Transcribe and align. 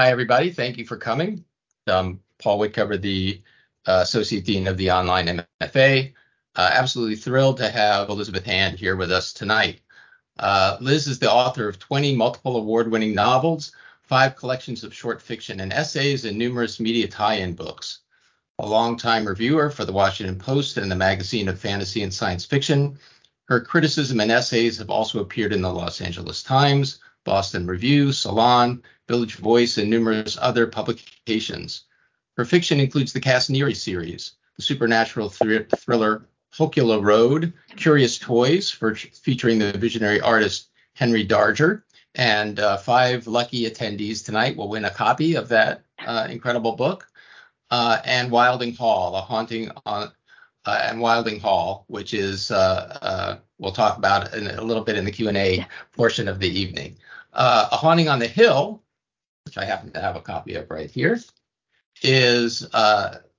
Hi, 0.00 0.10
everybody. 0.10 0.50
Thank 0.50 0.78
you 0.78 0.86
for 0.86 0.96
coming. 0.96 1.44
Um, 1.86 2.20
Paul 2.38 2.58
Witcover, 2.58 2.98
the 2.98 3.42
uh, 3.86 4.00
Associate 4.02 4.42
Dean 4.42 4.66
of 4.66 4.78
the 4.78 4.90
Online 4.90 5.44
MFA. 5.60 6.14
Uh, 6.56 6.70
absolutely 6.72 7.16
thrilled 7.16 7.58
to 7.58 7.68
have 7.68 8.08
Elizabeth 8.08 8.46
Hand 8.46 8.78
here 8.78 8.96
with 8.96 9.12
us 9.12 9.34
tonight. 9.34 9.82
Uh, 10.38 10.78
Liz 10.80 11.06
is 11.06 11.18
the 11.18 11.30
author 11.30 11.68
of 11.68 11.78
20 11.78 12.16
multiple 12.16 12.56
award 12.56 12.90
winning 12.90 13.14
novels, 13.14 13.72
five 14.00 14.36
collections 14.36 14.84
of 14.84 14.94
short 14.94 15.20
fiction 15.20 15.60
and 15.60 15.70
essays, 15.70 16.24
and 16.24 16.38
numerous 16.38 16.80
media 16.80 17.06
tie 17.06 17.34
in 17.34 17.52
books. 17.52 17.98
A 18.58 18.66
longtime 18.66 19.26
reviewer 19.26 19.68
for 19.68 19.84
the 19.84 19.92
Washington 19.92 20.38
Post 20.38 20.78
and 20.78 20.90
the 20.90 20.96
magazine 20.96 21.46
of 21.46 21.58
fantasy 21.58 22.02
and 22.02 22.14
science 22.14 22.46
fiction, 22.46 22.98
her 23.50 23.60
criticism 23.60 24.18
and 24.20 24.32
essays 24.32 24.78
have 24.78 24.88
also 24.88 25.20
appeared 25.20 25.52
in 25.52 25.60
the 25.60 25.70
Los 25.70 26.00
Angeles 26.00 26.42
Times, 26.42 27.00
Boston 27.24 27.66
Review, 27.66 28.12
Salon, 28.12 28.82
Village 29.08 29.36
Voice, 29.36 29.78
and 29.78 29.90
numerous 29.90 30.38
other 30.40 30.66
publications. 30.66 31.84
Her 32.36 32.44
fiction 32.44 32.80
includes 32.80 33.12
the 33.12 33.20
Cass 33.20 33.48
Neary 33.48 33.76
series, 33.76 34.32
the 34.56 34.62
supernatural 34.62 35.28
thr- 35.28 35.64
thriller 35.76 36.26
Hokuloa 36.54 37.02
Road, 37.02 37.52
Curious 37.76 38.18
Toys, 38.18 38.70
for, 38.70 38.94
featuring 38.94 39.58
the 39.58 39.72
visionary 39.72 40.20
artist 40.20 40.68
Henry 40.94 41.26
Darger, 41.26 41.82
and 42.14 42.58
uh, 42.58 42.76
five 42.76 43.26
lucky 43.26 43.70
attendees 43.70 44.24
tonight 44.24 44.56
will 44.56 44.68
win 44.68 44.84
a 44.84 44.90
copy 44.90 45.36
of 45.36 45.48
that 45.48 45.84
uh, 46.06 46.26
incredible 46.30 46.72
book. 46.72 47.06
Uh, 47.70 48.00
and 48.04 48.32
Wylding 48.32 48.74
Hall, 48.74 49.14
a 49.14 49.20
haunting 49.20 49.70
on 49.86 50.10
uh, 50.66 50.80
and 50.84 51.00
Wylding 51.00 51.40
Hall, 51.40 51.84
which 51.88 52.14
is 52.14 52.50
uh, 52.50 52.98
uh, 53.02 53.36
we'll 53.58 53.72
talk 53.72 53.96
about 53.96 54.34
in 54.34 54.46
a 54.46 54.62
little 54.62 54.84
bit 54.84 54.96
in 54.96 55.04
the 55.04 55.10
Q 55.10 55.28
and 55.28 55.36
A 55.36 55.66
portion 55.92 56.28
of 56.28 56.38
the 56.38 56.48
evening. 56.48 56.96
a 57.32 57.76
haunting 57.76 58.08
on 58.08 58.18
the 58.18 58.26
hill, 58.26 58.82
which 59.44 59.58
I 59.58 59.64
happen 59.64 59.92
to 59.92 60.00
have 60.00 60.16
a 60.16 60.20
copy 60.20 60.54
of 60.54 60.70
right 60.70 60.90
here, 60.90 61.18
is 62.02 62.66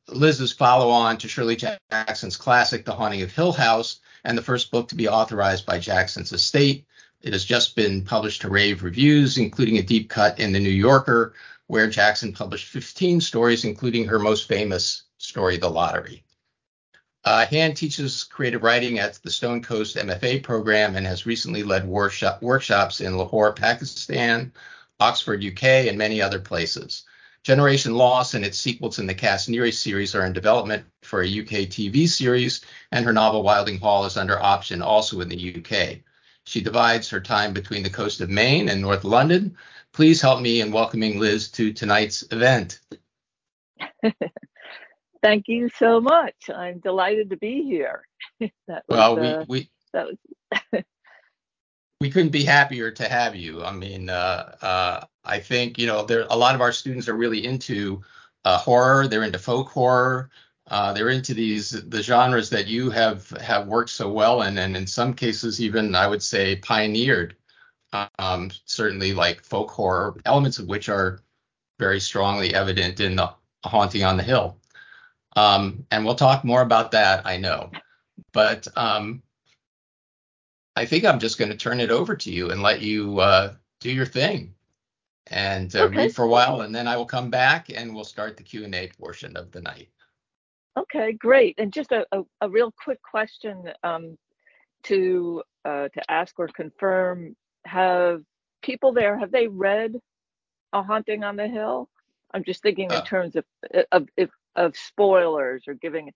Liz's 0.07 0.51
follow-on 0.51 1.18
to 1.18 1.27
Shirley 1.27 1.55
Jackson's 1.55 2.37
classic, 2.37 2.85
The 2.85 2.93
Haunting 2.93 3.21
of 3.21 3.32
Hill 3.32 3.54
House, 3.54 3.99
and 4.23 4.38
the 4.38 4.43
first 4.43 4.71
book 4.71 4.88
to 4.90 4.95
be 4.95 5.07
authorized 5.07 5.65
by 5.65 5.79
Jackson's 5.79 6.32
estate. 6.32 6.85
It 7.21 7.34
has 7.34 7.45
just 7.45 7.76
been 7.76 8.04
published 8.04 8.41
to 8.41 8.49
rave 8.49 8.84
reviews, 8.84 9.38
including 9.38 9.77
a 9.77 9.84
deep 9.84 10.10
cut 10.10 10.40
in 10.40 10.51
The 10.51 10.60
New 10.60 10.70
Yorker, 10.70 11.34
where 11.67 11.90
Jackson 11.90 12.34
published 12.34 12.67
15 12.67 13.21
stories, 13.21 13.63
including 13.63 14.05
her 14.05 14.20
most 14.20 14.48
famous 14.48 15.04
story, 15.17 15.57
The 15.57 15.70
Lottery. 15.70 16.23
Uh, 17.23 17.45
Hand 17.45 17.77
teaches 17.77 18.23
creative 18.23 18.63
writing 18.63 18.97
at 18.97 19.13
the 19.15 19.29
Stonecoast 19.29 19.95
MFA 19.95 20.41
program 20.41 20.95
and 20.95 21.05
has 21.05 21.27
recently 21.27 21.61
led 21.61 21.87
workshop, 21.87 22.41
workshops 22.41 22.99
in 22.99 23.15
Lahore, 23.15 23.53
Pakistan, 23.53 24.51
Oxford, 24.99 25.43
UK, 25.43 25.63
and 25.63 25.97
many 25.97 26.21
other 26.21 26.39
places. 26.39 27.03
Generation 27.43 27.95
Loss 27.95 28.33
and 28.33 28.45
its 28.45 28.57
sequels 28.57 28.99
in 28.99 29.07
the 29.07 29.13
Cass 29.13 29.47
Neary 29.47 29.73
series 29.73 30.15
are 30.15 30.25
in 30.25 30.33
development 30.33 30.85
for 31.01 31.21
a 31.21 31.27
UK 31.27 31.67
TV 31.69 32.07
series, 32.07 32.61
and 32.91 33.05
her 33.05 33.13
novel 33.13 33.43
Wylding 33.43 33.79
Hall 33.79 34.05
is 34.05 34.17
under 34.17 34.39
option 34.39 34.81
also 34.81 35.21
in 35.21 35.29
the 35.29 35.55
UK. 35.55 35.99
She 36.45 36.61
divides 36.61 37.09
her 37.09 37.19
time 37.19 37.53
between 37.53 37.83
the 37.83 37.89
coast 37.89 38.21
of 38.21 38.29
Maine 38.29 38.69
and 38.69 38.81
North 38.81 39.03
London. 39.03 39.57
Please 39.91 40.21
help 40.21 40.41
me 40.41 40.61
in 40.61 40.71
welcoming 40.71 41.19
Liz 41.19 41.49
to 41.51 41.73
tonight's 41.73 42.23
event. 42.31 42.79
Thank 45.21 45.47
you 45.47 45.69
so 45.77 46.01
much. 46.01 46.49
I'm 46.53 46.79
delighted 46.79 47.29
to 47.29 47.37
be 47.37 47.63
here. 47.63 48.07
that 48.39 48.83
was, 48.87 48.97
well, 48.97 49.15
we, 49.15 49.27
uh, 49.27 49.45
we 49.47 49.69
that 49.93 50.07
was 50.07 50.83
we 51.99 52.09
couldn't 52.09 52.31
be 52.31 52.43
happier 52.43 52.89
to 52.91 53.07
have 53.07 53.35
you. 53.35 53.63
I 53.63 53.71
mean, 53.71 54.09
uh, 54.09 54.55
uh, 54.61 55.05
I 55.23 55.39
think 55.39 55.77
you 55.77 55.85
know 55.87 56.03
there 56.03 56.25
a 56.29 56.37
lot 56.37 56.55
of 56.55 56.61
our 56.61 56.71
students 56.71 57.07
are 57.07 57.15
really 57.15 57.45
into 57.45 58.01
uh, 58.45 58.57
horror. 58.57 59.07
They're 59.07 59.23
into 59.23 59.39
folk 59.39 59.69
horror. 59.69 60.29
Uh, 60.67 60.93
they're 60.93 61.09
into 61.09 61.33
these 61.33 61.69
the 61.69 62.01
genres 62.01 62.49
that 62.49 62.67
you 62.67 62.89
have 62.89 63.29
have 63.41 63.67
worked 63.67 63.91
so 63.91 64.09
well 64.11 64.41
in, 64.43 64.57
and 64.57 64.75
in 64.75 64.87
some 64.87 65.13
cases 65.13 65.61
even 65.61 65.93
I 65.93 66.07
would 66.07 66.23
say 66.23 66.55
pioneered. 66.57 67.35
Um, 68.17 68.51
certainly, 68.65 69.13
like 69.13 69.43
folk 69.43 69.69
horror, 69.69 70.15
elements 70.25 70.59
of 70.59 70.67
which 70.67 70.87
are 70.87 71.19
very 71.77 71.99
strongly 71.99 72.53
evident 72.55 73.01
in 73.01 73.17
the 73.17 73.33
Haunting 73.65 74.03
on 74.03 74.17
the 74.17 74.23
Hill. 74.23 74.60
Um, 75.35 75.85
and 75.91 76.05
we'll 76.05 76.15
talk 76.15 76.43
more 76.43 76.61
about 76.61 76.91
that, 76.91 77.25
I 77.25 77.37
know. 77.37 77.71
But 78.33 78.67
um, 78.75 79.23
I 80.75 80.85
think 80.85 81.05
I'm 81.05 81.19
just 81.19 81.37
going 81.37 81.51
to 81.51 81.57
turn 81.57 81.79
it 81.79 81.91
over 81.91 82.15
to 82.15 82.31
you 82.31 82.51
and 82.51 82.61
let 82.61 82.81
you 82.81 83.19
uh, 83.19 83.53
do 83.79 83.91
your 83.91 84.05
thing 84.05 84.53
and 85.27 85.75
uh, 85.75 85.83
okay. 85.83 85.97
read 85.97 86.15
for 86.15 86.23
a 86.23 86.27
while, 86.27 86.61
and 86.61 86.73
then 86.73 86.87
I 86.87 86.97
will 86.97 87.05
come 87.05 87.29
back 87.29 87.69
and 87.73 87.93
we'll 87.93 88.03
start 88.03 88.37
the 88.37 88.43
Q 88.43 88.65
and 88.65 88.75
A 88.75 88.89
portion 88.99 89.37
of 89.37 89.51
the 89.51 89.61
night. 89.61 89.89
Okay, 90.77 91.13
great. 91.13 91.55
And 91.57 91.71
just 91.73 91.91
a, 91.91 92.05
a, 92.11 92.21
a 92.41 92.49
real 92.49 92.73
quick 92.83 93.01
question 93.01 93.71
um, 93.83 94.17
to 94.83 95.43
uh, 95.65 95.89
to 95.89 96.11
ask 96.11 96.39
or 96.39 96.47
confirm: 96.47 97.35
Have 97.65 98.23
people 98.61 98.93
there 98.93 99.17
have 99.17 99.31
they 99.31 99.47
read 99.47 99.95
A 100.73 100.81
Haunting 100.81 101.23
on 101.23 101.35
the 101.35 101.47
Hill? 101.47 101.89
I'm 102.33 102.43
just 102.43 102.61
thinking 102.61 102.85
in 102.85 102.97
uh, 102.97 103.05
terms 103.05 103.35
of 103.35 103.45
of, 103.91 104.07
of 104.17 104.29
of 104.56 104.75
spoilers 104.75 105.63
or 105.67 105.73
giving 105.73 106.12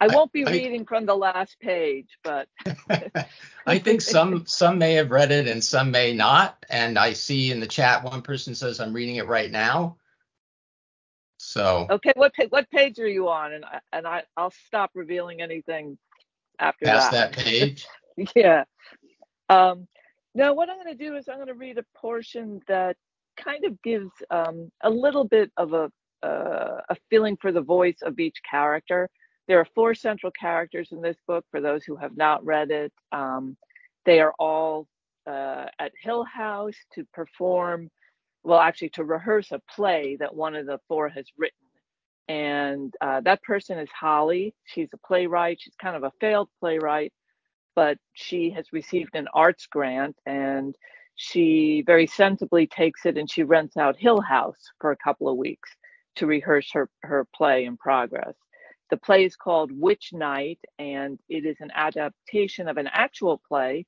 I 0.00 0.08
won't 0.08 0.32
be 0.32 0.44
I, 0.46 0.50
reading 0.50 0.84
from 0.84 1.06
the 1.06 1.14
last 1.14 1.56
page, 1.60 2.08
but 2.22 2.48
I 3.66 3.78
think 3.78 4.00
some 4.00 4.44
some 4.46 4.78
may 4.78 4.94
have 4.94 5.10
read 5.10 5.30
it 5.30 5.46
and 5.46 5.62
some 5.62 5.90
may 5.90 6.12
not. 6.12 6.64
And 6.68 6.98
I 6.98 7.12
see 7.12 7.50
in 7.50 7.60
the 7.60 7.66
chat 7.66 8.04
one 8.04 8.22
person 8.22 8.54
says 8.54 8.80
I'm 8.80 8.92
reading 8.92 9.16
it 9.16 9.26
right 9.26 9.50
now. 9.50 9.96
So 11.38 11.86
okay, 11.90 12.12
what 12.16 12.32
what 12.50 12.70
page 12.70 12.98
are 12.98 13.08
you 13.08 13.28
on? 13.28 13.52
And 13.52 13.64
I, 13.64 13.80
and 13.92 14.06
I 14.06 14.22
I'll 14.36 14.52
stop 14.66 14.90
revealing 14.94 15.40
anything 15.40 15.96
after 16.58 16.86
past 16.86 17.12
that. 17.12 17.32
that 17.32 17.44
page. 17.44 17.86
yeah. 18.34 18.64
Um, 19.48 19.86
now 20.34 20.54
what 20.54 20.68
I'm 20.68 20.76
going 20.76 20.96
to 20.96 21.04
do 21.04 21.16
is 21.16 21.28
I'm 21.28 21.36
going 21.36 21.48
to 21.48 21.54
read 21.54 21.78
a 21.78 21.84
portion 21.96 22.60
that 22.66 22.96
kind 23.36 23.64
of 23.64 23.80
gives 23.82 24.10
um, 24.30 24.70
a 24.82 24.90
little 24.90 25.24
bit 25.24 25.50
of 25.56 25.72
a 25.72 25.90
uh, 26.24 26.80
a 26.90 26.96
feeling 27.10 27.36
for 27.40 27.52
the 27.52 27.62
voice 27.62 27.98
of 28.02 28.20
each 28.20 28.38
character 28.50 29.10
there 29.46 29.60
are 29.60 29.66
four 29.74 29.94
central 29.94 30.32
characters 30.32 30.90
in 30.92 31.02
this 31.02 31.18
book 31.26 31.44
for 31.50 31.60
those 31.60 31.84
who 31.84 31.96
have 31.96 32.16
not 32.16 32.44
read 32.44 32.70
it. 32.70 32.92
Um, 33.12 33.56
they 34.06 34.20
are 34.20 34.34
all 34.38 34.88
uh, 35.28 35.66
at 35.78 35.92
Hill 36.02 36.24
House 36.24 36.76
to 36.94 37.04
perform, 37.12 37.90
well, 38.42 38.60
actually, 38.60 38.90
to 38.90 39.04
rehearse 39.04 39.52
a 39.52 39.60
play 39.74 40.16
that 40.20 40.34
one 40.34 40.56
of 40.56 40.66
the 40.66 40.80
four 40.88 41.10
has 41.10 41.26
written. 41.38 41.58
And 42.28 42.94
uh, 43.02 43.20
that 43.22 43.42
person 43.42 43.78
is 43.78 43.90
Holly. 43.90 44.54
She's 44.64 44.88
a 44.94 45.06
playwright. 45.06 45.58
She's 45.60 45.76
kind 45.80 45.96
of 45.96 46.04
a 46.04 46.12
failed 46.20 46.48
playwright, 46.60 47.12
but 47.76 47.98
she 48.14 48.50
has 48.52 48.72
received 48.72 49.14
an 49.14 49.28
arts 49.34 49.66
grant 49.66 50.16
and 50.26 50.74
she 51.16 51.84
very 51.86 52.06
sensibly 52.06 52.66
takes 52.66 53.06
it 53.06 53.18
and 53.18 53.30
she 53.30 53.42
rents 53.44 53.76
out 53.76 53.96
Hill 53.98 54.20
House 54.22 54.72
for 54.80 54.92
a 54.92 54.96
couple 54.96 55.28
of 55.28 55.36
weeks 55.38 55.70
to 56.16 56.26
rehearse 56.26 56.70
her, 56.72 56.88
her 57.02 57.26
play 57.34 57.64
in 57.64 57.76
progress. 57.76 58.34
The 58.90 58.96
play 58.96 59.24
is 59.24 59.36
called 59.36 59.72
Witch 59.72 60.10
Night, 60.12 60.60
and 60.78 61.18
it 61.28 61.46
is 61.46 61.56
an 61.60 61.70
adaptation 61.74 62.68
of 62.68 62.76
an 62.76 62.88
actual 62.92 63.40
play 63.48 63.86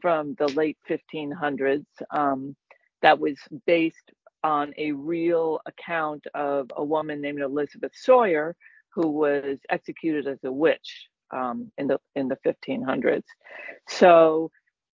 from 0.00 0.34
the 0.38 0.48
late 0.48 0.78
1500s 0.88 1.84
um, 2.10 2.56
that 3.02 3.18
was 3.18 3.36
based 3.66 4.10
on 4.44 4.72
a 4.78 4.92
real 4.92 5.60
account 5.66 6.26
of 6.34 6.70
a 6.76 6.84
woman 6.84 7.20
named 7.20 7.40
Elizabeth 7.40 7.92
Sawyer 7.94 8.56
who 8.94 9.08
was 9.08 9.58
executed 9.70 10.26
as 10.26 10.38
a 10.44 10.52
witch 10.52 11.08
um, 11.30 11.70
in 11.78 11.86
the 11.86 11.98
in 12.16 12.28
the 12.28 12.38
1500s. 12.46 13.22
So 13.88 14.50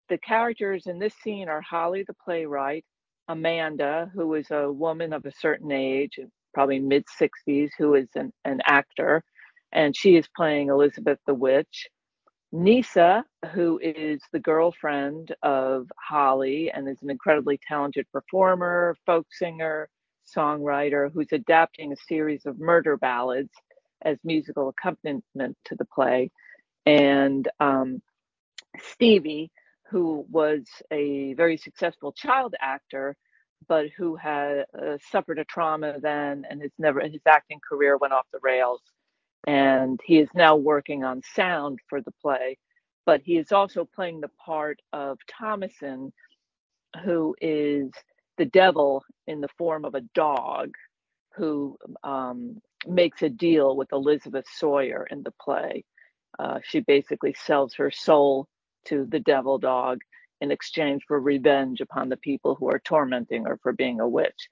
the 0.08 0.18
characters 0.18 0.86
in 0.86 0.98
this 0.98 1.14
scene 1.22 1.48
are 1.48 1.60
Holly 1.60 2.04
the 2.06 2.14
playwright, 2.24 2.84
Amanda, 3.28 4.10
who 4.14 4.34
is 4.34 4.50
a 4.50 4.70
woman 4.70 5.12
of 5.12 5.24
a 5.24 5.32
certain 5.32 5.72
age, 5.72 6.18
probably 6.54 6.78
mid 6.80 7.04
60s, 7.20 7.70
who 7.78 7.94
is 7.94 8.08
an, 8.14 8.32
an 8.44 8.60
actor, 8.64 9.22
and 9.72 9.96
she 9.96 10.16
is 10.16 10.26
playing 10.36 10.68
Elizabeth 10.68 11.18
the 11.26 11.34
Witch. 11.34 11.88
Nisa, 12.52 13.24
who 13.52 13.80
is 13.82 14.20
the 14.32 14.38
girlfriend 14.38 15.34
of 15.42 15.88
Holly 15.98 16.70
and 16.72 16.88
is 16.88 17.02
an 17.02 17.10
incredibly 17.10 17.58
talented 17.68 18.06
performer, 18.12 18.96
folk 19.04 19.26
singer, 19.32 19.88
songwriter, 20.36 21.12
who's 21.12 21.32
adapting 21.32 21.92
a 21.92 21.96
series 22.08 22.46
of 22.46 22.60
murder 22.60 22.96
ballads 22.96 23.52
as 24.02 24.18
musical 24.24 24.68
accompaniment 24.68 25.56
to 25.64 25.74
the 25.74 25.84
play. 25.86 26.30
And 26.86 27.48
um, 27.60 28.00
Stevie, 28.80 29.50
who 29.90 30.24
was 30.30 30.62
a 30.92 31.34
very 31.34 31.56
successful 31.56 32.12
child 32.12 32.54
actor, 32.60 33.16
but 33.68 33.86
who 33.96 34.16
had 34.16 34.64
uh, 34.78 34.98
suffered 35.10 35.38
a 35.38 35.44
trauma 35.44 35.98
then 36.00 36.44
and 36.48 36.62
has 36.62 36.72
never, 36.78 37.00
his 37.00 37.20
acting 37.26 37.60
career 37.66 37.96
went 37.96 38.12
off 38.12 38.26
the 38.32 38.40
rails 38.42 38.80
and 39.46 40.00
he 40.04 40.18
is 40.18 40.28
now 40.34 40.56
working 40.56 41.04
on 41.04 41.22
sound 41.34 41.78
for 41.88 42.00
the 42.00 42.12
play 42.22 42.58
but 43.06 43.20
he 43.22 43.36
is 43.36 43.52
also 43.52 43.84
playing 43.94 44.20
the 44.20 44.30
part 44.44 44.80
of 44.92 45.18
thomasin 45.28 46.10
who 47.04 47.34
is 47.40 47.90
the 48.38 48.44
devil 48.46 49.04
in 49.26 49.40
the 49.40 49.48
form 49.58 49.84
of 49.84 49.94
a 49.94 50.00
dog 50.14 50.70
who 51.36 51.76
um, 52.02 52.60
makes 52.86 53.22
a 53.22 53.28
deal 53.28 53.76
with 53.76 53.92
Elizabeth 53.92 54.46
Sawyer 54.56 55.06
in 55.10 55.22
the 55.22 55.32
play. 55.40 55.84
Uh, 56.38 56.58
she 56.64 56.80
basically 56.80 57.34
sells 57.34 57.74
her 57.74 57.90
soul 57.90 58.48
to 58.86 59.06
the 59.08 59.20
devil 59.20 59.58
dog 59.58 60.00
in 60.44 60.52
exchange 60.52 61.02
for 61.08 61.20
revenge 61.20 61.80
upon 61.80 62.10
the 62.10 62.18
people 62.18 62.54
who 62.54 62.70
are 62.70 62.78
tormenting 62.78 63.46
her 63.46 63.58
for 63.62 63.72
being 63.72 64.00
a 64.00 64.08
witch. 64.08 64.50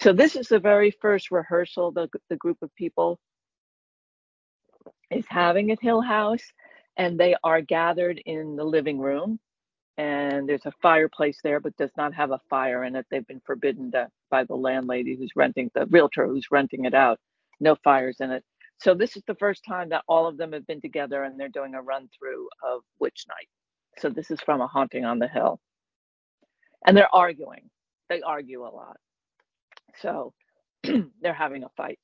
So 0.00 0.14
this 0.14 0.36
is 0.36 0.48
the 0.48 0.60
very 0.60 0.92
first 1.02 1.30
rehearsal 1.30 1.92
the, 1.92 2.08
the 2.30 2.36
group 2.36 2.58
of 2.62 2.74
people 2.76 3.18
is 5.10 5.26
having 5.28 5.70
at 5.72 5.82
Hill 5.82 6.00
House, 6.00 6.44
and 6.96 7.18
they 7.20 7.36
are 7.44 7.60
gathered 7.60 8.22
in 8.24 8.56
the 8.56 8.64
living 8.64 8.98
room. 8.98 9.40
And 9.98 10.48
there's 10.48 10.66
a 10.66 10.72
fireplace 10.82 11.38
there, 11.44 11.60
but 11.60 11.76
does 11.76 11.92
not 11.96 12.14
have 12.14 12.30
a 12.32 12.40
fire 12.50 12.84
in 12.84 12.96
it. 12.96 13.06
They've 13.10 13.26
been 13.26 13.42
forbidden 13.44 13.92
to, 13.92 14.08
by 14.30 14.44
the 14.44 14.54
landlady 14.56 15.16
who's 15.16 15.32
renting 15.36 15.70
the 15.74 15.86
realtor 15.86 16.26
who's 16.26 16.48
renting 16.50 16.86
it 16.86 16.94
out. 16.94 17.18
No 17.60 17.76
fires 17.84 18.18
in 18.20 18.30
it. 18.30 18.44
So 18.78 18.94
this 18.94 19.16
is 19.16 19.22
the 19.26 19.36
first 19.36 19.64
time 19.68 19.90
that 19.90 20.04
all 20.08 20.26
of 20.26 20.38
them 20.38 20.52
have 20.54 20.66
been 20.66 20.80
together 20.80 21.24
and 21.24 21.38
they're 21.38 21.48
doing 21.48 21.74
a 21.74 21.82
run 21.82 22.08
through 22.18 22.48
of 22.64 22.82
Witch 23.00 23.26
Night. 23.28 23.48
So 24.02 24.10
this 24.10 24.32
is 24.32 24.40
from 24.40 24.60
A 24.60 24.66
Haunting 24.66 25.04
on 25.04 25.20
the 25.20 25.28
Hill. 25.28 25.60
And 26.84 26.96
they're 26.96 27.14
arguing. 27.14 27.70
They 28.08 28.20
argue 28.20 28.62
a 28.62 28.74
lot. 28.74 28.96
So 29.98 30.34
they're 30.82 31.32
having 31.32 31.62
a 31.62 31.68
fight. 31.76 32.00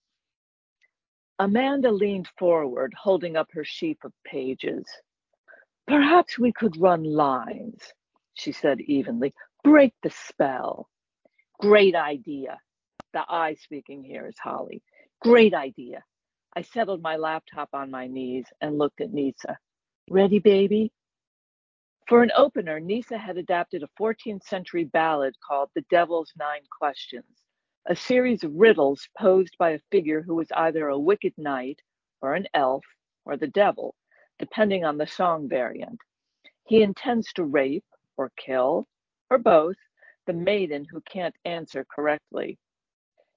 Amanda 1.41 1.91
leaned 1.91 2.29
forward, 2.39 2.95
holding 2.97 3.37
up 3.37 3.49
her 3.53 3.65
sheaf 3.65 3.97
of 4.05 4.13
pages. 4.25 4.85
Perhaps 5.89 6.39
we 6.39 6.53
could 6.53 6.81
run 6.81 7.03
lines, 7.03 7.81
she 8.35 8.53
said 8.53 8.81
evenly. 8.81 9.35
Break 9.65 9.93
the 10.05 10.11
spell. 10.11 10.89
Great 11.59 11.97
idea. 11.97 12.59
The 13.13 13.25
I 13.29 13.57
speaking 13.57 14.05
here 14.05 14.29
is 14.29 14.37
Holly. 14.41 14.83
Great 15.21 15.53
idea. 15.53 16.05
I 16.57 16.63
settled 16.63 17.03
my 17.03 17.17
laptop 17.17 17.71
on 17.73 17.91
my 17.91 18.07
knees 18.07 18.47
and 18.61 18.79
looked 18.79 19.01
at 19.01 19.13
Nisa. 19.13 19.59
Ready, 20.09 20.39
baby? 20.39 20.93
For 22.09 22.23
an 22.23 22.33
opener, 22.35 22.81
Nisa 22.81 23.19
had 23.19 23.37
adapted 23.37 23.83
a 23.83 24.03
14th 24.03 24.43
century 24.43 24.85
ballad 24.85 25.35
called 25.47 25.69
The 25.75 25.85
Devil's 25.91 26.33
Nine 26.39 26.63
Questions, 26.79 27.43
a 27.85 27.95
series 27.95 28.43
of 28.43 28.55
riddles 28.55 29.07
posed 29.19 29.55
by 29.59 29.73
a 29.73 29.81
figure 29.91 30.23
who 30.23 30.35
was 30.35 30.51
either 30.53 30.89
a 30.89 30.99
wicked 30.99 31.35
knight 31.37 31.83
or 32.23 32.33
an 32.33 32.47
elf 32.55 32.83
or 33.27 33.37
the 33.37 33.49
devil, 33.49 33.95
depending 34.39 34.87
on 34.87 34.97
the 34.97 35.07
song 35.07 35.51
variant. 35.51 36.01
He 36.65 36.81
intends 36.81 37.31
to 37.35 37.45
rape 37.45 37.85
or 38.17 38.33
kill, 38.39 38.89
or 39.29 39.37
both, 39.37 39.77
the 40.27 40.33
maiden 40.33 40.87
who 40.91 41.03
can't 41.03 41.37
answer 41.45 41.85
correctly. 41.95 42.59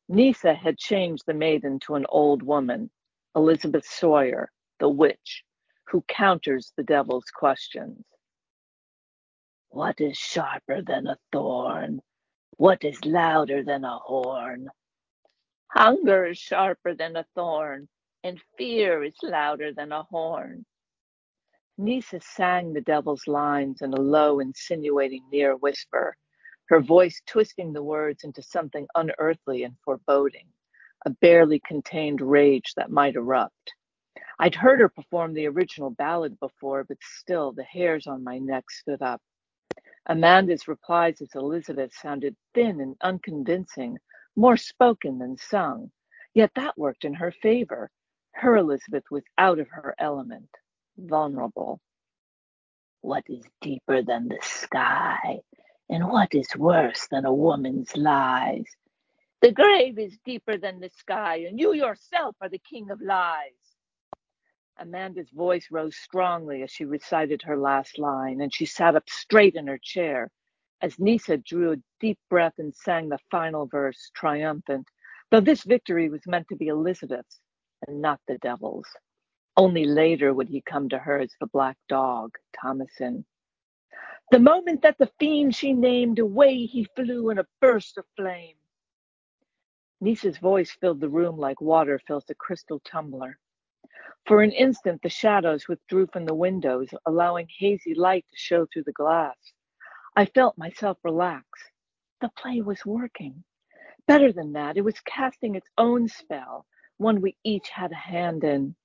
Nisa 0.07 0.53
had 0.53 0.77
changed 0.77 1.23
the 1.25 1.33
maiden 1.33 1.77
to 1.79 1.95
an 1.95 2.05
old 2.07 2.41
woman, 2.41 2.89
Elizabeth 3.35 3.85
Sawyer, 3.85 4.49
the 4.79 4.87
witch, 4.87 5.43
who 5.87 6.05
counters 6.07 6.71
the 6.77 6.83
devil's 6.83 7.29
questions. 7.35 8.05
What 9.71 10.01
is 10.01 10.17
sharper 10.17 10.81
than 10.81 11.07
a 11.07 11.17
thorn? 11.33 12.01
What 12.57 12.83
is 12.85 13.05
louder 13.05 13.63
than 13.63 13.85
a 13.85 13.99
horn? 13.99 14.69
Hunger 15.71 16.27
is 16.27 16.37
sharper 16.39 16.95
than 16.95 17.15
a 17.17 17.25
thorn, 17.35 17.89
and 18.23 18.41
fear 18.57 19.03
is 19.03 19.15
louder 19.23 19.73
than 19.73 19.91
a 19.91 20.03
horn. 20.03 20.65
Nisa 21.77 22.21
sang 22.21 22.73
the 22.73 22.81
devil's 22.81 23.27
lines 23.27 23.81
in 23.81 23.93
a 23.93 24.01
low, 24.01 24.39
insinuating 24.39 25.23
near 25.31 25.55
whisper, 25.57 26.15
her 26.67 26.81
voice 26.81 27.21
twisting 27.27 27.73
the 27.73 27.83
words 27.83 28.23
into 28.23 28.43
something 28.43 28.87
unearthly 28.95 29.63
and 29.63 29.75
foreboding, 29.85 30.47
a 31.05 31.11
barely 31.11 31.59
contained 31.59 32.21
rage 32.21 32.73
that 32.75 32.91
might 32.91 33.15
erupt. 33.15 33.73
I'd 34.39 34.55
heard 34.55 34.79
her 34.81 34.89
perform 34.89 35.33
the 35.33 35.47
original 35.47 35.91
ballad 35.91 36.39
before, 36.39 36.83
but 36.85 36.97
still 37.01 37.53
the 37.53 37.63
hairs 37.63 38.07
on 38.07 38.23
my 38.23 38.39
neck 38.39 38.71
stood 38.71 39.01
up. 39.01 39.21
Amanda's 40.07 40.67
replies 40.67 41.21
as 41.21 41.35
Elizabeth 41.35 41.93
sounded 41.93 42.35
thin 42.55 42.81
and 42.81 42.97
unconvincing, 43.01 43.97
more 44.35 44.57
spoken 44.57 45.19
than 45.19 45.37
sung. 45.37 45.91
Yet 46.33 46.51
that 46.55 46.77
worked 46.77 47.05
in 47.05 47.15
her 47.15 47.31
favor. 47.31 47.91
Her 48.33 48.57
Elizabeth 48.57 49.05
was 49.11 49.23
out 49.37 49.59
of 49.59 49.69
her 49.71 49.95
element, 49.99 50.49
vulnerable. 50.97 51.81
What 53.01 53.23
is 53.27 53.43
deeper 53.61 54.03
than 54.03 54.29
the 54.29 54.39
sky? 54.41 55.41
And 55.89 56.09
what 56.09 56.35
is 56.35 56.55
worse 56.57 57.07
than 57.11 57.25
a 57.25 57.33
woman's 57.33 57.95
lies? 57.97 58.65
The 59.41 59.51
grave 59.51 59.99
is 59.99 60.17
deeper 60.25 60.57
than 60.57 60.79
the 60.79 60.89
sky, 60.89 61.45
and 61.47 61.59
you 61.59 61.73
yourself 61.73 62.35
are 62.41 62.49
the 62.49 62.59
king 62.59 62.91
of 62.91 63.01
lies. 63.01 63.70
Amanda's 64.81 65.29
voice 65.29 65.67
rose 65.71 65.95
strongly 65.95 66.63
as 66.63 66.71
she 66.71 66.85
recited 66.85 67.43
her 67.43 67.55
last 67.57 67.99
line, 67.99 68.41
and 68.41 68.53
she 68.53 68.65
sat 68.65 68.95
up 68.95 69.07
straight 69.07 69.55
in 69.55 69.67
her 69.67 69.77
chair 69.77 70.29
as 70.81 70.99
Nisa 70.99 71.37
drew 71.37 71.73
a 71.73 71.83
deep 71.99 72.17
breath 72.29 72.55
and 72.57 72.73
sang 72.75 73.07
the 73.09 73.19
final 73.29 73.67
verse, 73.67 74.09
triumphant, 74.15 74.87
though 75.29 75.39
this 75.39 75.63
victory 75.63 76.09
was 76.09 76.25
meant 76.25 76.47
to 76.49 76.55
be 76.55 76.67
Elizabeth's 76.67 77.39
and 77.87 78.01
not 78.01 78.19
the 78.27 78.39
devil's. 78.39 78.87
Only 79.55 79.85
later 79.85 80.33
would 80.33 80.49
he 80.49 80.61
come 80.61 80.89
to 80.89 80.97
her 80.97 81.19
as 81.19 81.35
the 81.39 81.47
black 81.47 81.77
dog, 81.87 82.31
Thomasin. 82.59 83.25
The 84.31 84.39
moment 84.39 84.81
that 84.81 84.97
the 84.97 85.11
fiend 85.19 85.55
she 85.55 85.73
named, 85.73 86.17
away 86.17 86.65
he 86.65 86.87
flew 86.95 87.29
in 87.29 87.37
a 87.37 87.45
burst 87.59 87.97
of 87.99 88.05
flame. 88.15 88.55
Nisa's 89.99 90.39
voice 90.39 90.71
filled 90.71 91.01
the 91.01 91.09
room 91.09 91.37
like 91.37 91.61
water 91.61 91.99
fills 92.07 92.25
a 92.29 92.35
crystal 92.35 92.79
tumbler. 92.79 93.37
For 94.25 94.41
an 94.41 94.51
instant, 94.51 95.01
the 95.01 95.09
shadows 95.09 95.67
withdrew 95.67 96.07
from 96.07 96.25
the 96.25 96.33
windows, 96.33 96.89
allowing 97.05 97.47
hazy 97.57 97.95
light 97.95 98.25
to 98.31 98.37
show 98.37 98.65
through 98.65 98.83
the 98.83 98.91
glass. 98.91 99.35
I 100.15 100.25
felt 100.25 100.57
myself 100.57 100.97
relax. 101.03 101.45
The 102.21 102.29
play 102.37 102.61
was 102.61 102.85
working. 102.85 103.43
Better 104.07 104.31
than 104.31 104.53
that, 104.53 104.77
it 104.77 104.81
was 104.81 104.99
casting 105.01 105.55
its 105.55 105.67
own 105.77 106.07
spell, 106.07 106.65
one 106.97 107.21
we 107.21 107.35
each 107.43 107.69
had 107.69 107.91
a 107.91 107.95
hand 107.95 108.43
in. 108.43 108.75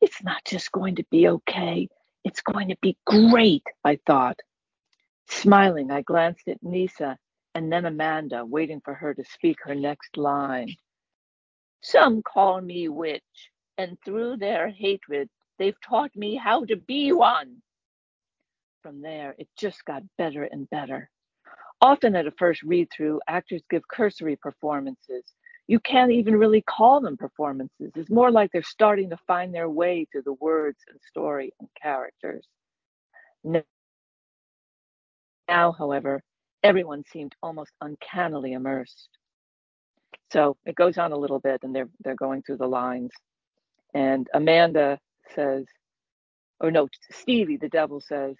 It's 0.00 0.22
not 0.22 0.44
just 0.44 0.72
going 0.72 0.96
to 0.96 1.04
be 1.10 1.28
okay, 1.28 1.88
it's 2.24 2.40
going 2.40 2.68
to 2.68 2.76
be 2.82 2.96
great, 3.06 3.66
I 3.84 3.98
thought. 4.06 4.40
Smiling, 5.28 5.90
I 5.90 6.02
glanced 6.02 6.48
at 6.48 6.62
Nisa 6.62 7.16
and 7.54 7.72
then 7.72 7.84
Amanda, 7.84 8.44
waiting 8.44 8.80
for 8.84 8.94
her 8.94 9.14
to 9.14 9.24
speak 9.24 9.58
her 9.64 9.74
next 9.74 10.16
line. 10.16 10.74
Some 11.82 12.22
call 12.22 12.60
me 12.60 12.88
witch, 12.88 13.51
and 13.78 13.98
through 14.04 14.36
their 14.38 14.68
hatred, 14.68 15.28
they've 15.58 15.80
taught 15.80 16.14
me 16.16 16.36
how 16.36 16.64
to 16.66 16.76
be 16.76 17.12
one. 17.12 17.62
From 18.82 19.02
there, 19.02 19.34
it 19.38 19.48
just 19.58 19.84
got 19.84 20.02
better 20.18 20.44
and 20.44 20.68
better. 20.70 21.10
Often 21.80 22.16
at 22.16 22.26
a 22.26 22.32
first 22.32 22.62
read 22.62 22.88
through, 22.90 23.20
actors 23.28 23.62
give 23.70 23.86
cursory 23.88 24.36
performances. 24.36 25.24
You 25.68 25.80
can't 25.80 26.12
even 26.12 26.36
really 26.36 26.62
call 26.62 27.00
them 27.00 27.16
performances. 27.16 27.92
It's 27.96 28.10
more 28.10 28.30
like 28.30 28.50
they're 28.52 28.62
starting 28.62 29.10
to 29.10 29.16
find 29.26 29.54
their 29.54 29.68
way 29.70 30.06
through 30.10 30.22
the 30.24 30.34
words 30.34 30.78
and 30.88 31.00
story 31.08 31.52
and 31.60 31.68
characters. 31.80 32.46
Now, 35.48 35.72
however, 35.72 36.22
everyone 36.62 37.04
seemed 37.12 37.34
almost 37.42 37.72
uncannily 37.80 38.52
immersed. 38.52 39.08
So 40.32 40.56
it 40.64 40.74
goes 40.76 40.98
on 40.98 41.12
a 41.12 41.16
little 41.16 41.40
bit, 41.40 41.60
and 41.62 41.74
they're 41.74 41.90
they're 42.04 42.14
going 42.16 42.42
through 42.42 42.58
the 42.58 42.68
lines. 42.68 43.10
And 43.94 44.28
Amanda 44.34 44.98
says, 45.34 45.66
or 46.60 46.70
no, 46.70 46.88
Stevie, 47.10 47.56
the 47.58 47.68
devil 47.68 48.00
says, 48.00 48.36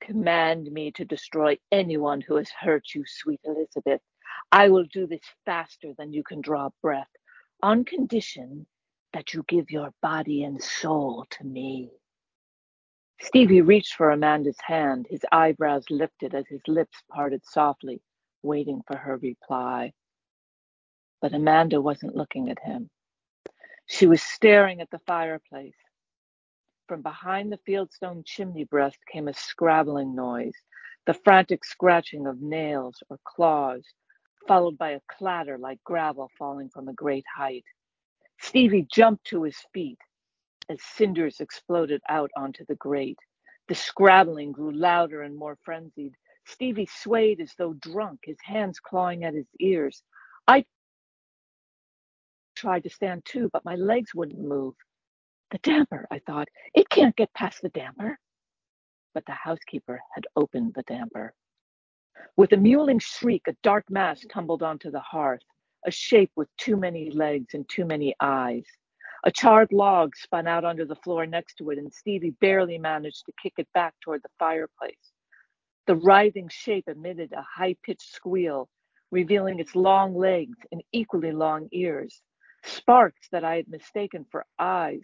Command 0.00 0.70
me 0.70 0.90
to 0.92 1.04
destroy 1.04 1.56
anyone 1.72 2.20
who 2.20 2.36
has 2.36 2.50
hurt 2.50 2.84
you, 2.94 3.04
sweet 3.06 3.40
Elizabeth. 3.44 4.00
I 4.52 4.68
will 4.68 4.84
do 4.92 5.06
this 5.06 5.22
faster 5.46 5.92
than 5.96 6.12
you 6.12 6.22
can 6.22 6.40
draw 6.40 6.70
breath, 6.82 7.08
on 7.62 7.84
condition 7.84 8.66
that 9.14 9.32
you 9.32 9.44
give 9.48 9.70
your 9.70 9.90
body 10.02 10.44
and 10.44 10.62
soul 10.62 11.26
to 11.30 11.44
me. 11.44 11.90
Stevie 13.20 13.62
reached 13.62 13.94
for 13.94 14.10
Amanda's 14.10 14.58
hand, 14.66 15.06
his 15.08 15.20
eyebrows 15.32 15.84
lifted 15.88 16.34
as 16.34 16.46
his 16.48 16.60
lips 16.66 16.98
parted 17.10 17.42
softly, 17.46 18.02
waiting 18.42 18.82
for 18.86 18.96
her 18.96 19.16
reply. 19.16 19.92
But 21.22 21.32
Amanda 21.32 21.80
wasn't 21.80 22.16
looking 22.16 22.50
at 22.50 22.58
him. 22.62 22.90
She 23.86 24.06
was 24.06 24.22
staring 24.22 24.80
at 24.80 24.90
the 24.90 25.00
fireplace. 25.00 25.76
From 26.88 27.02
behind 27.02 27.52
the 27.52 27.58
fieldstone 27.66 28.24
chimney 28.24 28.64
breast 28.64 28.98
came 29.10 29.28
a 29.28 29.34
scrabbling 29.34 30.14
noise, 30.14 30.54
the 31.06 31.14
frantic 31.14 31.64
scratching 31.64 32.26
of 32.26 32.40
nails 32.40 33.02
or 33.10 33.18
claws, 33.24 33.86
followed 34.48 34.78
by 34.78 34.90
a 34.90 35.00
clatter 35.08 35.58
like 35.58 35.82
gravel 35.84 36.30
falling 36.38 36.68
from 36.70 36.88
a 36.88 36.94
great 36.94 37.24
height. 37.34 37.64
Stevie 38.40 38.86
jumped 38.92 39.24
to 39.26 39.44
his 39.44 39.58
feet 39.72 39.98
as 40.68 40.82
cinders 40.82 41.40
exploded 41.40 42.02
out 42.08 42.30
onto 42.36 42.64
the 42.66 42.74
grate. 42.76 43.18
The 43.68 43.74
scrabbling 43.74 44.52
grew 44.52 44.72
louder 44.72 45.22
and 45.22 45.36
more 45.36 45.58
frenzied. 45.64 46.14
Stevie 46.46 46.88
swayed 46.90 47.40
as 47.40 47.54
though 47.58 47.74
drunk, 47.74 48.20
his 48.24 48.38
hands 48.42 48.80
clawing 48.80 49.24
at 49.24 49.34
his 49.34 49.48
ears. 49.60 50.02
I 50.48 50.66
tried 52.64 52.82
to 52.82 52.88
stand 52.88 53.22
too, 53.26 53.50
but 53.52 53.64
my 53.66 53.74
legs 53.74 54.14
wouldn't 54.14 54.40
move. 54.40 54.72
The 55.50 55.58
damper, 55.58 56.06
I 56.10 56.18
thought. 56.20 56.48
It 56.74 56.88
can't 56.88 57.14
get 57.14 57.34
past 57.34 57.60
the 57.60 57.68
damper. 57.68 58.18
But 59.12 59.26
the 59.26 59.32
housekeeper 59.32 60.00
had 60.14 60.24
opened 60.34 60.72
the 60.74 60.82
damper. 60.84 61.34
With 62.38 62.52
a 62.52 62.56
mewling 62.56 63.02
shriek, 63.02 63.42
a 63.48 63.56
dark 63.62 63.84
mass 63.90 64.24
tumbled 64.30 64.62
onto 64.62 64.90
the 64.90 65.00
hearth, 65.00 65.42
a 65.84 65.90
shape 65.90 66.30
with 66.36 66.48
too 66.56 66.78
many 66.78 67.10
legs 67.10 67.52
and 67.52 67.68
too 67.68 67.84
many 67.84 68.14
eyes. 68.18 68.64
A 69.24 69.30
charred 69.30 69.70
log 69.70 70.16
spun 70.16 70.46
out 70.46 70.64
onto 70.64 70.86
the 70.86 70.96
floor 71.04 71.26
next 71.26 71.56
to 71.56 71.68
it, 71.68 71.76
and 71.76 71.92
Stevie 71.92 72.34
barely 72.40 72.78
managed 72.78 73.26
to 73.26 73.32
kick 73.42 73.52
it 73.58 73.68
back 73.74 73.92
toward 74.02 74.22
the 74.22 74.30
fireplace. 74.38 75.12
The 75.86 75.96
writhing 75.96 76.48
shape 76.48 76.88
emitted 76.88 77.34
a 77.34 77.42
high 77.42 77.76
pitched 77.82 78.14
squeal, 78.14 78.70
revealing 79.10 79.60
its 79.60 79.76
long 79.76 80.16
legs 80.16 80.56
and 80.72 80.82
equally 80.92 81.30
long 81.30 81.68
ears, 81.70 82.22
sparks 82.64 83.28
that 83.32 83.44
I 83.44 83.56
had 83.56 83.68
mistaken 83.68 84.26
for 84.30 84.44
eyes. 84.58 85.02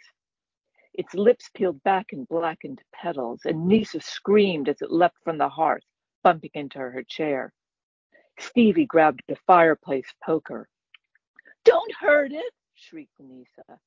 Its 0.95 1.14
lips 1.14 1.50
peeled 1.55 1.83
back 1.85 2.12
in 2.12 2.25
blackened 2.25 2.83
petals, 2.93 3.43
and 3.45 3.67
Nisa 3.69 4.00
screamed 4.00 4.69
as 4.69 4.83
it 4.83 4.90
leapt 4.90 5.17
from 5.25 5.38
the 5.38 5.49
hearth, 5.49 5.85
bumping 6.25 6.50
into 6.55 6.79
her 6.79 7.02
chair. 7.05 7.52
Stevie 8.38 8.87
grabbed 8.87 9.23
the 9.29 9.37
fireplace 9.47 10.12
poker. 10.25 10.69
Don't 11.64 11.93
hurt 11.95 12.33
it, 12.33 12.52
shrieked 12.75 13.21
Nisa. 13.21 13.79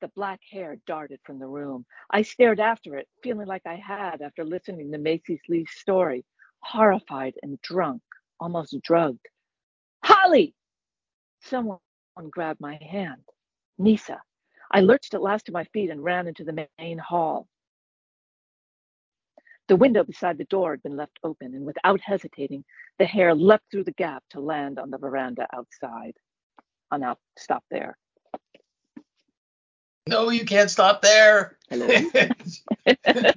The 0.00 0.08
black 0.08 0.40
hair 0.50 0.76
darted 0.86 1.20
from 1.24 1.38
the 1.38 1.46
room. 1.46 1.86
I 2.10 2.22
stared 2.22 2.60
after 2.60 2.96
it, 2.96 3.08
feeling 3.22 3.46
like 3.46 3.62
I 3.66 3.76
had 3.76 4.20
after 4.22 4.44
listening 4.44 4.92
to 4.92 4.98
Macy's 4.98 5.40
Lee's 5.48 5.70
story, 5.70 6.24
horrified 6.60 7.34
and 7.42 7.60
drunk, 7.62 8.02
almost 8.40 8.76
drugged. 8.82 9.26
Holly! 10.04 10.54
Someone 11.40 11.78
grabbed 12.30 12.60
my 12.60 12.78
hand. 12.82 13.22
Nisa. 13.78 14.20
I 14.72 14.80
lurched 14.80 15.14
at 15.14 15.22
last 15.22 15.46
to 15.46 15.52
my 15.52 15.64
feet 15.72 15.90
and 15.90 16.02
ran 16.02 16.26
into 16.26 16.44
the 16.44 16.66
main 16.78 16.98
hall. 16.98 17.46
The 19.68 19.76
window 19.76 20.04
beside 20.04 20.38
the 20.38 20.44
door 20.44 20.72
had 20.72 20.82
been 20.82 20.96
left 20.96 21.18
open, 21.24 21.54
and 21.54 21.64
without 21.64 22.00
hesitating, 22.00 22.64
the 22.98 23.04
hare 23.04 23.34
leapt 23.34 23.64
through 23.70 23.84
the 23.84 23.92
gap 23.92 24.22
to 24.30 24.40
land 24.40 24.78
on 24.78 24.90
the 24.90 24.98
veranda 24.98 25.46
outside. 25.52 26.12
I'll 26.90 27.00
now 27.00 27.16
stop 27.36 27.64
there. 27.70 27.96
No, 30.08 30.30
you 30.30 30.44
can't 30.44 30.70
stop 30.70 31.02
there. 31.02 31.58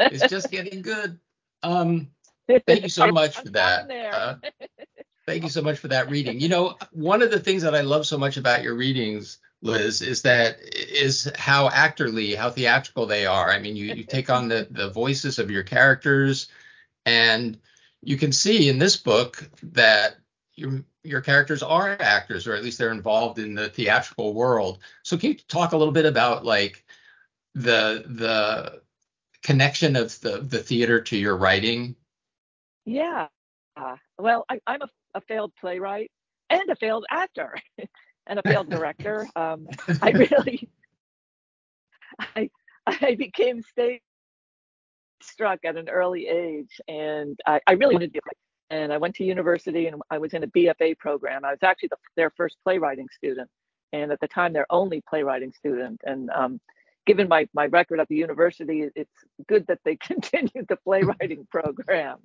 It's 0.00 0.28
just 0.28 0.50
getting 0.50 0.80
good. 0.80 1.18
Um, 1.62 2.08
thank 2.48 2.82
you 2.82 2.88
so 2.88 3.08
much 3.12 3.36
for 3.36 3.48
that. 3.50 3.90
Uh, 3.90 4.36
thank 5.28 5.42
you 5.42 5.50
so 5.50 5.60
much 5.60 5.78
for 5.78 5.88
that 5.88 6.08
reading. 6.08 6.40
You 6.40 6.48
know, 6.48 6.76
one 6.90 7.20
of 7.20 7.30
the 7.30 7.38
things 7.38 7.62
that 7.62 7.74
I 7.74 7.82
love 7.82 8.06
so 8.06 8.16
much 8.16 8.38
about 8.38 8.62
your 8.62 8.74
readings, 8.74 9.38
Liz, 9.60 10.00
is 10.00 10.22
that 10.22 10.56
is 10.62 11.30
how 11.36 11.68
actorly, 11.68 12.34
how 12.34 12.48
theatrical 12.48 13.04
they 13.04 13.26
are. 13.26 13.50
I 13.50 13.58
mean, 13.58 13.76
you, 13.76 13.92
you 13.94 14.04
take 14.04 14.30
on 14.30 14.48
the 14.48 14.66
the 14.70 14.88
voices 14.88 15.38
of 15.38 15.50
your 15.50 15.62
characters, 15.62 16.48
and 17.04 17.58
you 18.02 18.16
can 18.16 18.32
see 18.32 18.70
in 18.70 18.78
this 18.78 18.96
book 18.96 19.46
that 19.62 20.16
your 20.54 20.82
your 21.04 21.20
characters 21.20 21.62
are 21.62 21.96
actors, 22.00 22.46
or 22.46 22.54
at 22.54 22.64
least 22.64 22.78
they're 22.78 22.90
involved 22.90 23.38
in 23.38 23.54
the 23.54 23.68
theatrical 23.68 24.32
world. 24.32 24.78
So 25.02 25.18
can 25.18 25.32
you 25.32 25.36
talk 25.36 25.72
a 25.72 25.76
little 25.76 25.92
bit 25.92 26.06
about 26.06 26.46
like 26.46 26.86
the 27.54 28.02
the 28.06 28.80
connection 29.42 29.94
of 29.94 30.18
the 30.20 30.38
the 30.38 30.58
theater 30.58 31.02
to 31.02 31.16
your 31.18 31.36
writing? 31.36 31.96
Yeah. 32.86 33.28
Uh, 33.76 33.96
well, 34.18 34.44
I, 34.48 34.58
am 34.66 34.82
a, 34.82 34.88
a, 35.18 35.20
failed 35.20 35.52
playwright 35.60 36.10
and 36.50 36.68
a 36.70 36.76
failed 36.76 37.04
actor 37.10 37.54
and 38.26 38.38
a 38.38 38.42
failed 38.42 38.70
director. 38.76 39.26
Um, 39.36 39.66
I 40.02 40.10
really, 40.10 40.68
I 42.18 42.50
I 42.86 43.14
became 43.16 43.62
stage 43.62 44.00
struck 45.20 45.60
at 45.64 45.76
an 45.76 45.88
early 45.88 46.26
age, 46.26 46.80
and 46.88 47.38
I, 47.46 47.60
I 47.66 47.72
really 47.72 47.94
wanted 47.94 48.14
to 48.14 48.20
be 48.22 48.30
and 48.70 48.92
I 48.92 48.98
went 48.98 49.14
to 49.16 49.24
university 49.24 49.86
and 49.86 50.02
I 50.10 50.18
was 50.18 50.34
in 50.34 50.42
a 50.42 50.46
BFA 50.46 50.98
program. 50.98 51.44
I 51.44 51.50
was 51.50 51.62
actually 51.62 51.88
the, 51.88 51.96
their 52.16 52.30
first 52.30 52.56
playwriting 52.62 53.08
student, 53.14 53.48
and 53.92 54.12
at 54.12 54.20
the 54.20 54.28
time 54.28 54.52
their 54.52 54.66
only 54.70 55.02
playwriting 55.08 55.52
student. 55.52 56.00
And 56.04 56.30
um, 56.30 56.60
given 57.06 57.28
my 57.28 57.48
my 57.54 57.66
record 57.66 58.00
at 58.00 58.08
the 58.08 58.16
university, 58.16 58.88
it's 58.94 59.10
good 59.48 59.66
that 59.68 59.80
they 59.84 59.96
continued 59.96 60.66
the 60.68 60.76
playwriting 60.76 61.46
program. 61.50 62.18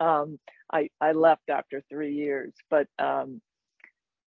Um, 0.00 0.38
I 0.72 0.90
I 1.00 1.12
left 1.12 1.48
after 1.48 1.82
three 1.88 2.14
years, 2.14 2.52
but 2.70 2.88
um, 2.98 3.40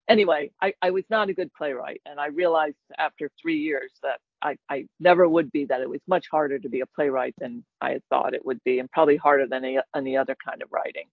anyway, 0.07 0.51
I, 0.61 0.73
I 0.81 0.91
was 0.91 1.03
not 1.09 1.29
a 1.29 1.33
good 1.33 1.53
playwright, 1.53 2.01
and 2.05 2.19
I 2.19 2.27
realized 2.27 2.77
after 2.97 3.29
three 3.41 3.59
years 3.59 3.91
that 4.03 4.19
I, 4.41 4.57
I 4.69 4.87
never 4.99 5.27
would 5.27 5.51
be. 5.51 5.65
That 5.65 5.81
it 5.81 5.89
was 5.89 6.01
much 6.07 6.27
harder 6.29 6.59
to 6.59 6.69
be 6.69 6.81
a 6.81 6.85
playwright 6.85 7.35
than 7.39 7.63
I 7.81 7.91
had 7.91 8.03
thought 8.09 8.33
it 8.33 8.45
would 8.45 8.63
be, 8.63 8.79
and 8.79 8.91
probably 8.91 9.17
harder 9.17 9.47
than 9.47 9.65
any, 9.65 9.79
any 9.95 10.17
other 10.17 10.35
kind 10.45 10.61
of 10.61 10.71
writing 10.71 11.07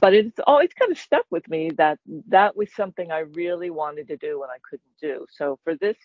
but 0.00 0.14
it's 0.14 0.38
always 0.46 0.70
kind 0.78 0.92
of 0.92 0.98
stuck 0.98 1.24
with 1.30 1.48
me 1.48 1.70
that 1.76 1.98
that 2.28 2.56
was 2.56 2.68
something 2.74 3.10
I 3.10 3.20
really 3.20 3.70
wanted 3.70 4.08
to 4.08 4.16
do 4.16 4.42
and 4.42 4.50
I 4.50 4.58
couldn't 4.68 4.82
do. 5.00 5.26
So 5.30 5.58
for 5.64 5.74
this 5.74 5.96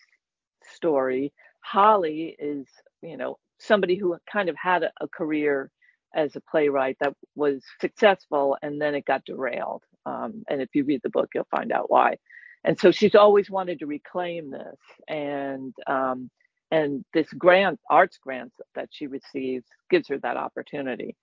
story, 0.74 1.32
Holly 1.60 2.36
is, 2.38 2.66
you 3.02 3.16
know, 3.16 3.38
somebody 3.58 3.94
who 3.94 4.16
kind 4.30 4.48
of 4.48 4.56
had 4.56 4.82
a, 4.82 4.90
a 5.00 5.08
career 5.08 5.70
as 6.14 6.36
a 6.36 6.40
playwright 6.50 6.96
that 7.00 7.14
was 7.34 7.62
successful 7.80 8.56
and 8.62 8.80
then 8.80 8.94
it 8.94 9.04
got 9.04 9.24
derailed. 9.24 9.82
Um, 10.06 10.44
and 10.48 10.60
if 10.60 10.68
you 10.74 10.84
read 10.84 11.00
the 11.02 11.10
book, 11.10 11.30
you'll 11.34 11.48
find 11.50 11.72
out 11.72 11.90
why. 11.90 12.16
And 12.64 12.78
so 12.78 12.90
she's 12.90 13.14
always 13.14 13.50
wanted 13.50 13.80
to 13.80 13.86
reclaim 13.86 14.50
this. 14.50 14.78
And 15.08 15.74
um, 15.86 16.30
and 16.70 17.04
this 17.14 17.28
grant, 17.38 17.78
arts 17.88 18.18
grant 18.18 18.52
that 18.74 18.88
she 18.90 19.06
receives, 19.06 19.66
gives 19.90 20.08
her 20.08 20.18
that 20.18 20.36
opportunity. 20.36 21.14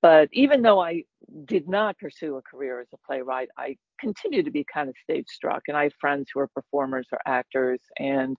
But 0.00 0.30
even 0.32 0.62
though 0.62 0.80
I 0.80 1.04
did 1.44 1.68
not 1.68 1.98
pursue 1.98 2.36
a 2.36 2.42
career 2.42 2.80
as 2.80 2.88
a 2.94 2.96
playwright, 3.06 3.50
I 3.58 3.76
continue 4.00 4.42
to 4.42 4.50
be 4.50 4.64
kind 4.72 4.88
of 4.88 4.94
stage 5.02 5.26
struck. 5.28 5.62
And 5.68 5.76
I 5.76 5.84
have 5.84 5.92
friends 6.00 6.28
who 6.32 6.40
are 6.40 6.48
performers 6.48 7.06
or 7.12 7.18
actors. 7.26 7.80
And 7.98 8.36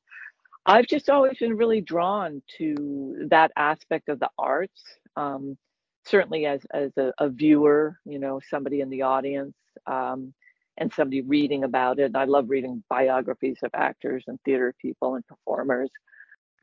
I've 0.66 0.88
just 0.88 1.10
always 1.10 1.38
been 1.38 1.56
really 1.56 1.82
drawn 1.82 2.42
to 2.58 3.28
that 3.30 3.52
aspect 3.56 4.10
of 4.10 4.20
the 4.20 4.30
arts. 4.40 4.82
Um, 5.16 5.58
certainly 6.06 6.46
as, 6.46 6.62
as 6.74 6.92
a, 6.98 7.12
a, 7.20 7.30
viewer, 7.30 7.98
you 8.06 8.20
know, 8.20 8.40
somebody 8.50 8.82
in 8.82 8.90
the 8.90 9.04
audience 9.04 9.56
um, 9.86 10.34
and 10.78 10.92
somebody 10.94 11.22
reading 11.22 11.64
about 11.64 12.00
it. 12.00 12.06
And 12.06 12.18
I 12.18 12.26
love 12.26 12.50
reading 12.50 12.84
biographies 12.90 13.60
of 13.64 13.72
actors 13.74 14.24
and 14.28 14.40
theater 14.44 14.74
people 14.82 15.16
and 15.16 15.26
performers. 15.28 15.90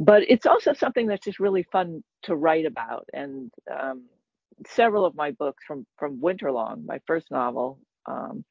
But 0.00 0.22
it's 0.28 0.46
also 0.46 0.72
something 0.72 1.06
that's 1.06 1.24
just 1.24 1.40
really 1.40 1.64
fun 1.64 2.02
to 2.22 2.36
write 2.36 2.66
about. 2.66 3.08
And 3.12 3.50
um, 3.72 4.04
several 4.66 5.04
of 5.04 5.14
my 5.14 5.32
books 5.32 5.64
from 5.66 5.86
from 5.98 6.20
Winterlong, 6.20 6.84
my 6.84 7.00
first 7.06 7.30
novel, 7.30 7.78
um, 8.06 8.44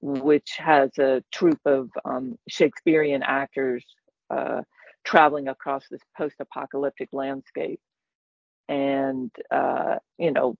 which 0.00 0.56
has 0.58 0.90
a 0.98 1.22
troupe 1.32 1.60
of 1.64 1.90
um, 2.04 2.38
Shakespearean 2.48 3.22
actors 3.22 3.84
uh, 4.30 4.62
traveling 5.04 5.48
across 5.48 5.84
this 5.90 6.00
post-apocalyptic 6.16 7.08
landscape, 7.12 7.80
and 8.70 9.30
uh, 9.50 9.96
you 10.16 10.30
know, 10.30 10.56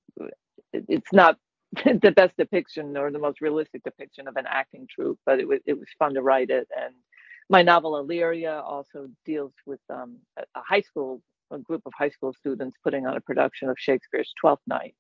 it's 0.73 1.13
not 1.13 1.37
the 1.85 2.13
best 2.15 2.37
depiction 2.37 2.97
or 2.97 3.11
the 3.11 3.19
most 3.19 3.41
realistic 3.41 3.85
depiction 3.85 4.27
of 4.27 4.37
an 4.37 4.47
acting 4.49 4.87
troupe, 4.91 5.19
but 5.25 5.39
it 5.39 5.47
was 5.47 5.61
it 5.65 5.79
was 5.79 5.87
fun 5.99 6.15
to 6.15 6.23
write 6.23 6.51
it. 6.51 6.69
And 6.77 6.95
my 7.49 7.63
novel 7.63 7.97
Illyria 7.97 8.61
also 8.61 9.09
deals 9.25 9.53
with 9.65 9.81
um, 9.89 10.19
a 10.37 10.61
high 10.61 10.83
school 10.83 11.23
a 11.53 11.59
group 11.59 11.83
of 11.87 11.93
high 11.97 12.11
school 12.11 12.33
students 12.33 12.77
putting 12.85 13.07
on 13.07 13.17
a 13.17 13.21
production 13.21 13.69
of 13.69 13.77
Shakespeare's 13.79 14.33
Twelfth 14.41 14.63
Night. 14.67 14.95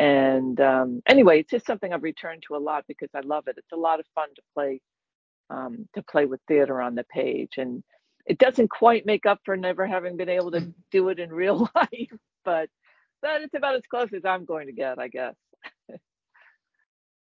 And 0.00 0.60
um, 0.60 1.02
anyway, 1.06 1.40
it's 1.40 1.50
just 1.50 1.66
something 1.66 1.92
I've 1.92 2.02
returned 2.02 2.42
to 2.48 2.56
a 2.56 2.58
lot 2.58 2.84
because 2.88 3.10
I 3.14 3.20
love 3.20 3.44
it. 3.46 3.56
It's 3.58 3.72
a 3.72 3.76
lot 3.76 4.00
of 4.00 4.06
fun 4.14 4.28
to 4.34 4.42
play 4.54 4.80
um, 5.50 5.88
to 5.94 6.02
play 6.02 6.26
with 6.26 6.40
theater 6.48 6.80
on 6.80 6.96
the 6.96 7.04
page, 7.04 7.52
and 7.58 7.84
it 8.26 8.38
doesn't 8.38 8.70
quite 8.70 9.06
make 9.06 9.26
up 9.26 9.40
for 9.44 9.56
never 9.56 9.86
having 9.86 10.16
been 10.16 10.28
able 10.28 10.50
to 10.52 10.60
mm. 10.60 10.74
do 10.90 11.08
it 11.08 11.18
in 11.18 11.30
real 11.30 11.68
life, 11.74 12.18
but 12.44 12.68
it's 13.22 13.54
about 13.54 13.76
as 13.76 13.82
close 13.90 14.12
as 14.14 14.24
I'm 14.24 14.44
going 14.44 14.66
to 14.66 14.72
get, 14.72 14.98
I 14.98 15.08
guess. 15.08 15.34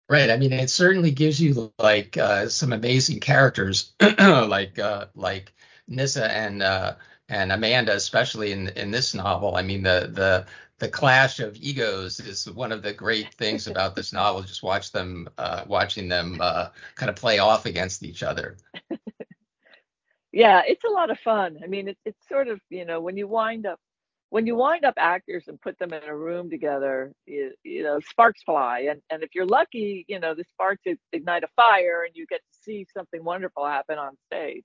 Right. 0.09 0.29
I 0.29 0.37
mean, 0.37 0.53
it 0.53 0.69
certainly 0.69 1.11
gives 1.11 1.41
you 1.41 1.73
like 1.79 2.15
uh, 2.17 2.47
some 2.47 2.71
amazing 2.71 3.19
characters, 3.19 3.91
like 4.19 4.79
uh, 4.79 5.07
like 5.15 5.53
Nisa 5.89 6.31
and 6.31 6.63
uh, 6.63 6.95
and 7.27 7.51
Amanda, 7.51 7.93
especially 7.93 8.53
in 8.53 8.69
in 8.69 8.89
this 8.89 9.13
novel. 9.13 9.57
I 9.57 9.63
mean, 9.63 9.83
the 9.83 10.09
the 10.13 10.45
the 10.79 10.87
clash 10.87 11.41
of 11.41 11.57
egos 11.57 12.21
is 12.21 12.49
one 12.49 12.71
of 12.71 12.83
the 12.83 12.93
great 12.93 13.33
things 13.33 13.67
about 13.71 13.95
this 13.95 14.13
novel. 14.13 14.43
Just 14.43 14.63
watch 14.63 14.93
them, 14.93 15.27
uh, 15.37 15.65
watching 15.67 16.07
them 16.07 16.37
uh, 16.39 16.69
kind 16.95 17.09
of 17.09 17.17
play 17.17 17.39
off 17.39 17.65
against 17.65 18.01
each 18.03 18.23
other. 18.23 18.55
yeah, 20.31 20.61
it's 20.65 20.85
a 20.85 20.89
lot 20.89 21.09
of 21.09 21.19
fun. 21.19 21.59
I 21.61 21.67
mean, 21.67 21.89
it's 21.89 22.01
it's 22.05 22.27
sort 22.29 22.47
of 22.47 22.61
you 22.69 22.85
know 22.85 23.01
when 23.01 23.17
you 23.17 23.27
wind 23.27 23.65
up 23.65 23.81
when 24.29 24.45
you 24.45 24.55
wind 24.55 24.83
up 24.83 24.95
actors 24.97 25.45
and 25.47 25.61
put 25.61 25.79
them 25.79 25.93
in 25.93 26.03
a 26.03 26.15
room 26.15 26.49
together, 26.49 27.13
you, 27.25 27.53
you, 27.63 27.83
know, 27.83 27.99
sparks 27.99 28.43
fly. 28.43 28.87
And, 28.89 29.01
and 29.09 29.23
if 29.23 29.29
you're 29.33 29.45
lucky, 29.45 30.05
you 30.07 30.19
know, 30.19 30.35
the 30.35 30.43
sparks 30.51 30.83
ignite 31.13 31.43
a 31.43 31.47
fire 31.55 32.03
and 32.05 32.15
you 32.15 32.25
get 32.27 32.41
to 32.41 32.59
see 32.61 32.85
something 32.93 33.23
wonderful 33.23 33.65
happen 33.65 33.97
on 33.97 34.17
stage. 34.25 34.63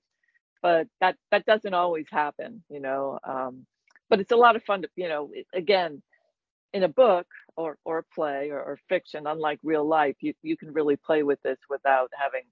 But 0.61 0.87
that, 0.99 1.15
that 1.31 1.45
doesn't 1.45 1.73
always 1.73 2.07
happen, 2.11 2.63
you 2.69 2.81
know. 2.81 3.19
Um, 3.23 3.65
but 4.09 4.19
it's 4.19 4.31
a 4.31 4.37
lot 4.37 4.55
of 4.55 4.63
fun 4.63 4.81
to, 4.81 4.89
you 4.95 5.07
know, 5.07 5.31
again, 5.53 6.01
in 6.73 6.83
a 6.83 6.89
book 6.89 7.27
or, 7.55 7.77
or 7.85 7.99
a 7.99 8.03
play 8.15 8.49
or, 8.49 8.61
or 8.61 8.79
fiction, 8.89 9.27
unlike 9.27 9.59
real 9.63 9.87
life, 9.87 10.15
you, 10.19 10.33
you 10.41 10.57
can 10.57 10.73
really 10.73 10.97
play 10.97 11.23
with 11.23 11.41
this 11.43 11.59
without 11.69 12.09
having 12.17 12.43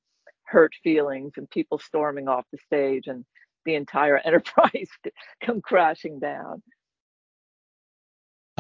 hurt 0.44 0.74
feelings 0.84 1.34
and 1.38 1.50
people 1.50 1.80
storming 1.80 2.28
off 2.28 2.46
the 2.52 2.58
stage 2.66 3.08
and 3.08 3.26
the 3.66 3.76
entire 3.76 4.18
enterprise 4.26 4.90
come 5.44 5.62
crashing 5.62 6.20
down. 6.20 6.62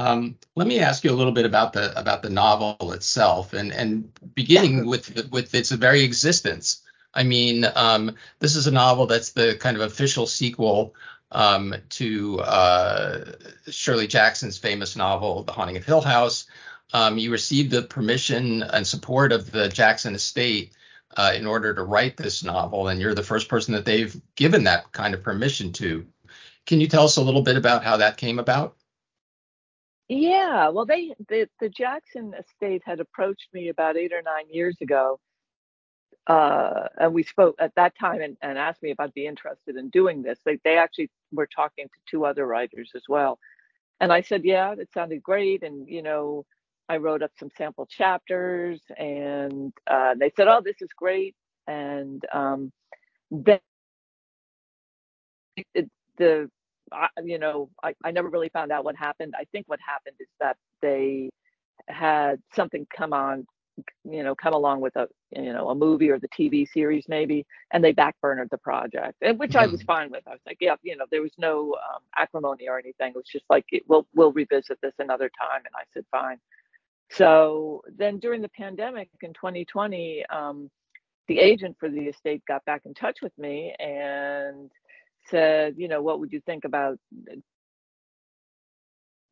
Um, 0.02 0.36
let 0.56 0.68
me 0.68 0.80
ask 0.80 1.04
you 1.04 1.12
a 1.12 1.20
little 1.20 1.32
bit 1.32 1.46
about 1.46 1.74
the 1.74 1.98
about 2.00 2.24
the 2.24 2.30
novel 2.30 2.94
itself, 2.94 3.54
and 3.54 3.72
and 3.72 4.12
beginning 4.34 4.88
with 4.88 5.30
with 5.30 5.54
its 5.54 5.70
very 5.70 6.02
existence. 6.02 6.82
I 7.14 7.24
mean, 7.24 7.68
um, 7.76 8.16
this 8.40 8.56
is 8.56 8.66
a 8.66 8.72
novel 8.72 9.06
that's 9.06 9.32
the 9.34 9.56
kind 9.60 9.78
of 9.78 9.84
official 9.84 10.26
sequel 10.26 10.96
um, 11.32 11.76
to 11.90 12.40
uh, 12.40 13.26
Shirley 13.70 14.08
Jackson's 14.08 14.58
famous 14.58 14.96
novel, 14.96 15.44
The 15.44 15.52
Haunting 15.52 15.78
of 15.78 15.86
Hill 15.86 16.02
House. 16.02 16.48
Um, 16.94 17.20
you 17.20 17.32
received 17.32 17.70
the 17.70 17.84
permission 17.84 18.64
and 18.64 18.88
support 18.88 19.32
of 19.32 19.52
the 19.52 19.70
Jackson 19.70 20.16
estate 20.16 20.74
uh, 21.16 21.34
in 21.36 21.46
order 21.46 21.76
to 21.76 21.84
write 21.84 22.18
this 22.18 22.44
novel, 22.44 22.88
and 22.88 23.00
you're 23.00 23.14
the 23.14 23.24
first 23.24 23.50
person 23.50 23.76
that 23.76 23.86
they've 23.86 24.20
given 24.36 24.64
that 24.64 24.92
kind 24.94 25.14
of 25.14 25.22
permission 25.22 25.72
to. 25.74 26.08
Can 26.66 26.82
you 26.82 26.88
tell 26.88 27.04
us 27.04 27.18
a 27.18 27.24
little 27.24 27.44
bit 27.44 27.58
about 27.58 27.84
how 27.84 27.98
that 27.98 28.18
came 28.18 28.40
about? 28.40 28.76
Yeah, 30.12 30.70
well, 30.70 30.86
they 30.86 31.16
the, 31.30 31.50
the 31.62 31.70
Jackson 31.70 32.36
estate 32.40 32.84
had 32.86 33.02
approached 33.02 33.50
me 33.56 33.70
about 33.70 33.98
eight 33.98 34.14
or 34.14 34.22
nine 34.24 34.46
years 34.52 34.78
ago, 34.84 35.20
uh, 36.28 36.88
and 37.00 37.14
we 37.14 37.24
spoke 37.24 37.56
at 37.60 37.76
that 37.76 37.94
time 38.00 38.22
and, 38.22 38.38
and 38.42 38.58
asked 38.58 38.84
me 38.84 38.92
if 38.92 39.00
I'd 39.00 39.14
be 39.14 39.28
interested 39.28 39.78
in 39.78 39.90
doing 39.90 40.24
this. 40.24 40.40
They 40.46 40.60
they 40.66 40.78
actually 40.78 41.10
were 41.34 41.48
talking 41.48 41.88
to 41.88 42.00
two 42.12 42.26
other 42.26 42.48
writers 42.48 42.92
as 42.96 43.04
well, 43.10 43.40
and 44.02 44.14
I 44.14 44.22
said, 44.22 44.44
yeah, 44.46 44.74
it 44.78 44.90
sounded 44.94 45.24
great, 45.24 45.64
and 45.64 45.88
you 45.90 46.04
know, 46.04 46.46
I 46.90 46.98
wrote 46.98 47.24
up 47.24 47.32
some 47.40 47.52
sample 47.58 47.88
chapters, 47.88 48.82
and 48.98 49.74
uh, 49.88 50.16
they 50.20 50.32
said, 50.38 50.48
oh, 50.50 50.62
this 50.66 50.82
is 50.82 50.90
great, 50.98 51.36
and 51.68 52.24
um, 52.34 52.72
then 53.32 53.60
it, 55.76 55.90
the 56.18 56.50
I, 56.92 57.08
you 57.24 57.40
know, 57.40 57.70
I, 57.84 57.94
I 58.04 58.12
never 58.12 58.30
really 58.30 58.50
found 58.50 58.72
out 58.72 58.84
what 58.84 58.96
happened. 58.96 59.34
I 59.38 59.46
think 59.52 59.68
what 59.68 59.80
happened 59.86 60.16
is 60.20 60.28
that 60.40 60.58
they 60.82 61.30
had 61.88 62.42
something 62.54 62.86
come 62.96 63.14
on, 63.14 63.46
you 64.04 64.24
know, 64.24 64.36
come 64.36 64.54
along 64.54 64.82
with 64.82 64.96
a, 64.96 65.08
you 65.36 65.54
know, 65.54 65.70
a 65.70 65.76
movie 65.76 66.10
or 66.10 66.20
the 66.20 66.28
TV 66.30 66.68
series 66.68 67.06
maybe, 67.08 67.46
and 67.72 67.84
they 67.84 67.94
backburnered 67.94 68.50
the 68.50 68.58
project, 68.58 69.16
and 69.22 69.40
which. 69.40 69.56
I 69.56 69.66
was 69.66 69.80
mm-hmm. 69.80 69.86
fine 69.86 70.12
with. 70.12 70.24
I 70.28 70.32
was 70.32 70.42
like, 70.46 70.58
yeah, 70.60 70.76
you 70.84 70.96
know, 70.96 71.06
there 71.12 71.22
was 71.22 71.34
no 71.38 71.74
um, 71.74 72.02
acrimony 72.18 72.68
or 72.68 72.78
anything. 72.78 73.10
It 73.10 73.16
was 73.16 73.26
just 73.32 73.46
like, 73.50 73.66
it, 73.70 73.84
we'll 73.88 74.08
we'll 74.14 74.34
revisit 74.34 74.80
this 74.82 74.94
another 75.00 75.30
time, 75.40 75.62
and 75.66 75.74
I 75.76 75.84
said, 75.94 76.06
fine. 76.12 76.38
So 77.10 77.82
then 77.98 78.20
during 78.20 78.42
the 78.42 78.50
pandemic 78.50 79.10
in 79.22 79.34
2020, 79.34 80.26
um, 80.28 80.70
the 81.28 81.40
agent 81.40 81.76
for 81.80 81.90
the 81.90 82.08
estate 82.08 82.42
got 82.48 82.64
back 82.66 82.82
in 82.86 82.94
touch 82.94 83.22
with 83.22 83.38
me 83.38 83.74
and 83.80 84.72
said, 85.32 85.76
you 85.78 85.88
know, 85.88 86.02
what 86.02 86.20
would 86.20 86.32
you 86.32 86.42
think 86.42 86.66
about 86.66 87.00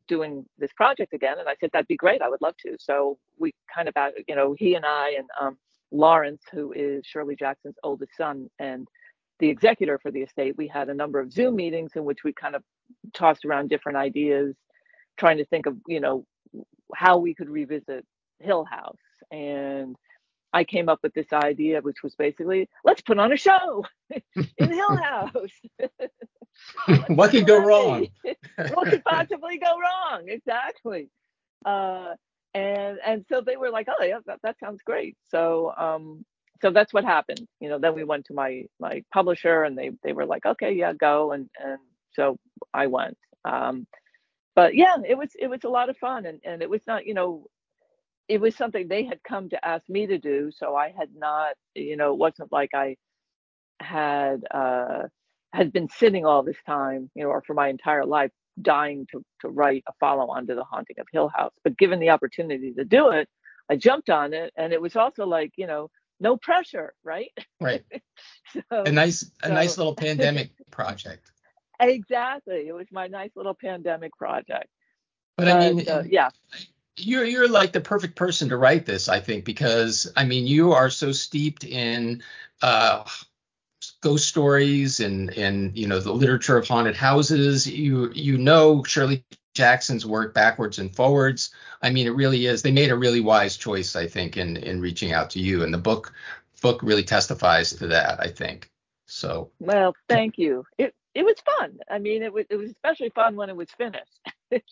doing 0.08 0.44
this 0.58 0.72
project 0.72 1.14
again? 1.14 1.38
And 1.38 1.48
I 1.48 1.54
said, 1.60 1.70
that'd 1.72 1.86
be 1.86 1.96
great. 1.96 2.22
I 2.22 2.28
would 2.28 2.42
love 2.42 2.56
to. 2.66 2.76
So 2.80 3.18
we 3.38 3.52
kind 3.72 3.88
of, 3.88 3.94
you 4.26 4.34
know, 4.34 4.54
he 4.58 4.74
and 4.74 4.84
I 4.84 5.14
and 5.18 5.28
um, 5.40 5.58
Laurence, 5.92 6.42
who 6.52 6.72
is 6.72 7.06
Shirley 7.06 7.36
Jackson's 7.36 7.76
oldest 7.84 8.16
son 8.16 8.50
and 8.58 8.88
the 9.38 9.48
executor 9.48 9.98
for 10.02 10.10
the 10.10 10.22
estate, 10.22 10.56
we 10.56 10.68
had 10.68 10.88
a 10.88 10.94
number 10.94 11.20
of 11.20 11.32
Zoom 11.32 11.56
meetings 11.56 11.92
in 11.94 12.04
which 12.04 12.24
we 12.24 12.32
kind 12.32 12.54
of 12.54 12.62
tossed 13.14 13.44
around 13.44 13.70
different 13.70 13.96
ideas, 13.98 14.54
trying 15.16 15.38
to 15.38 15.46
think 15.46 15.66
of, 15.66 15.76
you 15.86 16.00
know, 16.00 16.24
how 16.94 17.18
we 17.18 17.34
could 17.34 17.48
revisit 17.48 18.04
Hill 18.40 18.64
House. 18.64 18.96
And 19.30 19.96
I 20.52 20.64
came 20.64 20.88
up 20.88 21.00
with 21.02 21.14
this 21.14 21.32
idea, 21.32 21.80
which 21.80 22.02
was 22.02 22.14
basically, 22.14 22.68
let's 22.84 23.02
put 23.02 23.18
on 23.18 23.32
a 23.32 23.36
show 23.36 23.84
in 24.10 24.72
Hill 24.72 24.96
House. 24.96 25.60
what 27.08 27.30
could 27.30 27.46
go 27.46 27.58
wrong? 27.58 28.08
what 28.72 28.88
could 28.88 29.04
possibly 29.04 29.58
go 29.58 29.78
wrong? 29.78 30.28
Exactly. 30.28 31.08
Uh, 31.64 32.14
and 32.52 32.98
and 33.06 33.24
so 33.28 33.40
they 33.40 33.56
were 33.56 33.70
like, 33.70 33.86
oh 33.88 34.04
yeah, 34.04 34.18
that, 34.26 34.40
that 34.42 34.58
sounds 34.58 34.82
great. 34.84 35.16
So 35.28 35.72
um, 35.76 36.24
so 36.62 36.70
that's 36.70 36.92
what 36.92 37.04
happened. 37.04 37.46
You 37.60 37.68
know, 37.68 37.78
then 37.78 37.94
we 37.94 38.04
went 38.04 38.26
to 38.26 38.34
my 38.34 38.64
my 38.80 39.04
publisher, 39.12 39.62
and 39.62 39.78
they 39.78 39.92
they 40.02 40.12
were 40.12 40.26
like, 40.26 40.44
okay, 40.44 40.72
yeah, 40.72 40.92
go. 40.92 41.32
And 41.32 41.48
and 41.62 41.78
so 42.12 42.36
I 42.74 42.88
went. 42.88 43.16
Um, 43.44 43.86
but 44.56 44.74
yeah, 44.74 44.96
it 45.08 45.16
was 45.16 45.30
it 45.38 45.46
was 45.48 45.64
a 45.64 45.68
lot 45.68 45.90
of 45.90 45.96
fun, 45.98 46.26
and 46.26 46.40
and 46.44 46.62
it 46.62 46.68
was 46.70 46.82
not, 46.86 47.06
you 47.06 47.14
know, 47.14 47.46
it 48.30 48.40
was 48.40 48.54
something 48.54 48.86
they 48.86 49.04
had 49.04 49.20
come 49.24 49.48
to 49.48 49.66
ask 49.66 49.88
me 49.88 50.06
to 50.06 50.16
do 50.16 50.50
so 50.56 50.76
i 50.76 50.94
had 50.96 51.08
not 51.16 51.54
you 51.74 51.96
know 51.96 52.12
it 52.12 52.18
wasn't 52.18 52.50
like 52.52 52.70
i 52.74 52.96
had 53.80 54.44
uh 54.52 55.02
had 55.52 55.72
been 55.72 55.88
sitting 55.88 56.24
all 56.24 56.44
this 56.44 56.62
time 56.64 57.10
you 57.16 57.24
know 57.24 57.30
or 57.30 57.42
for 57.44 57.54
my 57.54 57.68
entire 57.68 58.06
life 58.06 58.30
dying 58.62 59.06
to 59.10 59.24
to 59.40 59.48
write 59.48 59.82
a 59.88 59.92
follow 59.98 60.30
on 60.30 60.46
to 60.46 60.54
the 60.54 60.64
haunting 60.64 60.96
of 60.98 61.06
hill 61.12 61.30
house. 61.34 61.52
But 61.64 61.78
given 61.78 61.98
the 61.98 62.10
opportunity 62.10 62.72
to 62.74 62.84
do 62.84 63.10
it 63.10 63.28
i 63.68 63.74
jumped 63.76 64.10
on 64.10 64.32
it 64.32 64.52
and 64.56 64.72
it 64.72 64.80
was 64.80 64.94
also 64.94 65.26
like 65.26 65.52
you 65.56 65.66
know 65.66 65.90
no 66.20 66.36
pressure 66.36 66.94
right? 67.04 67.32
Right. 67.60 67.84
So, 68.52 68.82
a 68.82 68.90
nice 68.90 69.30
a 69.44 69.46
so, 69.46 69.54
nice 69.54 69.78
little 69.78 69.94
pandemic 69.94 70.50
project. 70.72 71.30
Exactly. 71.78 72.66
It 72.66 72.74
was 72.74 72.88
my 72.90 73.06
nice 73.06 73.30
little 73.36 73.54
pandemic 73.54 74.12
project. 74.16 74.66
But, 75.36 75.44
but 75.44 75.48
i 75.48 75.72
mean 75.72 75.88
uh, 75.88 76.02
yeah 76.04 76.30
you're 77.06 77.24
you're 77.24 77.48
like 77.48 77.72
the 77.72 77.80
perfect 77.80 78.16
person 78.16 78.48
to 78.48 78.56
write 78.56 78.86
this, 78.86 79.08
I 79.08 79.20
think, 79.20 79.44
because 79.44 80.10
I 80.16 80.24
mean 80.24 80.46
you 80.46 80.72
are 80.72 80.90
so 80.90 81.12
steeped 81.12 81.64
in 81.64 82.22
uh, 82.62 83.04
ghost 84.00 84.28
stories 84.28 85.00
and 85.00 85.30
and 85.36 85.76
you 85.76 85.86
know 85.86 86.00
the 86.00 86.12
literature 86.12 86.56
of 86.56 86.66
haunted 86.66 86.96
houses. 86.96 87.66
You 87.66 88.10
you 88.14 88.38
know 88.38 88.82
Shirley 88.84 89.24
Jackson's 89.54 90.06
work 90.06 90.34
backwards 90.34 90.78
and 90.78 90.94
forwards. 90.94 91.50
I 91.82 91.90
mean, 91.90 92.06
it 92.06 92.14
really 92.14 92.46
is. 92.46 92.62
They 92.62 92.72
made 92.72 92.90
a 92.90 92.96
really 92.96 93.20
wise 93.20 93.56
choice, 93.56 93.96
I 93.96 94.06
think, 94.06 94.36
in 94.36 94.56
in 94.58 94.80
reaching 94.80 95.12
out 95.12 95.30
to 95.30 95.40
you, 95.40 95.62
and 95.62 95.72
the 95.72 95.78
book 95.78 96.12
book 96.62 96.82
really 96.82 97.04
testifies 97.04 97.72
to 97.74 97.86
that. 97.88 98.20
I 98.20 98.28
think. 98.28 98.70
So. 99.06 99.50
Well, 99.58 99.94
thank 100.08 100.38
you. 100.38 100.64
It 100.78 100.94
it 101.14 101.24
was 101.24 101.36
fun. 101.58 101.78
I 101.90 101.98
mean, 101.98 102.22
it 102.22 102.32
was 102.32 102.46
it 102.50 102.56
was 102.56 102.70
especially 102.70 103.10
fun 103.10 103.36
when 103.36 103.48
it 103.48 103.56
was 103.56 103.68
finished. 103.76 104.20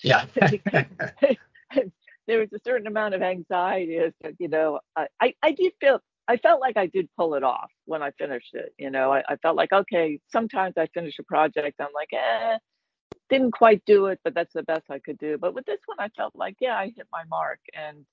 yeah 0.03 0.27
there 2.29 2.39
was 2.41 2.53
a 2.53 2.61
certain 2.65 2.87
amount 2.87 3.15
of 3.15 3.23
anxiety 3.23 3.97
as 3.97 4.13
to, 4.23 4.35
you 4.39 4.49
know, 4.49 4.81
I, 4.95 5.35
I 5.43 5.53
did 5.53 5.73
feel, 5.81 6.01
I 6.29 6.37
felt 6.37 6.61
like 6.61 6.77
I 6.77 6.87
did 6.87 7.09
pull 7.17 7.35
it 7.35 7.43
off 7.43 7.71
when 7.87 8.03
I 8.03 8.13
finished 8.13 8.55
it. 8.55 8.75
You 8.79 8.91
know, 8.91 9.13
I, 9.13 9.25
I 9.29 9.37
felt 9.37 9.57
like, 9.57 9.73
okay, 9.73 10.21
sometimes 10.31 10.75
I 10.77 10.87
finish 10.95 11.19
a 11.19 11.25
project, 11.25 11.81
I'm 11.81 11.89
like, 11.95 12.11
eh, 12.13 12.59
didn't 13.31 13.53
quite 13.53 13.83
do 13.87 14.07
it, 14.07 14.21
but 14.25 14.35
that's 14.35 14.53
the 14.53 14.63
best 14.63 14.85
I 14.91 14.99
could 15.01 15.19
do. 15.19 15.39
But 15.39 15.55
with 15.55 15.65
this 15.67 15.81
one, 15.87 15.99
I 15.99 16.09
felt 16.17 16.37
like, 16.37 16.57
yeah, 16.61 16.77
I 16.77 16.93
hit 16.95 17.07
my 17.11 17.25
mark. 17.31 17.61
And 17.75 18.05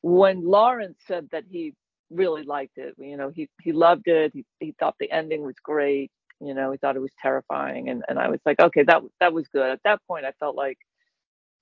when 0.00 0.44
Laurence 0.44 0.98
said 1.06 1.28
that 1.32 1.44
he 1.50 1.74
really 2.10 2.44
liked 2.44 2.78
it, 2.78 2.94
you 2.98 3.16
know, 3.18 3.30
he, 3.34 3.48
he 3.62 3.72
loved 3.72 4.08
it. 4.08 4.32
He, 4.34 4.44
he 4.58 4.74
thought 4.80 4.96
the 4.98 5.10
ending 5.12 5.42
was 5.42 5.56
great. 5.62 6.10
You 6.40 6.54
know, 6.54 6.72
he 6.72 6.78
thought 6.78 6.96
it 6.96 7.00
was 7.00 7.12
terrifying. 7.20 7.90
And, 7.90 8.02
and 8.08 8.18
I 8.18 8.28
was 8.28 8.40
like, 8.46 8.58
okay, 8.58 8.84
that, 8.84 9.02
that 9.20 9.34
was 9.34 9.46
good. 9.48 9.70
At 9.70 9.80
that 9.84 10.00
point, 10.08 10.24
I 10.24 10.32
felt 10.40 10.56
like, 10.56 10.78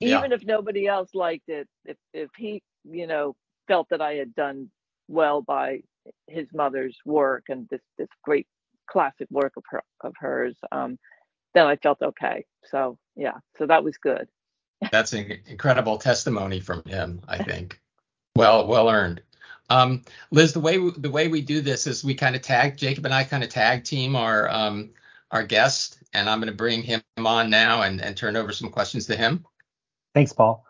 even 0.01 0.31
yeah. 0.31 0.37
if 0.37 0.45
nobody 0.45 0.87
else 0.87 1.15
liked 1.15 1.49
it 1.49 1.69
if 1.85 1.97
if 2.13 2.31
he 2.37 2.63
you 2.85 3.07
know 3.07 3.35
felt 3.67 3.89
that 3.91 4.01
i 4.01 4.15
had 4.15 4.35
done 4.35 4.71
well 5.09 5.43
by 5.43 5.81
his 6.27 6.47
mother's 6.55 6.97
work 7.05 7.45
and 7.49 7.67
this 7.71 7.81
this 7.97 8.09
great 8.23 8.47
classic 8.89 9.29
work 9.31 9.53
of 9.57 9.65
her 9.71 9.83
of 10.03 10.15
hers 10.19 10.57
um 10.73 10.99
then 11.55 11.67
i 11.67 11.77
felt 11.77 12.01
okay. 12.03 12.45
So 12.65 12.99
yeah 13.17 13.39
so 13.57 13.67
that 13.67 13.85
was 13.85 13.97
good. 13.97 14.29
That's 14.93 15.13
an 15.13 15.41
incredible 15.47 15.99
testimony 15.99 16.61
from 16.61 16.83
him 16.85 17.23
i 17.29 17.43
think. 17.43 17.81
Well 18.37 18.67
well 18.67 18.89
earned. 18.89 19.23
Um 19.71 20.03
liz 20.31 20.53
the 20.53 20.61
way 20.61 20.79
we, 20.79 20.93
the 20.93 21.11
way 21.11 21.29
we 21.29 21.43
do 21.43 21.61
this 21.61 21.87
is 21.87 22.05
we 22.05 22.15
kind 22.15 22.37
of 22.37 22.43
tag 22.43 22.77
jacob 22.77 23.05
and 23.05 23.15
i 23.15 23.25
kind 23.25 23.43
of 23.43 23.51
tag 23.51 23.85
team 23.85 24.17
our 24.17 24.49
um 24.49 24.91
our 25.31 25.43
guest 25.43 25.99
and 26.15 26.29
i'm 26.29 26.39
going 26.39 26.51
to 26.51 26.57
bring 26.57 26.83
him 26.83 27.03
on 27.19 27.51
now 27.51 27.83
and 27.83 28.01
and 28.01 28.17
turn 28.17 28.37
over 28.37 28.53
some 28.53 28.71
questions 28.71 29.07
to 29.07 29.17
him 29.17 29.45
Thanks, 30.15 30.33
Paul. 30.33 30.65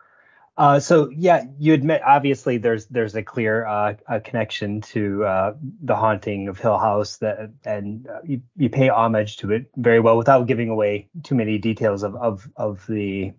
Uh, 0.59 0.81
so 0.81 1.09
yeah, 1.11 1.45
you 1.57 1.73
admit 1.73 2.03
obviously 2.05 2.59
there's 2.59 2.87
there's 2.87 3.15
a 3.15 3.23
clear 3.23 3.65
uh, 3.65 3.95
a 4.09 4.21
connection 4.21 4.81
to 4.81 5.25
uh, 5.25 5.55
the 5.83 5.95
haunting 5.95 6.49
of 6.49 6.59
Hill 6.59 6.79
House 6.79 7.19
that 7.19 7.53
and 7.65 8.09
uh, 8.09 8.19
you, 8.25 8.43
you 8.57 8.69
pay 8.69 8.89
homage 8.89 9.37
to 9.37 9.53
it 9.53 9.71
very 9.77 10.01
well 10.01 10.17
without 10.17 10.49
giving 10.49 10.69
away 10.69 11.09
too 11.23 11.37
many 11.37 11.59
details 11.59 12.03
of 12.03 12.17
of, 12.17 12.49
of 12.57 12.85
the 12.89 13.33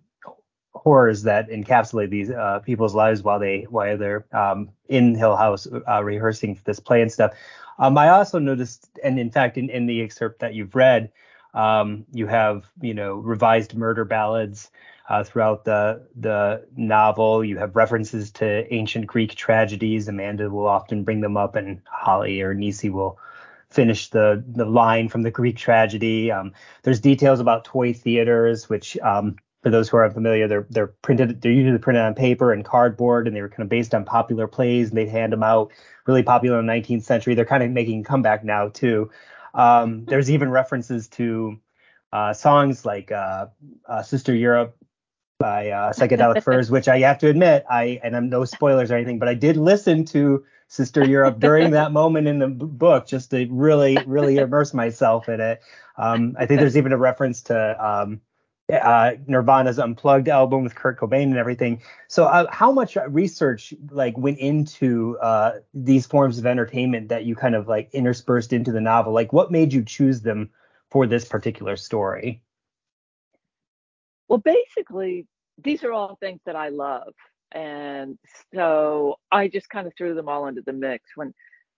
horrors 0.72 1.24
that 1.24 1.50
encapsulate 1.50 2.08
these 2.08 2.30
uh, 2.30 2.60
people's 2.60 2.94
lives 2.94 3.22
while 3.22 3.38
they 3.38 3.66
while 3.68 3.98
they're 3.98 4.24
um, 4.32 4.70
in 4.88 5.14
Hill 5.14 5.36
House 5.36 5.68
uh, 5.86 6.02
rehearsing 6.02 6.54
for 6.54 6.64
this 6.64 6.80
play 6.80 7.02
and 7.02 7.12
stuff. 7.12 7.32
Um, 7.78 7.98
I 7.98 8.08
also 8.08 8.38
noticed, 8.38 8.88
and 9.04 9.18
in 9.18 9.30
fact, 9.30 9.58
in, 9.58 9.68
in 9.68 9.84
the 9.84 10.00
excerpt 10.00 10.40
that 10.40 10.54
you've 10.54 10.74
read, 10.74 11.12
um, 11.52 12.06
you 12.12 12.26
have 12.26 12.64
you 12.80 12.94
know 12.94 13.16
revised 13.16 13.74
murder 13.74 14.06
ballads 14.06 14.70
uh, 15.10 15.24
throughout 15.24 15.64
the 15.64 16.06
the 16.14 16.64
novel. 16.76 17.44
You 17.44 17.58
have 17.58 17.74
references 17.76 18.30
to 18.32 18.72
ancient 18.72 19.06
Greek 19.08 19.34
tragedies. 19.34 20.08
Amanda 20.08 20.48
will 20.48 20.68
often 20.68 21.02
bring 21.02 21.20
them 21.20 21.36
up, 21.36 21.56
and 21.56 21.82
Holly 21.84 22.40
or 22.40 22.54
Nisi 22.54 22.88
will 22.88 23.18
finish 23.68 24.08
the 24.08 24.42
the 24.46 24.64
line 24.64 25.08
from 25.08 25.22
the 25.22 25.30
Greek 25.30 25.56
tragedy. 25.56 26.30
Um, 26.30 26.52
there's 26.84 27.00
details 27.00 27.40
about 27.40 27.64
toy 27.64 27.92
theaters, 27.92 28.68
which 28.68 28.96
um, 28.98 29.36
for 29.62 29.70
those 29.70 29.88
who 29.88 29.96
are 29.96 30.04
unfamiliar, 30.04 30.46
they're 30.46 30.66
they're 30.70 30.86
printed 31.02 31.42
they're 31.42 31.52
usually 31.52 31.78
printed 31.78 32.04
on 32.04 32.14
paper 32.14 32.52
and 32.52 32.64
cardboard, 32.64 33.26
and 33.26 33.36
they 33.36 33.42
were 33.42 33.48
kind 33.48 33.62
of 33.62 33.68
based 33.68 33.94
on 33.94 34.04
popular 34.04 34.46
plays, 34.46 34.90
and 34.90 34.96
they'd 34.96 35.08
hand 35.08 35.32
them 35.32 35.42
out. 35.42 35.72
Really 36.06 36.22
popular 36.22 36.60
in 36.60 36.66
the 36.66 36.72
19th 36.72 37.02
century. 37.02 37.34
They're 37.34 37.44
kind 37.44 37.64
of 37.64 37.70
making 37.72 38.00
a 38.00 38.04
comeback 38.04 38.44
now 38.44 38.68
too. 38.68 39.10
Um, 39.54 40.04
there's 40.04 40.30
even 40.30 40.50
references 40.50 41.08
to 41.08 41.58
uh, 42.12 42.32
songs 42.32 42.84
like 42.84 43.10
uh, 43.10 43.46
uh, 43.86 44.02
Sister 44.02 44.34
Europe 44.34 44.76
by 45.40 45.70
uh, 45.70 45.92
Psychedelic 45.92 46.42
Furs, 46.44 46.70
which 46.70 46.86
I 46.86 47.00
have 47.00 47.18
to 47.18 47.28
admit, 47.28 47.64
I 47.68 47.98
and 48.04 48.14
I'm 48.14 48.28
no 48.28 48.44
spoilers 48.44 48.92
or 48.92 48.94
anything, 48.94 49.18
but 49.18 49.28
I 49.28 49.34
did 49.34 49.56
listen 49.56 50.04
to 50.06 50.44
Sister 50.68 51.04
Europe 51.04 51.40
during 51.40 51.72
that 51.72 51.90
moment 52.00 52.28
in 52.28 52.38
the 52.38 52.46
book 52.46 53.08
just 53.08 53.32
to 53.32 53.48
really, 53.50 53.98
really 54.06 54.36
immerse 54.36 54.72
myself 54.72 55.28
in 55.28 55.40
it. 55.40 55.60
Um, 55.96 56.36
I 56.38 56.46
think 56.46 56.60
there's 56.60 56.76
even 56.76 56.92
a 56.92 56.96
reference 56.96 57.42
to 57.42 57.84
um, 57.84 58.20
uh, 58.72 59.12
Nirvana's 59.26 59.78
Unplugged 59.78 60.28
album 60.28 60.62
with 60.62 60.76
Kurt 60.76 61.00
Cobain 61.00 61.24
and 61.24 61.36
everything. 61.36 61.82
So, 62.06 62.26
uh, 62.26 62.46
how 62.52 62.70
much 62.70 62.96
research 63.08 63.74
like 63.90 64.16
went 64.16 64.38
into 64.38 65.18
uh, 65.18 65.58
these 65.74 66.06
forms 66.06 66.38
of 66.38 66.46
entertainment 66.46 67.08
that 67.08 67.24
you 67.24 67.34
kind 67.34 67.56
of 67.56 67.66
like 67.66 67.90
interspersed 67.92 68.52
into 68.52 68.70
the 68.70 68.80
novel? 68.80 69.12
Like, 69.12 69.32
what 69.32 69.50
made 69.50 69.72
you 69.72 69.84
choose 69.84 70.20
them 70.20 70.50
for 70.90 71.06
this 71.06 71.24
particular 71.24 71.76
story? 71.76 72.42
Well, 74.30 74.38
basically, 74.38 75.26
these 75.62 75.82
are 75.82 75.92
all 75.92 76.16
things 76.20 76.40
that 76.46 76.54
I 76.56 76.68
love. 76.70 77.12
And 77.52 78.16
so 78.54 79.16
i 79.32 79.48
just 79.48 79.68
kind 79.70 79.88
of 79.88 79.92
threw 79.98 80.14
them 80.14 80.28
all 80.28 80.46
into 80.46 80.62
the 80.64 80.72
mix. 80.72 81.04
When 81.16 81.34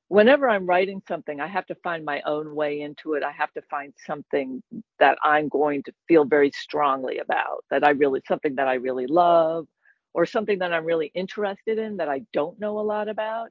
whenever 0.08 0.48
i'm 0.48 0.66
writing 0.66 1.02
something 1.08 1.40
i 1.40 1.46
have 1.48 1.66
to 1.66 1.76
find 1.76 2.04
my 2.04 2.22
own 2.26 2.54
way 2.54 2.82
into 2.82 3.14
it. 3.14 3.22
I 3.24 3.32
have 3.32 3.52
to 3.54 3.62
find 3.70 3.94
something 4.06 4.62
that 5.00 5.18
i'm 5.24 5.48
going 5.50 5.82
to 5.84 5.92
feel 6.08 6.24
very 6.26 6.52
strongly 6.54 7.18
about 7.18 7.64
that 7.70 7.84
i 7.84 7.90
really 7.90 8.22
something 8.28 8.54
that 8.56 8.68
i 8.68 8.74
really 8.74 9.06
love 9.08 9.66
or 10.14 10.26
something 10.26 10.58
that 10.60 10.72
i'm 10.74 10.86
really 10.86 11.12
interested 11.14 11.78
in 11.78 11.98
that 11.98 12.08
i 12.10 12.22
don't 12.34 12.60
know 12.60 12.78
a 12.80 12.86
lot 12.94 13.08
about. 13.08 13.50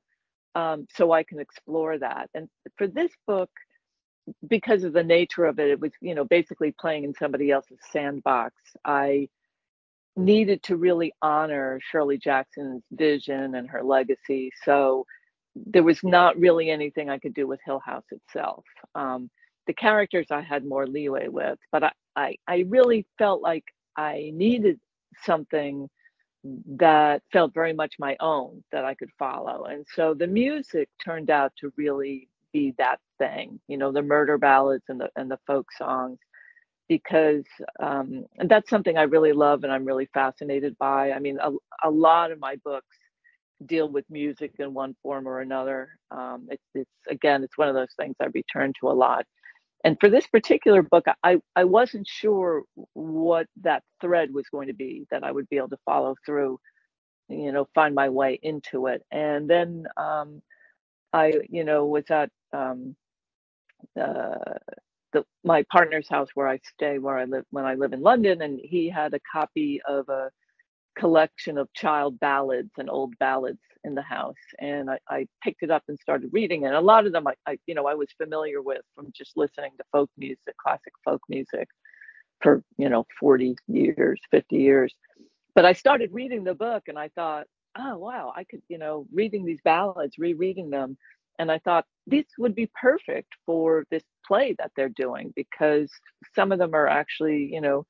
Um, 0.56 0.88
so 0.98 1.12
i 1.14 1.24
can 1.24 1.40
explore 1.40 1.98
that. 2.00 2.30
And 2.36 2.50
for 2.78 2.88
this 2.88 3.12
book 3.28 3.52
because 4.48 4.84
of 4.84 4.94
the 4.94 5.04
nature 5.04 5.46
of 5.46 5.60
it 5.60 5.70
it 5.70 5.80
was 5.80 5.92
you 6.02 6.16
know 6.16 6.26
basically 6.26 6.74
playing 6.80 7.04
in 7.04 7.14
somebody 7.14 7.52
else's 7.52 7.80
sandbox 7.92 8.56
i 8.86 9.28
needed 10.16 10.62
to 10.64 10.78
really 10.78 11.14
honor 11.22 11.80
Shirley 11.92 12.18
Jackson's 12.18 12.84
vision 12.92 13.56
and 13.56 13.70
her 13.70 13.84
legacy. 13.84 14.52
So 14.64 15.06
there 15.56 15.84
was 15.84 16.00
not 16.04 16.38
really 16.38 16.70
anything 16.70 17.10
I 17.10 17.18
could 17.20 17.34
do 17.34 17.48
with 17.48 17.60
Hill 17.66 17.82
House 17.84 18.06
itself. 18.12 18.64
Um, 18.96 19.30
the 19.68 19.74
characters 19.74 20.28
I 20.32 20.42
had 20.42 20.66
more 20.66 20.88
leeway 20.88 21.28
with, 21.28 21.60
but 21.72 21.84
I, 21.84 21.92
I, 22.16 22.36
I 22.48 22.66
really 22.68 23.06
felt 23.18 23.42
like 23.42 23.64
I 23.96 24.32
needed 24.34 24.80
something 25.24 25.88
that 26.66 27.22
felt 27.32 27.54
very 27.54 27.74
much 27.74 27.96
my 28.00 28.18
own 28.20 28.64
that 28.72 28.84
I 28.84 28.96
could 28.96 29.12
follow. 29.20 29.66
And 29.66 29.86
so 29.94 30.14
the 30.14 30.28
music 30.28 30.90
turned 31.04 31.30
out 31.30 31.52
to 31.60 31.72
really 31.78 32.28
be 32.54 32.74
that 32.78 33.00
thing, 33.20 33.60
you 33.68 33.78
know, 33.78 33.92
the 33.92 34.02
murder 34.04 34.38
ballads 34.38 34.86
and 34.90 35.00
the 35.02 35.10
and 35.16 35.32
the 35.32 35.40
folk 35.48 35.68
songs 35.78 36.20
because 36.90 37.46
um, 37.82 38.26
and 38.38 38.50
that's 38.50 38.70
something 38.70 38.98
I 38.98 39.04
really 39.04 39.34
love 39.34 39.64
and 39.64 39.74
I'm 39.74 39.86
really 39.86 40.10
fascinated 40.14 40.78
by. 40.80 41.12
I 41.14 41.20
mean, 41.20 41.40
a, 41.42 41.52
a 41.84 41.92
lot 41.92 42.32
of 42.32 42.40
my 42.40 42.58
books 42.66 42.98
deal 43.66 43.90
with 43.90 44.06
music 44.10 44.54
in 44.60 44.74
one 44.74 44.96
form 45.04 45.28
or 45.28 45.42
another. 45.42 45.90
Um, 46.12 46.48
it's, 46.52 46.64
it's 46.76 46.92
again, 47.10 47.44
it's 47.44 47.58
one 47.58 47.70
of 47.70 47.76
those 47.76 47.94
things 48.00 48.16
I 48.22 48.28
return 48.34 48.74
to 48.82 48.90
a 48.90 48.94
lot. 48.94 49.26
And 49.84 49.98
for 50.00 50.10
this 50.10 50.28
particular 50.28 50.84
book, 50.84 51.06
I, 51.24 51.38
I 51.56 51.66
wasn't 51.66 52.08
sure 52.08 52.64
what 52.94 53.48
that 53.64 53.84
thread 54.02 54.34
was 54.34 54.46
going 54.52 54.68
to 54.68 54.74
be 54.76 55.06
that 55.12 55.24
I 55.24 55.32
would 55.32 55.50
be 55.50 55.58
able 55.58 55.70
to 55.70 55.80
follow 55.86 56.16
through, 56.26 56.60
you 57.30 57.52
know, 57.52 57.68
find 57.76 57.96
my 57.96 58.10
way 58.10 58.40
into 58.44 58.88
it. 58.88 59.04
And 59.12 59.50
then 59.50 59.86
um, 59.98 60.42
I, 61.14 61.34
you 61.50 61.64
know, 61.64 61.86
was 61.86 62.06
at 62.12 62.30
um, 62.54 62.96
the 65.14 65.24
my 65.44 65.64
partner's 65.72 66.10
house 66.10 66.30
where 66.36 66.48
I 66.48 66.60
stay, 66.76 67.00
where 67.00 67.18
I 67.18 67.26
live 67.26 67.46
when 67.52 67.66
I 67.66 67.76
live 67.76 67.94
in 67.94 68.02
London, 68.02 68.42
and 68.42 68.60
he 68.64 68.90
had 68.90 69.14
a 69.14 69.20
copy 69.32 69.82
of 69.88 70.10
a 70.10 70.32
collection 70.98 71.58
of 71.58 71.72
child 71.74 72.20
ballads 72.20 72.72
and 72.78 72.90
old 72.90 73.18
ballads 73.20 73.60
in 73.84 73.96
the 73.96 74.02
house, 74.02 74.36
and 74.60 74.90
I, 74.92 75.00
I 75.10 75.28
picked 75.44 75.64
it 75.64 75.72
up 75.72 75.84
and 75.88 76.00
started 76.00 76.32
reading 76.34 76.64
it. 76.64 76.74
A 76.74 76.82
lot 76.82 77.06
of 77.08 77.14
them, 77.14 77.28
I, 77.28 77.34
I 77.48 77.58
you 77.68 77.76
know 77.76 77.88
I 77.88 77.96
was 77.96 78.10
familiar 78.18 78.62
with 78.62 78.82
from 78.96 79.12
just 79.16 79.38
listening 79.38 79.72
to 79.78 79.86
folk 79.92 80.10
music, 80.18 80.56
classic 80.64 80.94
folk 81.06 81.22
music, 81.30 81.68
for 82.42 82.64
you 82.78 82.90
know 82.90 83.06
40 83.20 83.56
years, 83.68 84.22
50 84.32 84.58
years. 84.58 84.94
But 85.56 85.66
I 85.66 85.74
started 85.74 86.12
reading 86.14 86.44
the 86.44 86.56
book, 86.56 86.84
and 86.88 86.98
I 87.00 87.10
thought, 87.16 87.48
oh 87.78 87.98
wow, 87.98 88.34
I 88.36 88.44
could 88.46 88.62
you 88.70 88.78
know 88.80 89.08
reading 89.14 89.46
these 89.46 89.62
ballads, 89.64 90.18
rereading 90.20 90.70
them 90.72 90.98
and 91.40 91.52
I 91.52 91.60
thought 91.60 91.86
this 92.08 92.26
would 92.38 92.56
be 92.56 92.70
perfect 92.80 93.34
for 93.46 93.86
this 93.92 94.04
play 94.26 94.56
that 94.60 94.72
they're 94.76 94.90
doing 94.90 95.34
because 95.36 95.92
some 96.36 96.52
of 96.52 96.60
them 96.60 96.74
are 96.74 96.88
actually, 96.88 97.50
you 97.52 97.62
know, 97.62 97.86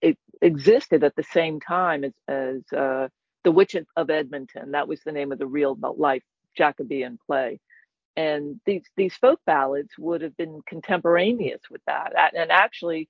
it 0.00 0.18
existed 0.42 1.02
at 1.04 1.16
the 1.16 1.22
same 1.24 1.60
time 1.60 2.04
as, 2.04 2.12
as 2.28 2.62
uh, 2.76 3.08
The 3.44 3.52
Witch 3.52 3.76
of 3.96 4.10
Edmonton. 4.10 4.72
That 4.72 4.88
was 4.88 5.00
the 5.04 5.12
name 5.12 5.32
of 5.32 5.38
the 5.38 5.46
real 5.46 5.76
life 5.96 6.22
Jacobean 6.56 7.18
play. 7.26 7.60
And 8.16 8.60
these 8.66 8.84
these 8.96 9.16
folk 9.16 9.40
ballads 9.46 9.90
would 9.98 10.22
have 10.22 10.36
been 10.36 10.60
contemporaneous 10.68 11.62
with 11.70 11.82
that. 11.86 12.12
And 12.36 12.50
actually, 12.52 13.08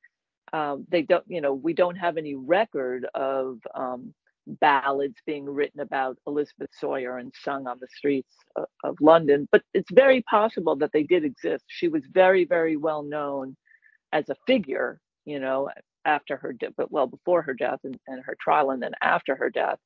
um, 0.53 0.87
they 0.91 1.03
don't, 1.03 1.25
you 1.29 1.41
know, 1.41 1.55
we 1.55 1.75
don't 1.75 1.97
have 1.97 2.17
any 2.19 2.35
record 2.37 3.07
of 3.15 3.59
um, 3.75 4.15
ballads 4.47 5.17
being 5.27 5.45
written 5.45 5.81
about 5.81 6.19
Elizabeth 6.27 6.71
Sawyer 6.73 7.19
and 7.19 7.33
sung 7.43 7.67
on 7.67 7.79
the 7.81 7.89
streets 7.89 8.35
of, 8.57 8.65
of, 8.85 8.97
London, 9.01 9.49
but 9.51 9.63
it's 9.75 9.91
very 9.93 10.23
possible 10.23 10.77
that 10.77 10.93
they 10.93 11.03
did 11.03 11.25
exist. 11.25 11.65
She 11.69 11.89
was 11.89 12.05
very, 12.11 12.45
very 12.45 12.77
well 12.77 13.03
known 13.03 13.57
as 14.13 14.29
a 14.29 14.37
figure, 14.47 15.01
you 15.25 15.41
know, 15.41 15.71
after 16.05 16.37
her 16.37 16.53
death, 16.53 16.73
but 16.77 16.93
well 16.93 17.07
before 17.07 17.43
her 17.43 17.55
death 17.55 17.81
and, 17.85 17.99
and 18.07 18.23
her 18.25 18.37
trial, 18.41 18.71
and 18.71 18.83
then 18.83 18.93
after 19.03 19.37
her 19.37 19.51
death. 19.51 19.79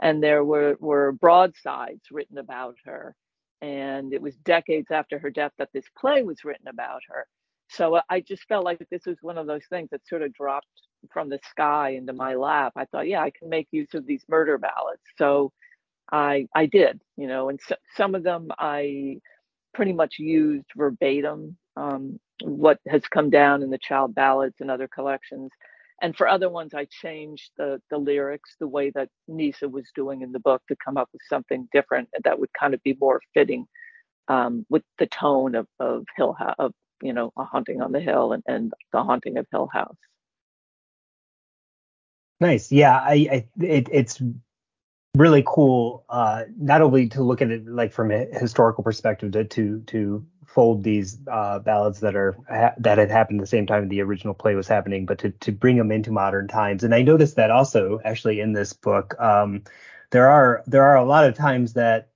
And 0.00 0.22
there 0.22 0.44
were, 0.44 0.76
were 0.80 1.12
broadsides 1.12 2.02
written 2.10 2.38
about 2.38 2.76
her. 2.84 3.14
And 3.62 4.12
it 4.12 4.20
was 4.20 4.36
decades 4.36 4.88
after 4.90 5.18
her 5.18 5.30
death 5.30 5.52
that 5.58 5.70
this 5.72 5.86
play 5.98 6.22
was 6.22 6.44
written 6.44 6.68
about 6.68 7.00
her. 7.08 7.26
So 7.70 7.96
uh, 7.96 8.02
I 8.10 8.20
just 8.20 8.44
felt 8.44 8.64
like 8.64 8.78
this 8.90 9.06
was 9.06 9.16
one 9.22 9.38
of 9.38 9.46
those 9.46 9.64
things 9.68 9.88
that 9.90 10.06
sort 10.06 10.22
of 10.22 10.32
dropped 10.34 10.66
from 11.12 11.28
the 11.30 11.38
sky 11.50 11.90
into 11.90 12.12
my 12.12 12.34
lap. 12.34 12.72
I 12.76 12.86
thought, 12.86 13.08
yeah, 13.08 13.22
I 13.22 13.30
can 13.30 13.48
make 13.48 13.68
use 13.72 13.94
of 13.94 14.06
these 14.06 14.24
murder 14.28 14.58
ballads. 14.58 15.02
So 15.18 15.52
I 16.12 16.48
I 16.54 16.66
did, 16.66 17.02
you 17.16 17.26
know, 17.28 17.48
and 17.50 17.60
so, 17.66 17.76
some 17.96 18.14
of 18.14 18.22
them 18.24 18.48
I 18.58 19.18
pretty 19.74 19.92
much 19.92 20.18
used 20.18 20.66
verbatim 20.76 21.56
um, 21.76 22.18
what 22.42 22.78
has 22.88 23.02
come 23.08 23.30
down 23.30 23.62
in 23.62 23.70
the 23.70 23.78
child 23.78 24.14
ballads 24.14 24.56
and 24.60 24.70
other 24.70 24.88
collections. 24.88 25.50
And 26.02 26.16
for 26.16 26.28
other 26.28 26.50
ones, 26.50 26.74
I 26.74 26.86
changed 26.90 27.50
the 27.58 27.80
the 27.90 27.98
lyrics 27.98 28.56
the 28.60 28.68
way 28.68 28.90
that 28.92 29.08
Nisa 29.28 29.68
was 29.68 29.86
doing 29.94 30.22
in 30.22 30.32
the 30.32 30.40
book 30.40 30.62
to 30.68 30.76
come 30.84 30.96
up 30.98 31.08
with 31.12 31.22
something 31.28 31.68
different 31.72 32.08
that 32.24 32.38
would 32.40 32.52
kind 32.58 32.74
of 32.74 32.82
be 32.84 32.96
more 33.00 33.20
fitting 33.34 33.66
um, 34.28 34.66
with 34.70 34.82
the 34.98 35.06
tone 35.06 35.54
of 35.54 35.66
of 35.80 36.04
Hill 36.16 36.34
House, 36.34 36.56
of 36.58 36.72
you 37.02 37.12
know, 37.12 37.32
a 37.38 37.44
haunting 37.44 37.82
on 37.82 37.92
the 37.92 38.00
hill 38.00 38.32
and, 38.32 38.42
and 38.46 38.72
the 38.92 39.02
haunting 39.02 39.38
of 39.38 39.46
Hill 39.52 39.68
House. 39.72 39.96
Nice. 42.40 42.70
Yeah, 42.70 42.96
I, 42.96 43.14
I 43.32 43.48
it, 43.64 43.88
it's 43.90 44.20
really 45.16 45.44
cool. 45.46 46.04
Uh, 46.08 46.44
not 46.58 46.82
only 46.82 47.08
to 47.10 47.22
look 47.22 47.42
at 47.42 47.50
it 47.50 47.66
like 47.66 47.92
from 47.92 48.10
a 48.10 48.26
historical 48.38 48.84
perspective, 48.84 49.32
to 49.32 49.44
to, 49.44 49.80
to 49.86 50.26
fold 50.46 50.84
these 50.84 51.18
uh, 51.30 51.58
ballads 51.60 52.00
that 52.00 52.16
are 52.16 52.36
ha- 52.48 52.74
that 52.78 52.98
had 52.98 53.10
happened 53.10 53.40
the 53.40 53.46
same 53.46 53.66
time 53.66 53.88
the 53.88 54.02
original 54.02 54.34
play 54.34 54.54
was 54.54 54.68
happening, 54.68 55.06
but 55.06 55.18
to 55.20 55.30
to 55.30 55.52
bring 55.52 55.76
them 55.76 55.92
into 55.92 56.12
modern 56.12 56.48
times. 56.48 56.84
And 56.84 56.94
I 56.94 57.02
noticed 57.02 57.36
that 57.36 57.50
also 57.50 58.00
actually 58.04 58.40
in 58.40 58.52
this 58.52 58.72
book, 58.72 59.18
um, 59.20 59.62
there 60.10 60.28
are 60.28 60.62
there 60.66 60.84
are 60.84 60.96
a 60.96 61.04
lot 61.04 61.26
of 61.26 61.36
times 61.36 61.74
that 61.74 62.10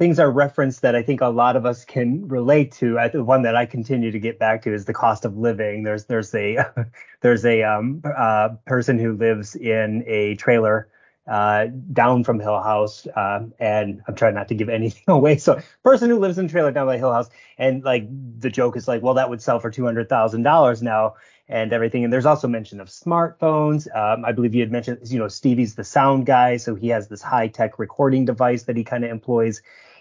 things 0.00 0.18
are 0.18 0.30
referenced 0.30 0.80
that 0.80 0.96
I 0.96 1.02
think 1.02 1.20
a 1.20 1.26
lot 1.26 1.56
of 1.56 1.66
us 1.66 1.84
can 1.84 2.26
relate 2.26 2.72
to. 2.72 2.98
I, 2.98 3.08
the 3.08 3.22
one 3.22 3.42
that 3.42 3.54
I 3.54 3.66
continue 3.66 4.10
to 4.10 4.18
get 4.18 4.38
back 4.38 4.62
to 4.62 4.72
is 4.72 4.86
the 4.86 4.94
cost 4.94 5.26
of 5.26 5.36
living. 5.36 5.82
There's 5.82 6.06
there's 6.06 6.34
a 6.34 6.72
there's 7.20 7.44
a 7.44 7.62
um, 7.62 8.00
uh, 8.04 8.48
person 8.64 8.98
who 8.98 9.12
lives 9.12 9.54
in 9.54 10.02
a 10.06 10.36
trailer 10.36 10.88
uh, 11.28 11.66
down 11.92 12.24
from 12.24 12.40
Hill 12.40 12.62
House, 12.62 13.06
uh, 13.14 13.40
and 13.58 14.00
I'm 14.08 14.14
trying 14.14 14.34
not 14.34 14.48
to 14.48 14.54
give 14.54 14.68
anything 14.80 15.04
away. 15.06 15.36
So, 15.36 15.60
person 15.84 16.08
who 16.08 16.18
lives 16.18 16.38
in 16.38 16.48
trailer 16.48 16.72
down 16.72 16.86
by 16.86 16.96
Hill 16.96 17.12
House, 17.12 17.28
and 17.58 17.84
like 17.84 18.08
the 18.40 18.48
joke 18.48 18.78
is 18.78 18.88
like, 18.88 19.02
well, 19.02 19.14
that 19.14 19.28
would 19.28 19.42
sell 19.42 19.60
for 19.60 19.70
two 19.70 19.84
hundred 19.84 20.08
thousand 20.08 20.44
dollars 20.44 20.82
now, 20.82 21.16
and 21.46 21.74
everything. 21.74 22.04
And 22.04 22.12
there's 22.12 22.24
also 22.24 22.48
mention 22.48 22.80
of 22.80 22.88
smartphones. 22.88 23.86
Um, 23.94 24.24
I 24.24 24.32
believe 24.32 24.54
you 24.54 24.62
had 24.62 24.72
mentioned, 24.72 25.00
you 25.10 25.18
know, 25.18 25.28
Stevie's 25.28 25.74
the 25.74 25.84
sound 25.84 26.24
guy, 26.24 26.56
so 26.56 26.74
he 26.74 26.88
has 26.88 27.08
this 27.08 27.20
high 27.20 27.48
tech 27.48 27.78
recording 27.78 28.24
device 28.24 28.62
that 28.62 28.78
he 28.78 28.82
kind 28.82 29.04
of 29.04 29.10
employs 29.10 29.60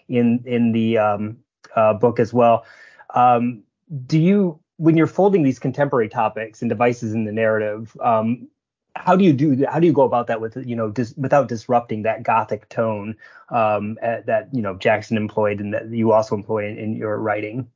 in 0.09 0.43
in 0.45 0.71
the 0.71 0.97
um, 0.97 1.37
uh, 1.75 1.93
book 1.93 2.19
as 2.19 2.33
well. 2.33 2.65
Um, 3.13 3.63
do 4.05 4.19
you, 4.19 4.59
when 4.77 4.97
you're 4.97 5.07
folding 5.07 5.43
these 5.43 5.59
contemporary 5.59 6.09
topics 6.09 6.61
and 6.61 6.69
devices 6.69 7.13
in 7.13 7.25
the 7.25 7.31
narrative, 7.31 7.95
um, 8.01 8.47
how 8.95 9.15
do 9.15 9.23
you 9.23 9.33
do 9.33 9.65
how 9.69 9.79
do 9.79 9.87
you 9.87 9.93
go 9.93 10.01
about 10.01 10.27
that 10.27 10.41
with 10.41 10.57
you 10.65 10.75
know 10.75 10.89
dis, 10.89 11.13
without 11.15 11.47
disrupting 11.47 12.03
that 12.03 12.23
gothic 12.23 12.67
tone 12.69 13.15
um, 13.49 13.97
that 14.01 14.49
you 14.51 14.61
know 14.61 14.75
Jackson 14.75 15.15
employed 15.15 15.61
and 15.61 15.73
that 15.73 15.89
you 15.89 16.11
also 16.11 16.35
employ 16.35 16.67
in, 16.67 16.77
in 16.77 16.93
your 16.95 17.17
writing? 17.17 17.69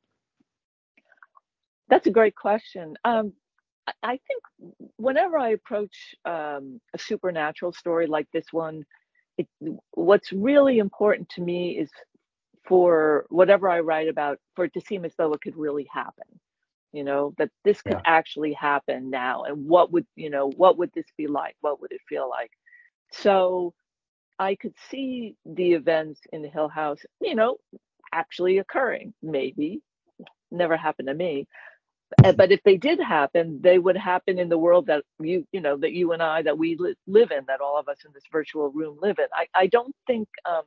That's 1.87 2.07
a 2.07 2.11
great 2.11 2.35
question. 2.35 2.97
Um, 3.05 3.33
I 4.01 4.19
think 4.27 4.43
whenever 4.97 5.37
I 5.37 5.49
approach 5.49 6.15
um, 6.25 6.79
a 6.93 6.97
supernatural 6.97 7.73
story 7.73 8.07
like 8.07 8.27
this 8.31 8.45
one, 8.51 8.85
it, 9.37 9.47
what's 9.91 10.31
really 10.31 10.79
important 10.79 11.29
to 11.29 11.41
me 11.41 11.77
is 11.77 11.91
for 12.65 13.25
whatever 13.29 13.69
I 13.69 13.81
write 13.81 14.07
about, 14.07 14.39
for 14.55 14.65
it 14.65 14.73
to 14.73 14.81
seem 14.81 15.05
as 15.05 15.13
though 15.17 15.33
it 15.33 15.41
could 15.41 15.57
really 15.57 15.87
happen. 15.91 16.25
You 16.91 17.03
know, 17.03 17.33
that 17.39 17.49
this 17.63 17.81
could 17.81 17.93
yeah. 17.93 18.01
actually 18.05 18.53
happen 18.53 19.09
now. 19.09 19.43
And 19.43 19.65
what 19.67 19.91
would, 19.91 20.05
you 20.15 20.29
know, 20.29 20.49
what 20.49 20.77
would 20.77 20.91
this 20.93 21.07
be 21.17 21.25
like? 21.25 21.55
What 21.61 21.81
would 21.81 21.91
it 21.91 22.01
feel 22.07 22.29
like? 22.29 22.51
So 23.11 23.73
I 24.37 24.55
could 24.55 24.75
see 24.91 25.35
the 25.45 25.73
events 25.73 26.21
in 26.31 26.43
the 26.43 26.49
Hill 26.49 26.67
House, 26.67 26.99
you 27.19 27.33
know, 27.33 27.57
actually 28.13 28.59
occurring, 28.59 29.13
maybe. 29.23 29.81
Never 30.51 30.77
happened 30.77 31.07
to 31.07 31.15
me. 31.15 31.47
But 32.21 32.51
if 32.51 32.61
they 32.63 32.77
did 32.77 32.99
happen, 32.99 33.59
they 33.61 33.79
would 33.79 33.97
happen 33.97 34.37
in 34.37 34.49
the 34.49 34.57
world 34.57 34.85
that 34.85 35.03
you, 35.19 35.47
you 35.51 35.61
know, 35.61 35.77
that 35.77 35.93
you 35.93 36.11
and 36.11 36.21
I, 36.21 36.43
that 36.43 36.59
we 36.59 36.75
li- 36.77 36.95
live 37.07 37.31
in, 37.31 37.45
that 37.47 37.59
all 37.59 37.79
of 37.79 37.87
us 37.87 37.97
in 38.05 38.11
this 38.13 38.23
virtual 38.31 38.69
room 38.69 38.99
live 39.01 39.17
in. 39.17 39.25
I, 39.33 39.47
I 39.55 39.65
don't 39.65 39.95
think 40.05 40.27
um, 40.45 40.61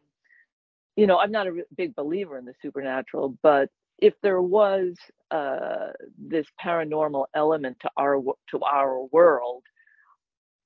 you 0.96 1.06
know, 1.06 1.18
I'm 1.18 1.30
not 1.30 1.46
a 1.46 1.62
big 1.76 1.94
believer 1.94 2.38
in 2.38 2.44
the 2.44 2.54
supernatural, 2.62 3.36
but 3.42 3.70
if 3.98 4.14
there 4.22 4.42
was 4.42 4.96
uh, 5.30 5.88
this 6.18 6.46
paranormal 6.62 7.26
element 7.34 7.78
to 7.80 7.90
our 7.96 8.20
to 8.50 8.60
our 8.62 9.04
world, 9.04 9.62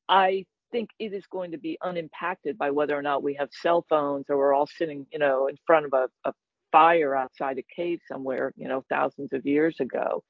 I 0.09 0.47
think 0.73 0.91
it 0.99 1.13
is 1.13 1.27
going 1.27 1.51
to 1.53 1.59
be 1.59 1.79
unimpacted 1.83 2.57
by 2.57 2.71
whether 2.71 2.97
or 2.97 3.03
not 3.03 3.23
we 3.23 3.35
have 3.35 3.49
cell 3.53 3.85
phones 3.89 4.27
or 4.29 4.37
we're 4.39 4.55
all 4.55 4.69
sitting, 4.69 5.07
you 5.13 5.19
know, 5.19 5.49
in 5.49 5.57
front 5.67 5.87
of 5.87 5.93
a, 5.93 6.29
a 6.29 6.33
fire 6.73 7.17
outside 7.17 7.59
a 7.59 7.65
cave 7.75 8.01
somewhere, 8.07 8.53
you 8.57 8.69
know, 8.69 8.85
thousands 8.89 9.33
of 9.33 9.45
years 9.45 9.77
ago. 9.81 10.23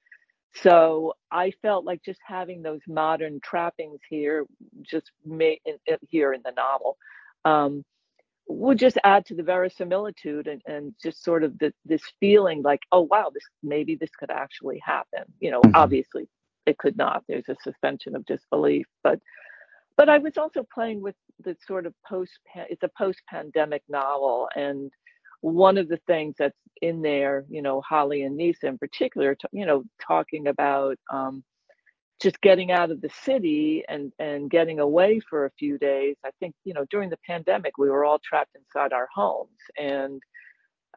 So 0.55 1.15
I 1.31 1.53
felt 1.63 1.85
like 1.85 2.03
just 2.03 2.21
having 2.27 2.63
those 2.63 2.81
modern 2.89 3.41
trappings 3.43 4.01
here, 4.09 4.47
just 4.83 5.11
made 5.25 5.61
in, 5.65 5.77
in, 5.87 5.97
here 6.09 6.33
in 6.33 6.43
the 6.45 6.53
novel, 6.53 6.97
um, 7.45 7.85
would 8.51 8.79
just 8.79 8.99
add 9.05 9.25
to 9.27 9.35
the 9.35 9.43
verisimilitude 9.43 10.47
and, 10.47 10.63
and 10.67 10.95
just 11.03 11.23
sort 11.25 11.45
of 11.45 11.59
the, 11.59 11.73
this 11.85 12.03
feeling 12.19 12.63
like, 12.63 12.81
oh 12.93 13.03
wow, 13.03 13.31
this 13.33 13.45
maybe 13.63 13.95
this 13.95 14.11
could 14.19 14.31
actually 14.31 14.81
happen. 14.85 15.25
You 15.41 15.53
know, 15.53 15.61
mm-hmm. 15.61 15.77
obviously 15.77 16.29
it 16.67 16.79
could 16.79 16.97
not. 16.97 17.25
There's 17.29 17.49
a 17.49 17.57
suspension 17.63 18.17
of 18.17 18.25
disbelief, 18.27 18.87
but 19.03 19.21
but 19.97 20.09
I 20.09 20.19
was 20.19 20.39
also 20.39 20.67
playing 20.73 21.03
with 21.03 21.15
the 21.45 21.57
sort 21.67 21.87
of 21.87 21.95
post 22.07 22.33
it's 22.55 22.83
a 22.83 22.91
post 22.97 23.21
pandemic 23.29 23.83
novel 23.89 24.49
and 24.57 24.91
one 25.43 25.79
of 25.79 25.89
the 25.89 26.01
things 26.07 26.35
that's 26.39 26.57
in 26.83 27.03
there, 27.03 27.45
you 27.49 27.63
know, 27.63 27.81
Holly 27.81 28.23
and 28.23 28.37
Nisa 28.37 28.67
in 28.67 28.79
particular, 28.79 29.37
you 29.53 29.65
know, 29.65 29.85
talking 30.07 30.49
about 30.49 30.99
um, 31.11 31.43
just 32.23 32.41
getting 32.43 32.73
out 32.73 32.91
of 32.91 33.01
the 33.01 33.11
city 33.25 33.85
and 33.89 34.13
and 34.19 34.51
getting 34.51 34.81
away 34.81 35.21
for 35.31 35.47
a 35.47 35.51
few 35.59 35.79
days 35.79 36.17
i 36.25 36.31
think 36.41 36.55
you 36.65 36.75
know 36.75 36.85
during 36.91 37.11
the 37.11 37.19
pandemic 37.27 37.79
we 37.79 37.91
were 37.91 38.05
all 38.05 38.21
trapped 38.25 38.57
inside 38.57 38.93
our 38.93 39.09
homes 39.15 39.59
and 39.79 40.23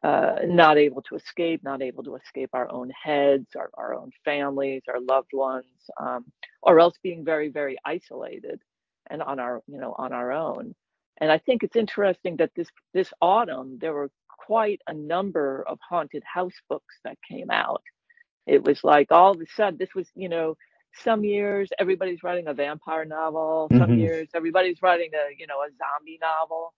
uh, 0.04 0.36
not 0.46 0.78
able 0.78 1.02
to 1.02 1.16
escape 1.16 1.64
not 1.64 1.82
able 1.82 2.04
to 2.04 2.16
escape 2.16 2.50
our 2.54 2.72
own 2.72 2.92
heads 2.92 3.48
our, 3.58 3.70
our 3.76 3.96
own 3.96 4.12
families 4.26 4.84
our 4.90 5.02
loved 5.02 5.32
ones 5.34 5.66
um, 6.02 6.26
or 6.64 6.80
else 6.80 6.96
being 7.04 7.26
very 7.26 7.50
very 7.50 7.78
isolated 7.86 8.60
and 9.10 9.22
on 9.22 9.40
our 9.40 9.62
you 9.68 9.80
know 9.80 9.96
on 9.98 10.14
our 10.14 10.32
own. 10.34 10.76
And 11.22 11.32
i 11.32 11.38
think 11.40 11.64
it's 11.64 11.76
interesting 11.78 12.38
that 12.38 12.52
this 12.56 12.70
this 12.94 13.14
autumn 13.22 13.78
there 13.82 13.94
were 13.94 14.12
quite 14.30 14.82
a 14.88 14.94
number 14.94 15.64
of 15.68 15.80
haunted 15.90 16.24
house 16.26 16.54
books 16.70 16.96
that 17.06 17.18
came 17.30 17.50
out. 17.52 17.82
It 18.48 18.64
was 18.64 18.84
like 18.84 19.12
all 19.12 19.32
of 19.34 19.42
a 19.42 19.46
sudden 19.56 19.78
this 19.80 19.96
was 19.96 20.10
you 20.16 20.30
know 20.30 20.56
some 20.96 21.24
years 21.24 21.70
everybody's 21.80 22.24
writing 22.24 22.48
a 22.48 22.54
vampire 22.54 23.06
novel 23.06 23.68
some 23.72 23.82
mm-hmm. 23.82 24.00
years 24.00 24.30
everybody's 24.36 24.82
writing 24.82 25.10
a 25.14 25.34
you 25.38 25.48
know 25.48 25.60
a 25.60 25.68
zombie 25.78 26.20
novel 26.22 26.74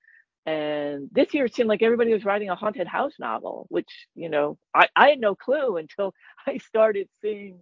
and 0.46 1.10
this 1.12 1.34
year 1.34 1.46
it 1.46 1.56
seemed 1.56 1.70
like 1.70 1.82
everybody 1.82 2.14
was 2.14 2.24
writing 2.24 2.50
a 2.50 2.56
haunted 2.56 2.88
house 2.88 3.14
novel 3.20 3.66
which 3.70 4.08
you 4.16 4.30
know 4.30 4.58
i, 4.74 4.88
I 4.96 5.10
had 5.10 5.20
no 5.20 5.36
clue 5.36 5.78
until 5.78 6.14
i 6.48 6.58
started 6.58 7.10
seeing 7.22 7.60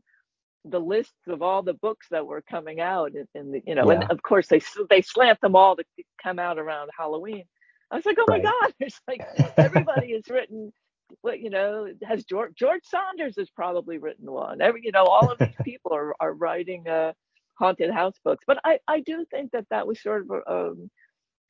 the 0.66 0.80
lists 0.80 1.28
of 1.28 1.42
all 1.42 1.62
the 1.62 1.74
books 1.74 2.08
that 2.12 2.26
were 2.26 2.42
coming 2.42 2.80
out 2.80 3.12
and, 3.14 3.28
in 3.36 3.52
the 3.52 3.62
you 3.66 3.76
know 3.76 3.90
yeah. 3.92 4.02
and 4.02 4.12
of 4.12 4.22
course 4.22 4.48
they 4.48 4.62
they 4.90 5.02
slant 5.02 5.42
them 5.42 5.56
all 5.56 5.76
to 5.76 5.84
come 6.22 6.40
out 6.40 6.60
around 6.60 6.90
halloween 6.98 7.44
i 7.92 7.96
was 7.96 8.06
like 8.06 8.18
oh 8.20 8.26
right. 8.28 8.44
my 8.44 8.50
god 8.50 8.74
there's 8.80 9.00
like 9.08 9.22
everybody 9.58 10.14
has 10.14 10.30
written 10.30 10.72
what 11.22 11.40
you 11.40 11.50
know 11.50 11.88
has 12.04 12.24
George 12.24 12.54
George 12.56 12.84
Saunders 12.84 13.36
has 13.38 13.50
probably 13.50 13.98
written 13.98 14.32
one. 14.32 14.62
Every 14.62 14.82
you 14.84 14.92
know 14.92 15.06
all 15.06 15.32
of 15.32 15.40
these 15.40 15.56
people 15.64 15.94
are 15.94 16.16
are 16.20 16.34
writing 16.34 16.88
uh, 16.88 17.14
haunted 17.56 17.92
house 17.92 18.16
books, 18.24 18.44
but 18.48 18.60
I 18.64 18.80
I 18.88 19.02
do 19.02 19.26
think 19.30 19.52
that 19.52 19.68
that 19.70 19.88
was 19.88 20.02
sort 20.02 20.26
of 20.30 20.42
um, 20.48 20.90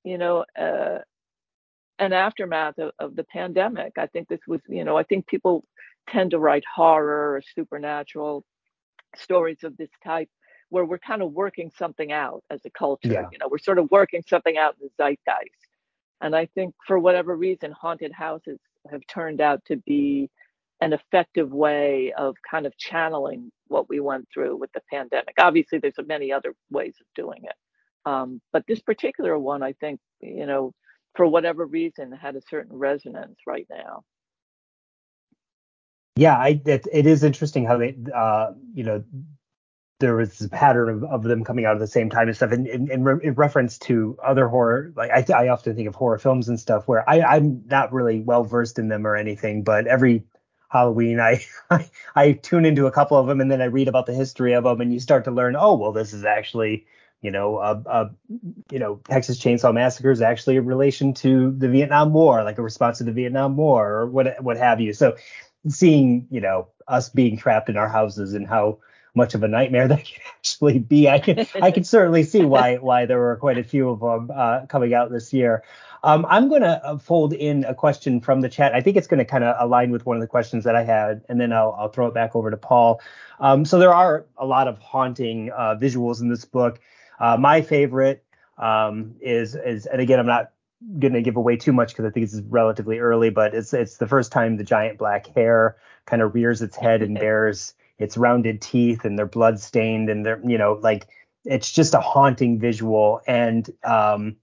you 0.03 0.17
know 0.17 0.45
uh, 0.59 0.99
an 1.99 2.13
aftermath 2.13 2.77
of, 2.79 2.91
of 2.99 3.15
the 3.15 3.23
pandemic. 3.25 3.93
I 3.97 4.07
think 4.07 4.27
this 4.27 4.41
was 4.47 4.61
you 4.67 4.83
know 4.83 4.97
I 4.97 5.03
think 5.03 5.27
people 5.27 5.65
tend 6.09 6.31
to 6.31 6.39
write 6.39 6.63
horror 6.73 7.35
or 7.35 7.41
supernatural 7.55 8.43
stories 9.15 9.63
of 9.63 9.77
this 9.77 9.91
type 10.03 10.29
where 10.69 10.85
we're 10.85 10.97
kind 10.97 11.21
of 11.21 11.31
working 11.31 11.71
something 11.77 12.11
out 12.11 12.43
as 12.49 12.59
a 12.65 12.69
culture. 12.71 13.09
Yeah. 13.09 13.27
You 13.31 13.37
know, 13.37 13.47
we're 13.49 13.59
sort 13.59 13.77
of 13.77 13.91
working 13.91 14.23
something 14.27 14.57
out 14.57 14.75
in 14.81 14.87
the 14.87 15.03
zeitgeist. 15.03 15.69
And 16.19 16.35
I 16.35 16.47
think 16.47 16.73
for 16.87 16.97
whatever 16.97 17.35
reason, 17.35 17.71
haunted 17.71 18.11
houses 18.11 18.59
have 18.91 19.01
turned 19.07 19.41
out 19.41 19.63
to 19.65 19.77
be 19.77 20.29
an 20.81 20.93
effective 20.93 21.51
way 21.51 22.13
of 22.17 22.35
kind 22.49 22.65
of 22.65 22.77
channeling 22.77 23.51
what 23.67 23.87
we 23.89 23.99
went 23.99 24.27
through 24.33 24.57
with 24.57 24.71
the 24.73 24.81
pandemic. 24.91 25.35
Obviously, 25.39 25.79
there's 25.79 25.95
many 26.05 26.31
other 26.31 26.53
ways 26.69 26.95
of 26.99 27.07
doing 27.15 27.41
it. 27.43 27.55
Um, 28.05 28.41
but 28.51 28.65
this 28.67 28.81
particular 28.81 29.37
one, 29.39 29.63
I 29.63 29.73
think, 29.73 29.99
you 30.19 30.45
know, 30.45 30.73
for 31.15 31.25
whatever 31.25 31.65
reason, 31.65 32.11
had 32.11 32.35
a 32.35 32.41
certain 32.49 32.75
resonance 32.75 33.37
right 33.47 33.67
now. 33.69 34.03
Yeah, 36.15 36.35
I, 36.35 36.61
it, 36.65 36.85
it 36.91 37.07
is 37.07 37.23
interesting 37.23 37.65
how 37.65 37.77
they, 37.77 37.95
uh, 38.13 38.51
you 38.73 38.83
know, 38.83 39.03
there 39.99 40.15
was 40.15 40.37
this 40.37 40.49
pattern 40.49 40.89
of, 40.89 41.03
of 41.03 41.23
them 41.23 41.43
coming 41.43 41.65
out 41.65 41.75
at 41.75 41.79
the 41.79 41.87
same 41.87 42.09
time 42.09 42.27
and 42.27 42.35
stuff. 42.35 42.51
And 42.51 42.67
in, 42.67 42.91
in, 42.91 43.03
re- 43.03 43.25
in 43.25 43.33
reference 43.33 43.77
to 43.79 44.17
other 44.23 44.47
horror, 44.47 44.91
like 44.95 45.11
I, 45.11 45.25
I 45.33 45.47
often 45.49 45.75
think 45.75 45.87
of 45.87 45.95
horror 45.95 46.17
films 46.17 46.49
and 46.49 46.59
stuff 46.59 46.87
where 46.87 47.07
I, 47.09 47.21
I'm 47.21 47.63
not 47.67 47.93
really 47.93 48.19
well 48.19 48.43
versed 48.43 48.79
in 48.79 48.89
them 48.89 49.07
or 49.07 49.15
anything, 49.15 49.63
but 49.63 49.87
every 49.87 50.23
Halloween 50.69 51.19
I, 51.19 51.45
I 51.69 51.89
I 52.15 52.31
tune 52.33 52.65
into 52.65 52.87
a 52.87 52.91
couple 52.91 53.17
of 53.17 53.27
them 53.27 53.39
and 53.39 53.49
then 53.49 53.61
I 53.61 53.65
read 53.65 53.87
about 53.87 54.05
the 54.05 54.13
history 54.13 54.53
of 54.53 54.63
them 54.63 54.81
and 54.81 54.93
you 54.93 54.99
start 54.99 55.25
to 55.25 55.31
learn, 55.31 55.55
oh 55.55 55.75
well, 55.75 55.91
this 55.91 56.13
is 56.13 56.25
actually 56.25 56.85
you 57.23 57.31
know, 57.31 57.57
a, 57.57 57.81
a, 57.85 58.11
you 58.69 58.79
know, 58.79 58.99
Texas 59.07 59.39
Chainsaw 59.39 59.73
Massacre 59.73 60.11
is 60.11 60.21
actually 60.21 60.57
a 60.57 60.61
relation 60.61 61.13
to 61.15 61.51
the 61.57 61.69
Vietnam 61.69 62.11
War, 62.11 62.43
like 62.43 62.57
a 62.57 62.61
response 62.61 62.97
to 62.97 63.05
the 63.05 63.13
Vietnam 63.13 63.55
War 63.55 63.89
or 63.89 64.07
what 64.07 64.43
what 64.43 64.57
have 64.57 64.81
you. 64.81 64.91
So 64.91 65.15
seeing, 65.69 66.27
you 66.29 66.41
know, 66.41 66.67
us 66.87 67.07
being 67.07 67.37
trapped 67.37 67.69
in 67.69 67.77
our 67.77 67.87
houses 67.87 68.33
and 68.33 68.45
how 68.45 68.79
much 69.15 69.35
of 69.35 69.43
a 69.43 69.47
nightmare 69.47 69.87
that 69.89 70.05
can 70.05 70.21
actually 70.27 70.79
be. 70.79 71.09
I 71.09 71.19
can 71.19 71.45
I 71.61 71.71
can 71.71 71.83
certainly 71.83 72.23
see 72.23 72.43
why 72.45 72.77
why 72.77 73.05
there 73.05 73.19
were 73.19 73.35
quite 73.37 73.57
a 73.57 73.63
few 73.63 73.89
of 73.89 73.99
them 73.99 74.31
uh, 74.33 74.65
coming 74.67 74.93
out 74.93 75.11
this 75.11 75.33
year. 75.33 75.63
Um, 76.03 76.25
I'm 76.29 76.49
going 76.49 76.63
to 76.63 76.85
uh, 76.85 76.97
fold 76.97 77.31
in 77.31 77.63
a 77.63 77.73
question 77.73 78.19
from 78.19 78.41
the 78.41 78.49
chat. 78.49 78.75
I 78.75 78.81
think 78.81 78.97
it's 78.97 79.07
going 79.07 79.19
to 79.19 79.25
kind 79.25 79.45
of 79.45 79.55
align 79.57 79.89
with 79.89 80.05
one 80.05 80.17
of 80.17 80.21
the 80.21 80.27
questions 80.27 80.65
that 80.65 80.75
I 80.75 80.83
had, 80.83 81.21
and 81.29 81.39
then 81.39 81.53
I'll, 81.53 81.73
I'll 81.79 81.87
throw 81.87 82.07
it 82.07 82.13
back 82.13 82.35
over 82.35 82.51
to 82.51 82.57
Paul. 82.57 82.99
Um, 83.39 83.63
so 83.63 83.79
there 83.79 83.93
are 83.93 84.25
a 84.37 84.45
lot 84.45 84.67
of 84.67 84.77
haunting 84.79 85.49
uh, 85.51 85.75
visuals 85.79 86.19
in 86.19 86.27
this 86.27 86.43
book. 86.43 86.81
Uh, 87.21 87.37
my 87.37 87.61
favorite 87.61 88.21
um, 88.57 89.15
is 89.21 89.55
is, 89.55 89.85
and 89.85 90.01
again, 90.01 90.19
I'm 90.19 90.25
not 90.25 90.51
going 90.99 91.13
to 91.13 91.21
give 91.21 91.37
away 91.37 91.55
too 91.55 91.71
much 91.71 91.89
because 91.89 92.05
I 92.05 92.09
think 92.09 92.25
it's 92.25 92.41
relatively 92.49 92.99
early, 92.99 93.29
but 93.29 93.53
it's 93.53 93.73
it's 93.73 93.97
the 93.97 94.07
first 94.07 94.31
time 94.31 94.57
the 94.57 94.63
giant 94.65 94.97
black 94.97 95.27
hare 95.27 95.77
kind 96.05 96.21
of 96.21 96.35
rears 96.35 96.61
its 96.61 96.75
head 96.75 97.01
and 97.01 97.15
bears 97.19 97.75
its 98.03 98.17
rounded 98.17 98.61
teeth 98.61 99.05
and 99.05 99.17
they're 99.17 99.25
blood 99.25 99.59
stained 99.59 100.09
and 100.09 100.25
they're 100.25 100.41
you 100.43 100.57
know 100.57 100.79
like 100.81 101.07
it's 101.45 101.71
just 101.71 101.93
a 101.93 101.99
haunting 101.99 102.59
visual 102.59 103.21
and 103.27 103.69
um, 103.83 104.35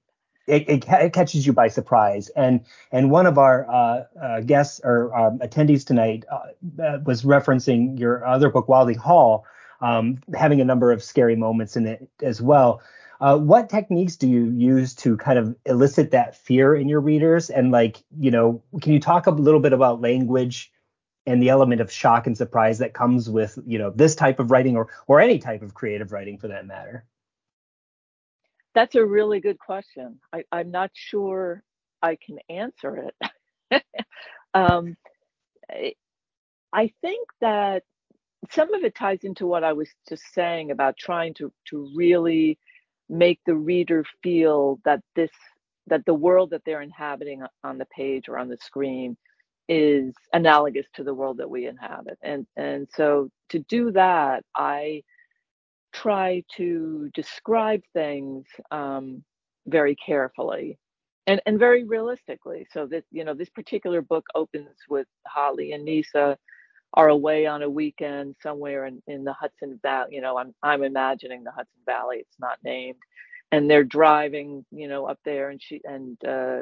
it, 0.51 0.69
it, 0.69 0.85
it, 0.89 1.13
catches 1.13 1.47
you 1.47 1.53
by 1.53 1.69
surprise. 1.69 2.29
And 2.31 2.65
and 2.93 3.11
one 3.11 3.27
of 3.27 3.39
our 3.39 3.71
uh, 3.71 4.05
uh, 4.21 4.41
guests 4.41 4.81
or 4.83 5.15
um, 5.17 5.39
attendees 5.39 5.87
tonight 5.87 6.25
uh, 6.31 6.99
was 7.05 7.23
referencing 7.23 7.99
your 7.99 8.27
other 8.27 8.51
book, 8.51 8.69
Wylding 8.69 8.99
Hall, 8.99 9.45
um, 9.81 10.19
having 10.35 10.61
a 10.61 10.65
number 10.65 10.93
of 10.93 11.03
scary 11.03 11.37
moments 11.37 11.77
in 11.77 11.87
it 11.87 12.09
as 12.23 12.43
well. 12.43 12.83
Uh, 13.21 13.37
what 13.37 13.69
techniques 13.69 14.17
do 14.17 14.27
you 14.27 14.47
use 14.47 14.95
to 14.95 15.17
kind 15.19 15.39
of 15.39 15.55
elicit 15.67 16.11
that 16.11 16.35
fear 16.35 16.75
in 16.75 16.89
your 16.89 17.01
readers? 17.01 17.51
And 17.51 17.71
like, 17.71 17.99
you 18.19 18.31
know, 18.31 18.63
can 18.81 18.95
you 18.95 19.01
talk 19.01 19.27
a 19.27 19.31
little 19.31 19.61
bit 19.61 19.75
about 19.75 20.01
language 20.01 20.73
and 21.27 21.43
the 21.43 21.49
element 21.51 21.81
of 21.81 21.93
shock 21.93 22.27
and 22.27 22.37
surprise 22.37 22.79
that 22.79 22.95
comes 22.95 23.29
with, 23.29 23.59
you 23.67 23.79
know, 23.79 23.91
this 23.91 24.15
type 24.15 24.41
of 24.41 24.51
writing 24.51 24.77
or 24.77 24.89
or 25.07 25.21
any 25.21 25.39
type 25.39 25.63
of 25.63 25.75
creative 25.75 26.13
writing 26.13 26.39
for 26.39 26.49
that 26.49 26.67
matter? 26.67 27.05
That's 28.75 28.95
a 28.95 29.05
really 29.05 29.41
good 29.41 29.59
question. 29.59 30.21
I, 30.33 30.45
i'm 30.53 30.71
not 30.71 30.91
sure 30.95 31.63
I 32.03 32.17
can 32.17 32.39
answer 32.49 33.11
it. 33.71 33.83
um, 34.55 34.97
I 36.73 36.93
think 37.01 37.29
that 37.41 37.83
some 38.51 38.73
of 38.75 38.85
it 38.85 38.95
ties 38.95 39.21
into 39.23 39.47
what 39.47 39.65
I 39.65 39.73
was 39.73 39.89
just 40.09 40.23
saying 40.33 40.71
about 40.71 40.97
trying 40.97 41.35
to 41.35 41.53
to 41.69 41.91
really 41.95 42.59
make 43.09 43.41
the 43.45 43.55
reader 43.55 44.05
feel 44.23 44.81
that 44.85 45.01
this 45.15 45.31
that 45.89 46.05
the 46.07 46.15
world 46.15 46.51
that 46.51 46.63
they're 46.65 46.83
inhabiting 46.83 47.43
on 47.65 47.79
the 47.79 47.87
page 47.87 48.29
or 48.29 48.39
on 48.39 48.49
the 48.49 48.57
screen 48.59 49.17
is 49.71 50.15
analogous 50.35 50.87
to 50.95 51.05
the 51.05 51.15
world 51.15 51.39
that 51.39 51.51
we 51.51 51.69
inhabit 51.69 52.19
and 52.23 52.47
and 52.59 52.89
so 52.97 53.31
to 53.51 53.61
do 53.71 53.93
that 53.93 54.45
i 54.57 55.03
try 55.93 56.43
to 56.57 57.11
describe 57.15 57.83
things 57.95 58.47
um, 58.73 59.25
very 59.69 59.97
carefully 59.97 60.79
and 61.27 61.41
and 61.47 61.59
very 61.59 61.85
realistically 61.85 62.67
so 62.73 62.87
that 62.87 63.05
you 63.13 63.25
know 63.25 63.35
this 63.35 63.51
particular 63.51 64.03
book 64.03 64.27
opens 64.37 64.77
with 64.91 65.07
holly 65.27 65.73
and 65.73 65.85
nisa 65.85 66.31
are 66.95 67.09
away 67.09 67.47
on 67.47 67.63
a 67.63 67.71
weekend 67.71 68.37
somewhere 68.43 68.87
in, 68.87 69.03
in 69.07 69.25
the 69.25 69.33
Hudson 69.33 69.79
Valley. 69.83 70.15
You 70.15 70.21
know, 70.21 70.39
I'm 70.39 70.55
I'm 70.63 70.83
imagining 70.83 71.45
the 71.45 71.53
Hudson 71.53 71.81
Valley. 71.87 72.19
It's 72.19 72.39
not 72.41 72.59
named, 72.65 72.99
and 73.53 73.71
they're 73.71 73.85
driving, 73.85 74.65
you 74.71 74.89
know, 74.89 75.07
up 75.07 75.19
there, 75.25 75.51
and 75.51 75.61
she 75.63 75.81
and 75.85 76.19
uh, 76.25 76.61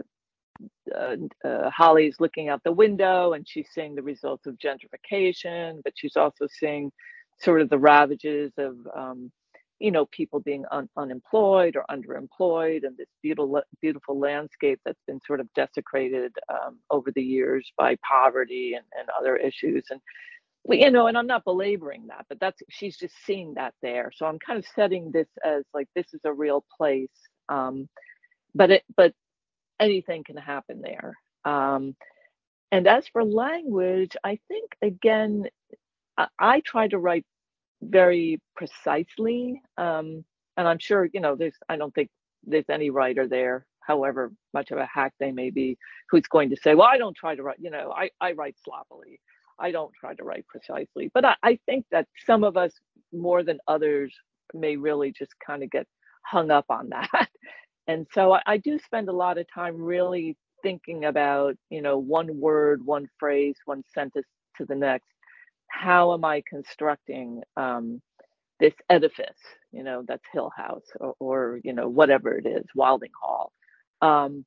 uh, 0.97 1.17
uh, 1.49 1.71
Holly's 1.71 2.17
looking 2.21 2.49
out 2.49 2.63
the 2.65 2.73
window, 2.73 3.33
and 3.35 3.47
she's 3.49 3.69
seeing 3.75 3.95
the 3.95 4.03
results 4.03 4.47
of 4.47 4.57
gentrification, 4.59 5.83
but 5.85 5.95
she's 5.97 6.17
also 6.17 6.47
seeing 6.51 6.93
sort 7.41 7.63
of 7.63 7.71
the 7.71 7.79
ravages 7.79 8.53
of 8.59 8.77
um, 8.97 9.31
you 9.81 9.91
know 9.93 10.07
people 10.07 10.41
being 10.41 10.65
un- 10.73 10.89
unemployed 10.97 11.77
or 11.77 11.85
underemployed 11.91 12.85
and 12.85 12.97
this 12.97 13.09
beautiful 13.23 13.63
beautiful 13.81 14.19
landscape 14.19 14.81
that's 14.85 15.03
been 15.07 15.21
sort 15.27 15.41
of 15.41 15.49
desecrated 15.55 16.33
um, 16.51 16.79
over 16.91 17.13
the 17.13 17.23
years 17.23 17.71
by 17.79 17.97
poverty 18.09 18.75
and, 18.75 18.85
and 18.99 19.09
other 19.19 19.37
issues. 19.37 19.85
And 19.91 20.01
you 20.71 20.91
know 20.91 21.07
and 21.07 21.19
i'm 21.19 21.27
not 21.27 21.45
belaboring 21.45 22.07
that 22.09 22.27
but 22.29 22.41
that's 22.41 22.61
she's 22.71 22.97
just 22.99 23.15
seeing 23.27 23.55
that 23.55 23.75
there. 23.83 24.13
So 24.17 24.27
i'm 24.27 24.39
kind 24.39 24.59
of 24.59 24.67
setting 24.75 25.11
this 25.13 25.29
as 25.45 25.65
like 25.75 25.89
this 25.95 26.07
is 26.15 26.21
a 26.25 26.33
real 26.33 26.65
place 26.79 27.11
um, 27.49 27.89
but 28.55 28.71
it 28.71 28.85
but 28.97 29.15
anything 29.81 30.25
can 30.25 30.37
happen 30.37 30.83
there 30.83 31.17
um, 31.45 31.95
and 32.73 32.87
as 32.87 33.07
for 33.09 33.25
language 33.25 34.17
i 34.25 34.39
think 34.49 34.77
again 34.83 35.47
I, 36.19 36.29
I 36.39 36.61
try 36.61 36.89
to 36.89 36.99
write 36.99 37.25
very 37.83 38.41
precisely. 38.57 39.63
Um, 39.79 40.25
and 40.57 40.67
I'm 40.69 40.79
sure, 40.79 41.09
you 41.13 41.21
know, 41.21 41.37
there's, 41.37 41.55
I 41.69 41.77
don't 41.77 41.95
think 41.95 42.11
there's 42.45 42.69
any 42.69 42.91
writer 42.91 43.29
there, 43.29 43.67
however 43.81 44.33
much 44.53 44.71
of 44.71 44.79
a 44.79 44.87
hack 44.87 45.15
they 45.21 45.33
may 45.33 45.51
be, 45.51 45.79
who's 46.11 46.27
going 46.29 46.51
to 46.51 46.57
say, 46.57 46.75
well, 46.75 46.89
I 46.91 46.99
don't 46.99 47.17
try 47.17 47.37
to 47.37 47.43
write, 47.43 47.59
you 47.61 47.71
know, 47.71 47.93
I, 47.97 48.11
I 48.21 48.33
write 48.33 48.57
sloppily. 48.65 49.21
I 49.61 49.71
don't 49.71 49.93
try 49.99 50.15
to 50.15 50.25
write 50.25 50.47
precisely. 50.49 51.11
But 51.15 51.25
I, 51.25 51.37
I 51.43 51.59
think 51.67 51.87
that 51.93 52.07
some 52.27 52.45
of 52.45 52.57
us 52.57 52.73
more 53.13 53.43
than 53.43 53.59
others 53.69 54.15
may 54.55 54.77
really 54.77 55.13
just 55.13 55.33
kind 55.45 55.63
of 55.63 55.71
get 55.71 55.87
hung 56.25 56.51
up 56.51 56.67
on 56.69 56.91
that. 56.91 57.11
And 57.89 58.07
so 58.13 58.35
I, 58.35 58.43
I 58.47 58.57
do 58.59 58.79
spend 58.79 59.09
a 59.09 59.13
lot 59.13 59.39
of 59.39 59.47
time 59.53 59.77
really 59.83 60.37
thinking 60.63 61.07
about, 61.07 61.57
you 61.71 61.83
know, 61.83 61.99
one 61.99 62.39
word, 62.41 62.85
one 62.85 63.09
phrase, 63.19 63.57
one 63.65 63.83
sentence 63.95 64.27
to 64.59 64.65
the 64.65 64.75
next 64.77 65.07
how 65.69 66.13
am 66.15 66.25
I 66.25 66.43
constructing 66.49 67.43
um, 67.57 68.01
this 68.61 68.75
edifice, 68.91 69.39
you 69.73 69.83
know, 69.85 70.03
that's 70.07 70.25
Hill 70.33 70.51
House 70.57 70.87
or, 70.99 71.15
or, 71.21 71.61
you 71.63 71.73
know, 71.73 71.89
whatever 71.89 72.37
it 72.37 72.47
is, 72.47 72.65
Wylding 72.75 73.13
Hall, 73.21 73.53
um, 74.03 74.45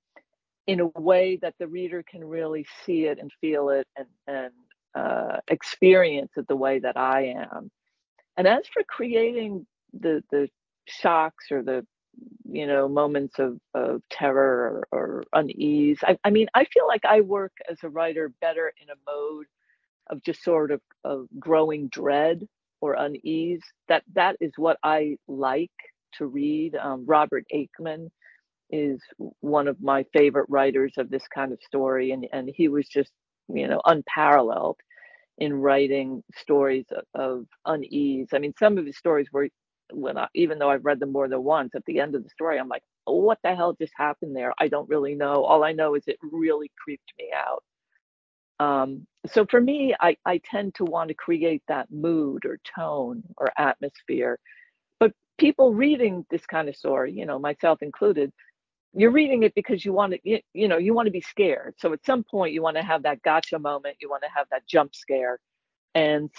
in 0.67 0.79
a 0.81 0.87
way 0.99 1.37
that 1.41 1.55
the 1.59 1.67
reader 1.67 2.03
can 2.09 2.23
really 2.23 2.65
see 2.85 3.05
it 3.05 3.19
and 3.19 3.31
feel 3.39 3.69
it 3.69 3.87
and, 3.95 4.07
and 4.27 4.53
uh, 4.95 5.37
experience 5.47 6.31
it 6.35 6.47
the 6.47 6.55
way 6.55 6.79
that 6.79 6.97
I 6.97 7.35
am. 7.53 7.71
And 8.37 8.47
as 8.47 8.63
for 8.73 8.83
creating 8.83 9.65
the 9.93 10.23
the 10.31 10.49
shocks 10.85 11.51
or 11.51 11.63
the 11.63 11.85
you 12.45 12.67
know 12.67 12.87
moments 12.89 13.39
of, 13.39 13.59
of 13.73 14.01
terror 14.11 14.85
or, 14.91 14.99
or 14.99 15.23
unease, 15.33 15.99
I, 16.03 16.17
I 16.23 16.31
mean, 16.31 16.47
I 16.55 16.65
feel 16.65 16.87
like 16.87 17.05
I 17.05 17.21
work 17.21 17.53
as 17.69 17.77
a 17.83 17.89
writer 17.89 18.33
better 18.41 18.73
in 18.81 18.89
a 18.89 18.95
mode 19.11 19.47
of 20.09 20.23
just 20.23 20.43
sort 20.43 20.71
of, 20.71 20.81
of 21.05 21.27
growing 21.39 21.89
dread 21.89 22.47
or 22.81 22.93
unease. 22.93 23.63
That 23.89 24.03
that 24.15 24.37
is 24.41 24.53
what 24.57 24.77
I 24.83 25.17
like 25.27 25.71
to 26.17 26.27
read. 26.27 26.75
Um, 26.75 27.05
Robert 27.07 27.45
Aickman 27.53 28.09
is 28.71 29.01
one 29.41 29.67
of 29.67 29.81
my 29.81 30.05
favorite 30.13 30.47
writers 30.49 30.93
of 30.97 31.09
this 31.09 31.27
kind 31.33 31.53
of 31.53 31.59
story, 31.63 32.11
and 32.11 32.27
and 32.33 32.49
he 32.55 32.69
was 32.69 32.87
just 32.87 33.11
you 33.49 33.67
know 33.67 33.81
unparalleled 33.85 34.77
in 35.37 35.53
writing 35.53 36.23
stories 36.37 36.85
of, 36.91 37.05
of 37.15 37.45
unease. 37.65 38.29
I 38.33 38.39
mean, 38.39 38.53
some 38.59 38.77
of 38.77 38.85
his 38.85 38.97
stories 38.97 39.27
were 39.33 39.49
when 39.91 40.17
I, 40.17 40.27
even 40.35 40.59
though 40.59 40.69
I've 40.69 40.85
read 40.85 40.99
them 40.99 41.11
more 41.11 41.27
than 41.27 41.43
once, 41.43 41.71
at 41.75 41.85
the 41.85 41.99
end 41.99 42.15
of 42.15 42.23
the 42.23 42.29
story, 42.29 42.59
I'm 42.59 42.67
like, 42.67 42.83
what 43.05 43.39
the 43.43 43.55
hell 43.55 43.73
just 43.79 43.93
happened 43.95 44.35
there? 44.35 44.53
I 44.59 44.67
don't 44.67 44.89
really 44.89 45.15
know. 45.15 45.43
All 45.43 45.63
I 45.63 45.71
know 45.71 45.95
is 45.95 46.03
it 46.07 46.17
really 46.21 46.71
creeped 46.83 47.11
me 47.19 47.29
out. 47.35 47.63
Um, 48.59 49.07
so 49.27 49.45
for 49.45 49.59
me, 49.59 49.95
I, 49.99 50.17
I 50.25 50.39
tend 50.43 50.75
to 50.75 50.85
want 50.85 51.07
to 51.07 51.15
create 51.15 51.63
that 51.67 51.91
mood 51.91 52.45
or 52.45 52.59
tone 52.75 53.23
or 53.37 53.51
atmosphere. 53.57 54.37
But 54.99 55.13
people 55.39 55.73
reading 55.73 56.25
this 56.29 56.45
kind 56.45 56.69
of 56.69 56.75
story, 56.75 57.11
you 57.11 57.25
know, 57.25 57.39
myself 57.39 57.81
included, 57.81 58.31
you're 58.93 59.11
reading 59.11 59.43
it 59.43 59.55
because 59.55 59.83
you 59.83 59.93
want 59.93 60.13
to, 60.13 60.19
you, 60.23 60.39
you 60.53 60.67
know, 60.67 60.77
you 60.77 60.93
want 60.93 61.07
to 61.07 61.11
be 61.11 61.21
scared. 61.21 61.75
So 61.79 61.93
at 61.93 62.05
some 62.05 62.23
point, 62.23 62.53
you 62.53 62.61
want 62.61 62.77
to 62.77 62.83
have 62.83 63.03
that 63.03 63.23
gotcha 63.23 63.57
moment. 63.57 63.97
You 63.99 64.09
want 64.09 64.23
to 64.23 64.29
have 64.35 64.47
that 64.51 64.67
jump 64.67 64.93
scare. 64.93 65.39
And 65.93 66.29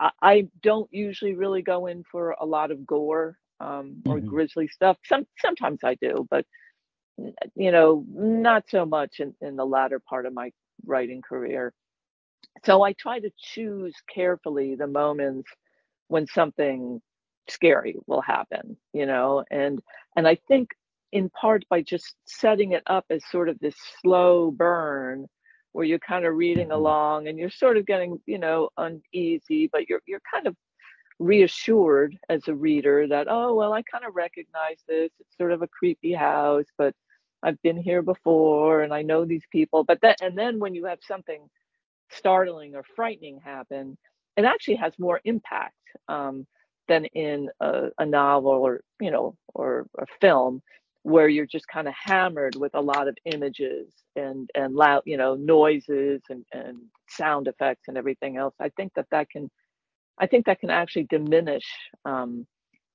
I, 0.00 0.10
I 0.20 0.48
don't 0.62 0.88
usually 0.92 1.34
really 1.34 1.62
go 1.62 1.86
in 1.86 2.04
for 2.10 2.32
a 2.40 2.46
lot 2.46 2.70
of 2.70 2.86
gore 2.86 3.36
um, 3.60 4.02
or 4.06 4.16
mm-hmm. 4.18 4.26
grisly 4.26 4.68
stuff. 4.68 4.96
Some 5.04 5.26
sometimes 5.38 5.80
I 5.84 5.94
do, 5.94 6.26
but 6.30 6.44
you 7.54 7.70
know, 7.70 8.04
not 8.12 8.64
so 8.68 8.86
much 8.86 9.20
in, 9.20 9.34
in 9.40 9.56
the 9.56 9.64
latter 9.64 10.00
part 10.00 10.26
of 10.26 10.32
my 10.32 10.50
writing 10.86 11.22
career. 11.22 11.72
So 12.64 12.82
I 12.82 12.94
try 12.94 13.20
to 13.20 13.30
choose 13.38 13.94
carefully 14.12 14.74
the 14.74 14.86
moments 14.86 15.50
when 16.08 16.26
something 16.26 17.00
scary 17.48 17.96
will 18.06 18.22
happen, 18.22 18.76
you 18.92 19.06
know, 19.06 19.44
and 19.50 19.80
and 20.16 20.26
I 20.26 20.36
think 20.48 20.70
in 21.12 21.28
part 21.30 21.64
by 21.68 21.82
just 21.82 22.14
setting 22.24 22.72
it 22.72 22.82
up 22.86 23.04
as 23.10 23.22
sort 23.30 23.48
of 23.48 23.58
this 23.58 23.76
slow 24.00 24.50
burn 24.50 25.26
where 25.72 25.84
you're 25.84 25.98
kind 25.98 26.24
of 26.24 26.34
reading 26.34 26.68
mm-hmm. 26.68 26.78
along 26.78 27.28
and 27.28 27.38
you're 27.38 27.50
sort 27.50 27.76
of 27.76 27.86
getting, 27.86 28.20
you 28.26 28.38
know, 28.38 28.70
uneasy, 28.76 29.68
but 29.72 29.88
you're 29.88 30.02
you're 30.06 30.22
kind 30.30 30.46
of 30.46 30.56
reassured 31.18 32.16
as 32.30 32.48
a 32.48 32.54
reader 32.54 33.06
that 33.06 33.26
oh 33.28 33.54
well 33.54 33.74
I 33.74 33.82
kind 33.82 34.04
of 34.04 34.16
recognize 34.16 34.78
this. 34.88 35.10
It's 35.20 35.36
sort 35.36 35.52
of 35.52 35.62
a 35.62 35.68
creepy 35.68 36.12
house, 36.12 36.66
but 36.78 36.94
I've 37.42 37.60
been 37.62 37.76
here 37.76 38.02
before 38.02 38.82
and 38.82 38.92
I 38.92 39.02
know 39.02 39.24
these 39.24 39.44
people. 39.50 39.84
But 39.84 40.00
that, 40.02 40.20
and 40.20 40.36
then 40.36 40.58
when 40.58 40.74
you 40.74 40.86
have 40.86 40.98
something 41.06 41.48
startling 42.10 42.74
or 42.74 42.84
frightening 42.96 43.40
happen, 43.42 43.96
it 44.36 44.44
actually 44.44 44.76
has 44.76 44.92
more 44.98 45.20
impact 45.24 45.74
um, 46.08 46.46
than 46.88 47.06
in 47.06 47.48
a, 47.60 47.88
a, 47.98 48.06
novel 48.06 48.52
or, 48.52 48.80
you 49.00 49.10
know, 49.10 49.36
or 49.54 49.86
a 49.98 50.06
film 50.20 50.62
where 51.02 51.28
you're 51.28 51.46
just 51.46 51.66
kind 51.66 51.88
of 51.88 51.94
hammered 51.94 52.56
with 52.56 52.74
a 52.74 52.80
lot 52.80 53.08
of 53.08 53.16
images 53.24 53.92
and, 54.16 54.50
and 54.54 54.74
loud, 54.74 55.02
you 55.06 55.16
know, 55.16 55.34
noises 55.34 56.20
and, 56.28 56.44
and 56.52 56.78
sound 57.08 57.48
effects 57.48 57.88
and 57.88 57.96
everything 57.96 58.36
else. 58.36 58.54
I 58.60 58.68
think 58.70 58.92
that 58.94 59.06
that 59.10 59.30
can, 59.30 59.50
I 60.18 60.26
think 60.26 60.46
that 60.46 60.60
can 60.60 60.70
actually 60.70 61.04
diminish 61.04 61.64
um, 62.04 62.46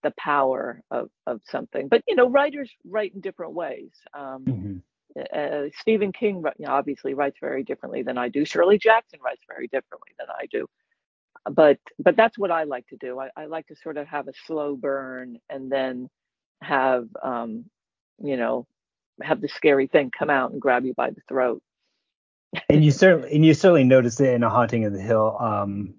the 0.05 0.13
power 0.19 0.81
of 0.91 1.09
of 1.25 1.41
something. 1.49 1.87
But 1.89 2.03
you 2.07 2.15
know, 2.15 2.29
writers 2.29 2.71
write 2.87 3.13
in 3.15 3.21
different 3.21 3.53
ways. 3.53 3.89
Um, 4.13 4.45
mm-hmm. 4.45 5.21
uh, 5.33 5.69
Stephen 5.79 6.13
King 6.13 6.43
you 6.59 6.67
know, 6.67 6.73
obviously 6.73 7.15
writes 7.15 7.37
very 7.41 7.63
differently 7.63 8.03
than 8.03 8.17
I 8.17 8.29
do. 8.29 8.45
Shirley 8.45 8.77
Jackson 8.77 9.19
writes 9.25 9.41
very 9.49 9.67
differently 9.67 10.11
than 10.19 10.27
I 10.29 10.45
do. 10.51 10.67
But 11.51 11.79
but 11.97 12.15
that's 12.15 12.37
what 12.37 12.51
I 12.51 12.63
like 12.63 12.87
to 12.87 12.97
do. 12.97 13.19
I, 13.19 13.29
I 13.35 13.45
like 13.47 13.65
to 13.67 13.75
sort 13.75 13.97
of 13.97 14.07
have 14.07 14.27
a 14.27 14.33
slow 14.45 14.75
burn 14.75 15.39
and 15.49 15.71
then 15.71 16.07
have 16.61 17.07
um, 17.23 17.65
you 18.21 18.37
know 18.37 18.67
have 19.21 19.41
the 19.41 19.47
scary 19.47 19.87
thing 19.87 20.11
come 20.17 20.29
out 20.29 20.51
and 20.51 20.61
grab 20.61 20.85
you 20.85 20.93
by 20.93 21.09
the 21.09 21.21
throat. 21.27 21.61
and 22.69 22.83
you 22.83 22.91
certainly 22.91 23.33
and 23.33 23.45
you 23.45 23.53
certainly 23.53 23.83
notice 23.83 24.19
it 24.19 24.33
in 24.33 24.43
a 24.43 24.49
haunting 24.49 24.85
of 24.85 24.93
the 24.93 25.01
hill, 25.01 25.37
um, 25.39 25.93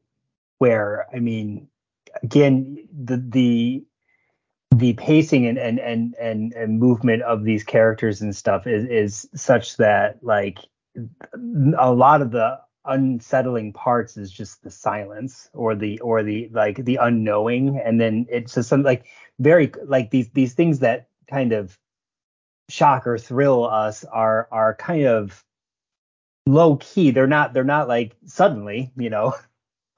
where 0.58 1.06
I 1.14 1.18
mean, 1.18 1.68
again, 2.22 2.86
the 2.92 3.16
the 3.16 3.84
the 4.74 4.92
pacing 4.94 5.46
and 5.46 5.58
and 5.58 5.78
and 5.78 6.14
and, 6.20 6.52
and 6.54 6.78
movement 6.78 7.22
of 7.22 7.44
these 7.44 7.64
characters 7.64 8.20
and 8.20 8.34
stuff 8.34 8.66
is 8.66 8.84
is 8.86 9.28
such 9.34 9.76
that 9.76 10.22
like 10.22 10.58
a 11.78 11.92
lot 11.92 12.22
of 12.22 12.30
the 12.30 12.58
unsettling 12.86 13.72
parts 13.72 14.16
is 14.16 14.30
just 14.30 14.62
the 14.62 14.70
silence 14.70 15.50
or 15.52 15.74
the 15.74 15.98
or 16.00 16.22
the 16.22 16.48
like 16.52 16.84
the 16.84 16.96
unknowing 16.96 17.80
and 17.84 18.00
then 18.00 18.24
it's 18.30 18.54
just 18.54 18.68
some 18.68 18.84
like 18.84 19.04
very 19.40 19.72
like 19.84 20.10
these 20.10 20.30
these 20.30 20.54
things 20.54 20.78
that 20.78 21.08
kind 21.28 21.52
of 21.52 21.76
shock 22.68 23.06
or 23.06 23.18
thrill 23.18 23.64
us 23.64 24.04
are 24.04 24.48
are 24.50 24.74
kind 24.74 25.06
of 25.06 25.42
low 26.46 26.76
key 26.76 27.10
they're 27.10 27.26
not 27.26 27.52
they're 27.52 27.64
not 27.64 27.88
like 27.88 28.14
suddenly 28.26 28.90
you 28.96 29.10
know 29.10 29.34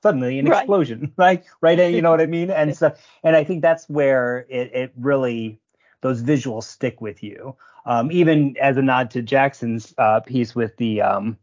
suddenly 0.02 0.38
an 0.38 0.46
right. 0.46 0.60
explosion, 0.60 1.12
right? 1.16 1.44
Right. 1.60 1.78
And 1.78 1.94
you 1.94 2.02
know 2.02 2.10
what 2.10 2.20
I 2.20 2.26
mean? 2.38 2.50
And 2.50 2.74
stuff. 2.74 2.98
And 3.22 3.36
I 3.36 3.44
think 3.44 3.62
that's 3.62 3.88
where 3.88 4.46
it, 4.48 4.72
it 4.74 4.92
really 4.96 5.58
those 6.00 6.22
visuals 6.22 6.64
stick 6.64 7.00
with 7.00 7.22
you. 7.22 7.56
Um, 7.86 8.12
even 8.12 8.56
as 8.60 8.76
a 8.76 8.82
nod 8.82 9.10
to 9.12 9.22
Jackson's 9.22 9.94
uh, 9.98 10.20
piece 10.20 10.54
with 10.54 10.76
the 10.76 11.00
um, 11.00 11.38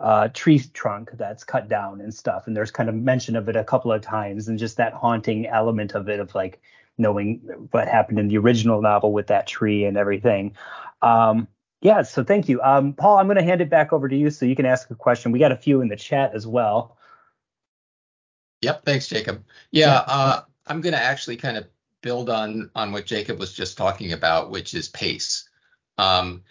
uh, 0.00 0.28
tree 0.34 0.58
trunk 0.58 1.10
that's 1.14 1.44
cut 1.44 1.68
down 1.68 2.00
and 2.00 2.12
stuff. 2.12 2.46
And 2.46 2.56
there's 2.56 2.72
kind 2.72 2.88
of 2.88 2.94
mention 2.96 3.36
of 3.36 3.48
it 3.48 3.56
a 3.56 3.64
couple 3.64 3.92
of 3.92 4.02
times, 4.02 4.48
and 4.48 4.58
just 4.58 4.76
that 4.76 4.92
haunting 4.92 5.46
element 5.46 5.94
of 5.94 6.08
it 6.08 6.18
of 6.18 6.34
like 6.34 6.60
knowing 6.98 7.40
what 7.70 7.88
happened 7.88 8.18
in 8.18 8.28
the 8.28 8.38
original 8.38 8.80
novel 8.80 9.12
with 9.12 9.26
that 9.28 9.46
tree 9.46 9.84
and 9.84 9.96
everything. 9.96 10.54
Um, 11.02 11.48
yeah, 11.80 12.02
so 12.02 12.24
thank 12.24 12.48
you. 12.48 12.62
Um, 12.62 12.94
Paul, 12.94 13.18
I'm 13.18 13.26
going 13.26 13.36
to 13.36 13.42
hand 13.42 13.60
it 13.60 13.68
back 13.68 13.92
over 13.92 14.08
to 14.08 14.16
you 14.16 14.30
so 14.30 14.46
you 14.46 14.56
can 14.56 14.66
ask 14.66 14.90
a 14.90 14.94
question. 14.94 15.32
We 15.32 15.38
got 15.38 15.52
a 15.52 15.56
few 15.56 15.80
in 15.80 15.88
the 15.88 15.96
chat 15.96 16.34
as 16.34 16.46
well. 16.46 16.96
Yep. 18.62 18.84
Thanks, 18.84 19.06
Jacob. 19.06 19.44
Yeah, 19.70 20.02
uh, 20.06 20.42
I'm 20.66 20.80
going 20.80 20.94
to 20.94 21.02
actually 21.02 21.36
kind 21.36 21.58
of 21.58 21.66
build 22.00 22.30
on 22.30 22.70
on 22.74 22.92
what 22.92 23.06
Jacob 23.06 23.38
was 23.38 23.52
just 23.52 23.76
talking 23.76 24.12
about, 24.12 24.50
which 24.50 24.74
is 24.74 24.88
pace. 24.88 25.48
Um, 25.98 26.42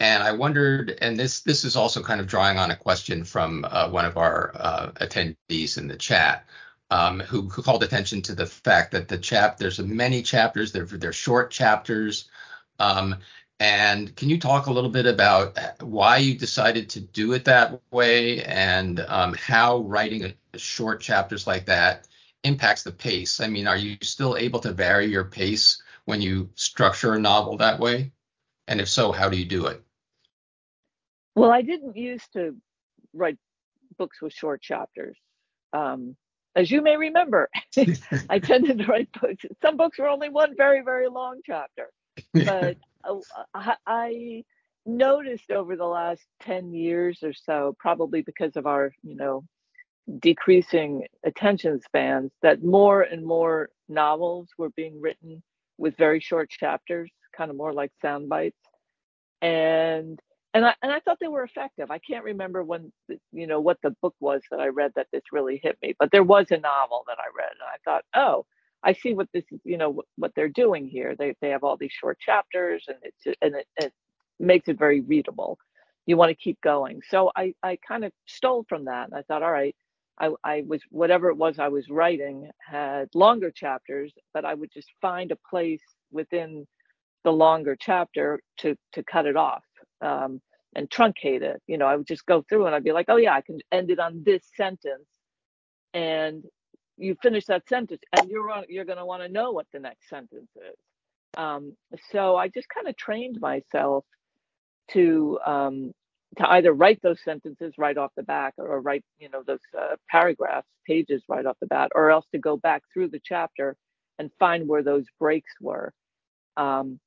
and 0.00 0.22
I 0.22 0.32
wondered, 0.32 0.96
and 1.00 1.18
this 1.18 1.40
this 1.40 1.64
is 1.64 1.74
also 1.74 2.02
kind 2.02 2.20
of 2.20 2.28
drawing 2.28 2.58
on 2.58 2.70
a 2.70 2.76
question 2.76 3.24
from 3.24 3.64
uh, 3.68 3.90
one 3.90 4.04
of 4.04 4.16
our 4.16 4.52
uh, 4.54 4.90
attendees 5.00 5.76
in 5.76 5.88
the 5.88 5.96
chat, 5.96 6.46
um, 6.90 7.20
who, 7.20 7.42
who, 7.42 7.62
called 7.62 7.82
attention 7.82 8.22
to 8.22 8.34
the 8.34 8.46
fact 8.46 8.92
that 8.92 9.08
the 9.08 9.18
chap 9.18 9.58
there's 9.58 9.78
many 9.78 10.22
chapters, 10.22 10.72
they're 10.72 10.84
they're 10.84 11.12
short 11.12 11.50
chapters, 11.50 12.28
um, 12.78 13.16
and 13.60 14.14
can 14.14 14.28
you 14.28 14.38
talk 14.38 14.66
a 14.66 14.72
little 14.72 14.90
bit 14.90 15.06
about 15.06 15.58
why 15.82 16.18
you 16.18 16.38
decided 16.38 16.88
to 16.90 17.00
do 17.00 17.32
it 17.32 17.44
that 17.46 17.80
way 17.90 18.44
and 18.44 19.00
um, 19.00 19.34
how 19.34 19.78
writing 19.78 20.24
a, 20.24 20.58
short 20.58 21.00
chapters 21.00 21.46
like 21.46 21.66
that 21.66 22.06
impacts 22.44 22.84
the 22.84 22.92
pace? 22.92 23.40
I 23.40 23.48
mean, 23.48 23.66
are 23.66 23.76
you 23.76 23.96
still 24.02 24.36
able 24.36 24.60
to 24.60 24.72
vary 24.72 25.06
your 25.06 25.24
pace 25.24 25.82
when 26.04 26.22
you 26.22 26.50
structure 26.54 27.14
a 27.14 27.18
novel 27.18 27.56
that 27.56 27.80
way? 27.80 28.12
And 28.68 28.80
if 28.80 28.88
so, 28.88 29.12
how 29.12 29.28
do 29.28 29.36
you 29.36 29.44
do 29.44 29.66
it? 29.66 29.82
Well, 31.34 31.50
I 31.50 31.62
didn't 31.62 31.96
used 31.96 32.32
to 32.34 32.56
write 33.12 33.38
books 33.96 34.22
with 34.22 34.32
short 34.32 34.62
chapters. 34.62 35.16
Um, 35.72 36.16
as 36.58 36.70
you 36.72 36.82
may 36.82 36.96
remember, 36.96 37.48
I 38.28 38.38
tended 38.40 38.78
to 38.78 38.86
write 38.86 39.08
books. 39.18 39.44
Some 39.62 39.76
books 39.76 39.98
were 39.98 40.08
only 40.08 40.28
one 40.28 40.54
very, 40.56 40.82
very 40.82 41.08
long 41.08 41.40
chapter. 41.46 41.90
But 42.34 42.76
uh, 43.04 43.74
I 43.86 44.44
noticed 44.84 45.50
over 45.52 45.76
the 45.76 45.86
last 45.86 46.22
10 46.42 46.74
years 46.74 47.20
or 47.22 47.32
so, 47.32 47.76
probably 47.78 48.22
because 48.22 48.56
of 48.56 48.66
our, 48.66 48.92
you 49.02 49.14
know, 49.14 49.44
decreasing 50.18 51.06
attention 51.24 51.80
spans, 51.80 52.32
that 52.42 52.64
more 52.64 53.02
and 53.02 53.24
more 53.24 53.70
novels 53.88 54.48
were 54.58 54.70
being 54.70 55.00
written 55.00 55.42
with 55.76 55.96
very 55.96 56.18
short 56.18 56.50
chapters, 56.50 57.10
kind 57.36 57.50
of 57.50 57.56
more 57.56 57.72
like 57.72 57.92
sound 58.02 58.28
bites. 58.28 58.58
And 59.40 60.18
and 60.54 60.64
I 60.66 60.74
and 60.82 60.92
I 60.92 61.00
thought 61.00 61.18
they 61.20 61.28
were 61.28 61.44
effective. 61.44 61.90
I 61.90 61.98
can't 61.98 62.24
remember 62.24 62.62
when 62.64 62.92
you 63.32 63.46
know 63.46 63.60
what 63.60 63.78
the 63.82 63.90
book 64.02 64.14
was 64.20 64.42
that 64.50 64.60
I 64.60 64.68
read 64.68 64.92
that 64.96 65.08
this 65.12 65.22
really 65.32 65.60
hit 65.62 65.78
me, 65.82 65.94
but 65.98 66.10
there 66.10 66.24
was 66.24 66.50
a 66.50 66.58
novel 66.58 67.04
that 67.06 67.18
I 67.18 67.28
read 67.36 67.52
and 67.52 67.62
I 67.62 67.78
thought, 67.84 68.04
oh, 68.16 68.46
I 68.82 68.92
see 68.94 69.14
what 69.14 69.28
this 69.32 69.44
is, 69.52 69.60
you 69.64 69.76
know, 69.76 69.90
what, 69.90 70.06
what 70.16 70.32
they're 70.34 70.48
doing 70.48 70.86
here. 70.88 71.14
They 71.18 71.34
they 71.40 71.50
have 71.50 71.64
all 71.64 71.76
these 71.76 71.92
short 71.92 72.18
chapters, 72.18 72.84
and 72.88 72.96
it's 73.02 73.38
and 73.42 73.56
it, 73.56 73.66
it 73.76 73.92
makes 74.40 74.68
it 74.68 74.78
very 74.78 75.00
readable. 75.00 75.58
You 76.06 76.16
want 76.16 76.30
to 76.30 76.34
keep 76.36 76.60
going. 76.62 77.02
So 77.10 77.30
I 77.36 77.54
I 77.62 77.78
kind 77.86 78.04
of 78.04 78.12
stole 78.26 78.64
from 78.68 78.86
that, 78.86 79.06
and 79.08 79.14
I 79.14 79.22
thought, 79.22 79.42
all 79.42 79.52
right, 79.52 79.76
I 80.18 80.30
I 80.44 80.64
was 80.66 80.82
whatever 80.90 81.28
it 81.30 81.36
was 81.36 81.58
I 81.58 81.68
was 81.68 81.88
writing 81.90 82.50
had 82.66 83.08
longer 83.14 83.50
chapters, 83.52 84.12
but 84.34 84.44
I 84.44 84.54
would 84.54 84.72
just 84.72 84.88
find 85.02 85.30
a 85.32 85.38
place 85.50 85.82
within 86.12 86.66
the 87.24 87.32
longer 87.32 87.76
chapter 87.80 88.40
to 88.58 88.76
to 88.94 89.02
cut 89.04 89.26
it 89.26 89.36
off 89.36 89.62
um, 90.02 90.40
and 90.76 90.90
truncate 90.90 91.42
it. 91.42 91.62
You 91.66 91.78
know, 91.78 91.86
I 91.86 91.96
would 91.96 92.06
just 92.06 92.26
go 92.26 92.44
through 92.48 92.66
and 92.66 92.74
I'd 92.74 92.84
be 92.84 92.92
like, 92.92 93.06
oh 93.08 93.16
yeah, 93.16 93.34
I 93.34 93.42
can 93.42 93.58
end 93.72 93.90
it 93.90 94.00
on 94.00 94.22
this 94.24 94.42
sentence, 94.56 95.06
and 95.94 96.44
you 96.98 97.16
finish 97.22 97.46
that 97.46 97.68
sentence 97.68 98.02
and 98.16 98.30
you're 98.30 98.50
you're 98.68 98.84
going 98.86 98.98
to 98.98 99.06
want 99.06 99.22
to 99.22 99.28
know 99.28 99.52
what 99.52 99.66
the 99.72 99.80
next 99.80 100.08
sentence 100.08 100.50
is. 100.56 100.76
Um, 101.38 101.74
so 102.12 102.36
I 102.36 102.48
just 102.48 102.68
kind 102.70 102.88
of 102.88 102.96
trained 102.96 103.40
myself 103.40 104.04
to 104.92 105.38
um, 105.46 105.92
to 106.38 106.50
either 106.50 106.72
write 106.72 107.00
those 107.02 107.22
sentences 107.24 107.74
right 107.78 107.96
off 107.98 108.12
the 108.16 108.22
back 108.24 108.54
or 108.58 108.80
write 108.80 109.04
you 109.18 109.28
know 109.30 109.42
those 109.46 109.60
uh, 109.78 109.96
paragraphs 110.10 110.68
pages 110.86 111.22
right 111.28 111.46
off 111.46 111.56
the 111.60 111.66
bat 111.68 111.90
or 111.94 112.10
else 112.10 112.26
to 112.32 112.38
go 112.38 112.56
back 112.56 112.82
through 112.92 113.08
the 113.08 113.20
chapter 113.24 113.76
and 114.18 114.30
find 114.38 114.68
where 114.68 114.82
those 114.82 115.04
breaks 115.20 115.52
were 115.60 115.92
um, 116.58 117.00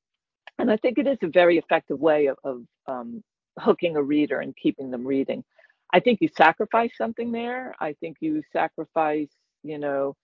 and 0.62 0.70
i 0.70 0.76
think 0.78 0.98
it 0.98 1.06
is 1.06 1.18
a 1.22 1.28
very 1.28 1.58
effective 1.58 2.00
way 2.00 2.26
of, 2.26 2.38
of 2.44 2.62
um, 2.86 3.22
hooking 3.58 3.96
a 3.96 4.02
reader 4.02 4.40
and 4.40 4.56
keeping 4.56 4.90
them 4.90 5.06
reading 5.06 5.44
i 5.92 6.00
think 6.00 6.20
you 6.22 6.28
sacrifice 6.36 6.92
something 6.96 7.32
there 7.32 7.74
i 7.80 7.92
think 8.00 8.16
you 8.20 8.42
sacrifice 8.52 9.28
you 9.62 9.78
know, 9.78 10.16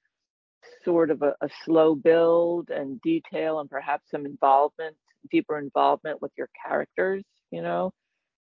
sort 0.85 1.11
of 1.11 1.23
a, 1.23 1.35
a 1.41 1.49
slow 1.65 1.95
build 1.95 2.71
and 2.71 3.01
detail 3.03 3.61
and 3.61 3.71
perhaps 3.71 4.11
some 4.11 4.27
involvement, 4.27 4.97
deeper 5.31 5.59
involvement 5.59 6.21
with 6.21 6.33
your 6.37 6.49
characters, 6.67 7.25
you 7.51 7.63
know. 7.63 7.93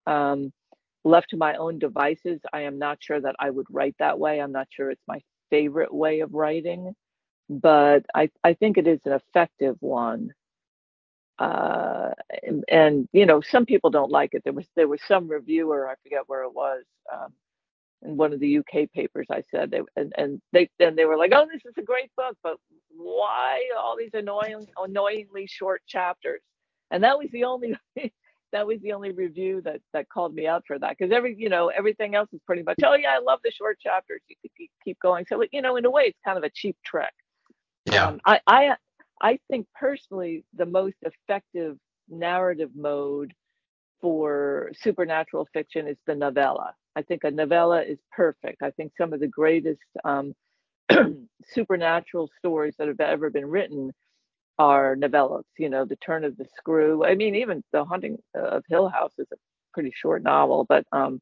Um, 0.07 0.53
left 1.05 1.31
to 1.31 1.37
my 1.37 1.57
own 1.57 1.79
devices, 1.79 2.41
I 2.53 2.63
am 2.63 2.79
not 2.79 2.99
sure 3.01 3.21
that 3.21 3.37
I 3.39 3.51
would 3.51 3.67
write 3.71 3.97
that 3.99 4.19
way. 4.19 4.41
I'm 4.41 4.53
not 4.53 4.69
sure 4.71 4.91
it's 4.91 5.03
my 5.09 5.21
favorite 5.51 5.93
way 5.93 6.21
of 6.21 6.33
writing, 6.35 6.95
but 7.49 8.07
I, 8.15 8.31
I 8.43 8.55
think 8.55 8.79
it 8.79 8.87
is 8.87 9.01
an 9.05 9.13
effective 9.13 9.77
one. 9.81 10.31
Uh, 11.39 12.11
and, 12.45 12.64
and, 12.68 13.09
you 13.12 13.26
know, 13.26 13.41
some 13.41 13.66
people 13.66 13.91
don't 13.91 14.11
like 14.11 14.35
it. 14.35 14.43
There 14.45 14.53
was 14.53 14.66
there 14.76 14.89
was 14.89 15.01
some 15.07 15.28
reviewer, 15.28 15.89
I 15.89 15.95
forget 16.03 16.22
where 16.28 16.45
it 16.45 16.55
was, 16.55 16.85
um, 17.12 17.32
in 18.03 18.16
one 18.16 18.32
of 18.32 18.41
the 18.41 18.59
UK 18.59 18.91
papers. 18.93 19.26
I 19.30 19.43
said, 19.51 19.70
they, 19.70 19.80
and 19.97 20.12
and 20.16 20.41
they 20.53 20.68
then 20.78 20.95
they 20.95 21.07
were 21.07 21.16
like, 21.16 21.32
"Oh, 21.35 21.47
this 21.53 21.62
is 21.64 21.74
a 21.78 21.82
great 21.82 22.11
book, 22.16 22.37
but 22.43 22.57
why 22.97 23.61
all 23.76 23.97
these 23.97 24.14
annoying, 24.14 24.66
annoyingly 24.78 25.47
short 25.47 25.82
chapters?" 25.89 26.41
And 26.91 27.03
that 27.03 27.18
was 27.18 27.28
the 27.32 27.45
only 27.45 27.74
that 28.53 28.66
was 28.66 28.80
the 28.80 28.93
only 28.93 29.11
review 29.11 29.61
that 29.62 29.80
that 29.93 30.09
called 30.09 30.35
me 30.35 30.47
out 30.47 30.62
for 30.66 30.78
that 30.78 30.97
because 30.97 31.12
every 31.12 31.35
you 31.37 31.49
know 31.49 31.68
everything 31.68 32.14
else 32.14 32.28
is 32.32 32.41
pretty 32.47 32.62
much, 32.62 32.78
"Oh 32.85 32.95
yeah, 32.95 33.11
I 33.16 33.18
love 33.18 33.41
the 33.45 33.51
short 33.51 33.80
chapters. 33.80 34.20
You 34.28 34.37
could 34.43 34.68
keep 34.85 34.99
going." 35.01 35.26
So 35.28 35.43
you 35.53 35.62
know, 35.62 35.76
in 35.76 35.85
a 35.85 35.91
way, 35.91 36.05
it's 36.05 36.18
kind 36.24 36.39
of 36.39 36.45
a 36.45 36.51
cheap 36.51 36.76
trick. 36.85 37.12
Yeah. 37.87 38.07
Um, 38.07 38.20
I 38.24 38.41
I 38.47 38.76
I 39.21 39.39
think 39.49 39.67
personally 39.75 40.45
the 40.55 40.67
most 40.67 40.97
effective 41.03 41.79
narrative 42.09 42.71
mode 42.75 43.33
for 44.01 44.71
supernatural 44.75 45.49
fiction 45.53 45.89
is 45.89 45.97
the 46.07 46.15
novella. 46.15 46.75
I 46.97 47.03
think 47.03 47.25
a 47.25 47.31
novella 47.31 47.83
is 47.83 47.99
perfect. 48.12 48.62
I 48.62 48.71
think 48.71 48.93
some 48.97 49.12
of 49.12 49.21
the 49.21 49.27
greatest 49.27 49.81
um, 50.05 50.35
supernatural 51.47 52.31
stories 52.39 52.75
that 52.79 52.89
have 52.89 53.01
ever 53.01 53.31
been 53.31 53.47
written 53.47 53.93
are 54.59 54.95
novellas. 54.97 55.45
You 55.59 55.71
know, 55.71 55.85
The 55.85 55.97
Turn 55.97 56.25
of 56.25 56.37
the 56.37 56.47
Screw. 56.57 57.05
I 57.05 57.15
mean, 57.15 57.35
even 57.35 57.65
The 57.73 57.85
Haunting 57.85 58.19
of 58.35 58.65
Hill 58.69 58.89
House 58.89 59.12
is 59.19 59.27
a 59.33 59.37
pretty 59.73 59.93
short 59.95 60.23
novel, 60.23 60.65
but 60.69 60.85
um, 60.93 61.21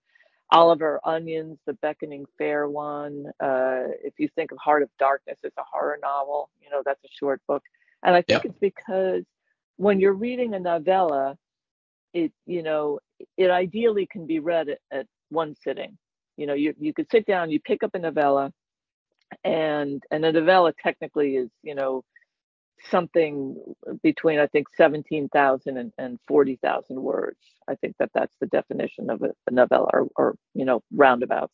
Oliver 0.50 1.00
Onions, 1.04 1.58
the 1.66 1.72
Beckoning 1.74 2.26
Fair 2.36 2.68
one. 2.68 3.26
Uh, 3.40 3.84
if 4.04 4.14
you 4.18 4.28
think 4.34 4.52
of 4.52 4.58
Heart 4.58 4.82
of 4.82 4.90
Darkness, 4.98 5.38
it's 5.42 5.56
a 5.56 5.64
horror 5.70 5.98
novel. 6.02 6.50
You 6.60 6.68
know, 6.70 6.82
that's 6.84 7.02
a 7.04 7.08
short 7.18 7.40
book. 7.48 7.62
And 8.02 8.14
I 8.14 8.22
think 8.22 8.44
yep. 8.44 8.46
it's 8.46 8.58
because 8.60 9.24
when 9.76 10.00
you're 10.00 10.12
reading 10.12 10.54
a 10.54 10.60
novella, 10.60 11.36
it 12.12 12.32
you 12.46 12.62
know 12.62 12.98
it 13.36 13.50
ideally 13.50 14.06
can 14.10 14.26
be 14.26 14.38
read 14.38 14.68
at, 14.68 14.78
at 14.90 15.06
one 15.30 15.54
sitting. 15.62 15.96
You 16.36 16.46
know, 16.46 16.54
you 16.54 16.74
you 16.78 16.92
could 16.92 17.10
sit 17.10 17.26
down, 17.26 17.50
you 17.50 17.60
pick 17.60 17.82
up 17.82 17.94
a 17.94 17.98
novella, 17.98 18.52
and 19.44 20.02
and 20.10 20.24
a 20.24 20.32
novella 20.32 20.72
technically 20.82 21.36
is 21.36 21.50
you 21.62 21.74
know 21.74 22.04
something 22.90 23.56
between 24.02 24.38
I 24.38 24.46
think 24.48 24.66
seventeen 24.76 25.28
thousand 25.28 25.78
and, 25.78 25.92
and 25.98 26.18
forty 26.26 26.58
thousand 26.62 27.00
words. 27.00 27.38
I 27.68 27.74
think 27.76 27.96
that 27.98 28.10
that's 28.14 28.34
the 28.40 28.46
definition 28.46 29.10
of 29.10 29.22
a, 29.22 29.30
a 29.46 29.50
novella, 29.50 29.88
or, 29.92 30.08
or 30.16 30.34
you 30.54 30.64
know 30.64 30.82
roundabouts. 30.92 31.52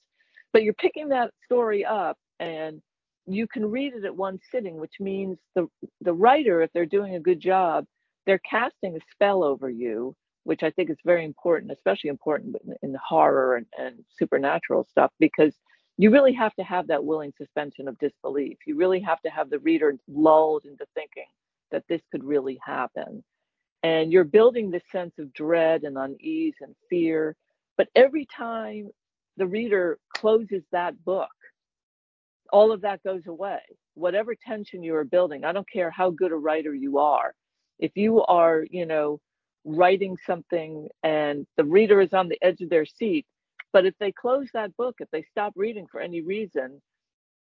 But 0.53 0.63
you're 0.63 0.75
picking 0.75 1.11
that 1.11 1.33
story 1.45 1.85
up 1.85 2.17
and 2.41 2.81
you 3.29 3.47
can 3.47 3.71
read 3.71 3.95
it 3.95 4.05
at 4.05 4.17
one 4.17 4.39
sitting, 4.51 4.77
which 4.77 4.95
means 5.01 5.39
the 5.55 5.69
the 6.01 6.13
writer, 6.13 6.63
if 6.63 6.73
they're 6.73 6.87
doing 6.87 7.15
a 7.15 7.21
good 7.21 7.41
job, 7.41 7.85
they're 8.27 8.41
casting 8.41 8.97
a 8.97 9.01
spell 9.13 9.43
over 9.45 9.71
you, 9.71 10.15
which 10.45 10.63
I 10.63 10.71
think 10.71 10.91
is 10.91 10.99
very 11.05 11.25
important, 11.25 11.73
especially 11.73 12.11
important 12.11 12.57
in, 12.65 12.75
in 12.83 12.97
horror 13.03 13.57
and, 13.57 13.67
and 13.79 14.05
supernatural 14.19 14.87
stuff, 14.91 15.11
because 15.19 15.55
you 15.97 16.11
really 16.11 16.33
have 16.33 16.55
to 16.55 16.63
have 16.63 16.87
that 16.89 17.05
willing 17.05 17.33
suspension 17.37 17.89
of 17.89 17.99
disbelief. 17.99 18.59
You 18.67 18.77
really 18.77 19.01
have 19.01 19.21
to 19.23 19.31
have 19.31 19.51
the 19.51 19.59
reader 19.59 19.95
lulled 20.07 20.65
into 20.65 20.87
thinking 20.95 21.27
that 21.71 21.85
this 21.89 22.03
could 22.13 22.25
really 22.25 22.59
happen. 22.65 23.25
And 23.83 24.13
you're 24.13 24.25
building 24.25 24.71
this 24.71 24.85
sense 24.91 25.19
of 25.19 25.33
dread 25.33 25.83
and 25.83 25.99
unease 25.99 26.55
and 26.61 26.75
fear. 26.89 27.37
But 27.77 27.89
every 27.95 28.27
time 28.27 28.91
the 29.37 29.47
reader 29.47 29.99
closes 30.15 30.63
that 30.73 31.05
book, 31.05 31.29
all 32.53 32.73
of 32.73 32.81
that 32.83 33.03
goes 33.03 33.27
away. 33.27 33.61
Whatever 33.95 34.35
tension 34.35 34.83
you 34.83 34.95
are 34.97 35.05
building, 35.05 35.45
I 35.45 35.53
don't 35.53 35.69
care 35.71 35.91
how 35.91 36.11
good 36.11 36.33
a 36.33 36.37
writer 36.37 36.75
you 36.75 36.99
are. 36.99 37.35
If 37.79 37.97
you 37.97 38.23
are, 38.25 38.65
you 38.71 38.87
know, 38.87 39.21
writing 39.65 40.17
something 40.27 40.89
and 41.03 41.47
the 41.57 41.65
reader 41.65 42.01
is 42.01 42.13
on 42.13 42.29
the 42.29 42.39
edge 42.43 42.61
of 42.61 42.71
their 42.71 42.87
seat, 42.87 43.27
but 43.73 43.85
if 43.87 43.95
they 44.01 44.13
close 44.13 44.49
that 44.55 44.77
book, 44.77 44.97
if 45.01 45.11
they 45.11 45.23
stop 45.31 45.53
reading 45.57 45.87
for 45.91 46.01
any 46.01 46.23
reason, 46.23 46.81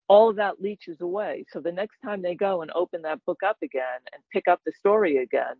all 0.09 0.30
of 0.30 0.36
that 0.36 0.61
leaches 0.61 1.00
away. 1.00 1.44
So 1.52 1.61
the 1.61 1.72
next 1.72 1.98
time 2.04 2.22
they 2.22 2.34
go 2.34 2.62
and 2.62 2.70
open 2.74 3.02
that 3.02 3.24
book 3.24 3.42
up 3.44 3.57
again 3.62 4.00
and 4.12 4.22
pick 4.32 4.48
up 4.48 4.61
the 4.64 4.72
story 4.78 5.18
again, 5.18 5.54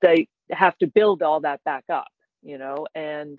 they 0.00 0.28
have 0.50 0.76
to 0.78 0.86
build 0.86 1.22
all 1.22 1.40
that 1.40 1.62
back 1.64 1.84
up, 1.92 2.08
you 2.42 2.58
know, 2.58 2.86
and 2.94 3.38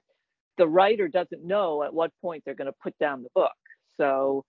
the 0.58 0.68
writer 0.68 1.08
doesn't 1.08 1.44
know 1.44 1.84
at 1.84 1.94
what 1.94 2.12
point 2.22 2.44
they're 2.46 2.56
going 2.56 2.72
to 2.72 2.78
put 2.82 2.98
down 3.00 3.24
the 3.24 3.30
book. 3.36 3.52
So 3.98 4.44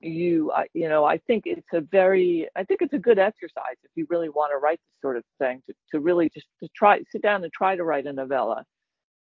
you 0.00 0.52
you 0.74 0.88
know 0.88 1.04
i 1.04 1.18
think 1.18 1.44
it's 1.46 1.66
a 1.72 1.80
very 1.80 2.48
i 2.54 2.62
think 2.62 2.82
it's 2.82 2.92
a 2.92 2.98
good 2.98 3.18
exercise 3.18 3.76
if 3.82 3.90
you 3.96 4.06
really 4.08 4.28
want 4.28 4.52
to 4.52 4.58
write 4.58 4.78
this 4.86 5.00
sort 5.02 5.16
of 5.16 5.24
thing 5.38 5.60
to, 5.66 5.74
to 5.90 6.00
really 6.00 6.30
just 6.32 6.46
to 6.62 6.68
try 6.74 7.00
sit 7.10 7.22
down 7.22 7.42
and 7.42 7.52
try 7.52 7.74
to 7.76 7.84
write 7.84 8.06
a 8.06 8.12
novella. 8.12 8.64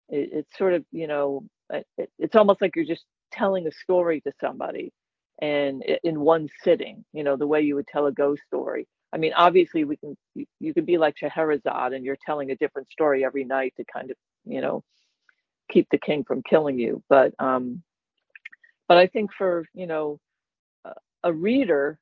It, 0.08 0.30
it's 0.32 0.58
sort 0.58 0.74
of 0.74 0.84
you 0.90 1.06
know 1.06 1.44
it, 1.70 1.86
it's 2.18 2.34
almost 2.34 2.60
like 2.60 2.74
you're 2.74 2.84
just 2.84 3.04
telling 3.32 3.66
a 3.66 3.72
story 3.72 4.20
to 4.22 4.32
somebody 4.40 4.92
and 5.40 5.82
in 6.02 6.20
one 6.20 6.48
sitting 6.62 7.04
you 7.12 7.22
know 7.22 7.36
the 7.36 7.46
way 7.46 7.60
you 7.60 7.76
would 7.76 7.86
tell 7.86 8.06
a 8.06 8.12
ghost 8.12 8.42
story. 8.46 8.86
I 9.12 9.16
mean 9.16 9.32
obviously 9.36 9.84
we 9.84 9.96
can 9.96 10.16
you, 10.34 10.46
you 10.58 10.74
could 10.74 10.86
be 10.86 10.98
like 10.98 11.16
scheherazade 11.16 11.92
and 11.92 12.04
you're 12.04 12.18
telling 12.26 12.50
a 12.50 12.56
different 12.56 12.90
story 12.90 13.24
every 13.24 13.44
night 13.44 13.74
to 13.76 13.84
kind 13.84 14.10
of 14.10 14.16
you 14.44 14.60
know 14.60 14.82
keep 15.70 15.86
the 15.90 15.98
king 15.98 16.24
from 16.24 16.42
killing 16.42 16.78
you 16.78 17.02
but 17.08 17.32
um 17.38 17.82
but 18.86 18.98
i 18.98 19.06
think 19.06 19.30
for 19.32 19.64
you 19.72 19.86
know 19.86 20.20
a 21.24 21.32
reader 21.32 21.98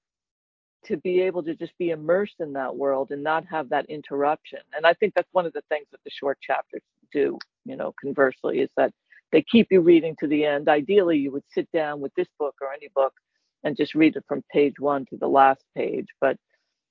to 0.85 0.97
be 0.97 1.21
able 1.23 1.45
to 1.45 1.55
just 1.55 1.73
be 1.79 1.91
immersed 1.91 2.41
in 2.41 2.53
that 2.55 2.77
world 2.77 3.13
and 3.13 3.23
not 3.23 3.47
have 3.47 3.69
that 3.69 3.87
interruption. 3.89 4.59
And 4.77 4.85
I 4.85 4.95
think 4.95 5.15
that's 5.15 5.33
one 5.33 5.47
of 5.47 5.53
the 5.53 5.63
things 5.69 5.87
that 5.93 6.01
the 6.05 6.11
short 6.11 6.39
chapters 6.41 6.83
do, 7.13 7.39
you 7.65 7.77
know, 7.77 7.95
conversely, 8.01 8.61
is 8.61 8.69
that 8.77 8.93
they 9.31 9.43
keep 9.43 9.69
you 9.71 9.81
reading 9.81 10.17
to 10.19 10.27
the 10.27 10.45
end. 10.45 10.69
Ideally, 10.69 11.19
you 11.19 11.31
would 11.31 11.45
sit 11.55 11.71
down 11.73 12.01
with 12.01 12.13
this 12.15 12.27
book 12.39 12.57
or 12.61 12.73
any 12.73 12.89
book 12.95 13.15
and 13.63 13.77
just 13.77 13.95
read 13.95 14.17
it 14.17 14.25
from 14.27 14.43
page 14.53 14.75
one 14.81 15.07
to 15.07 15.17
the 15.17 15.29
last 15.29 15.63
page. 15.77 16.09
But, 16.21 16.37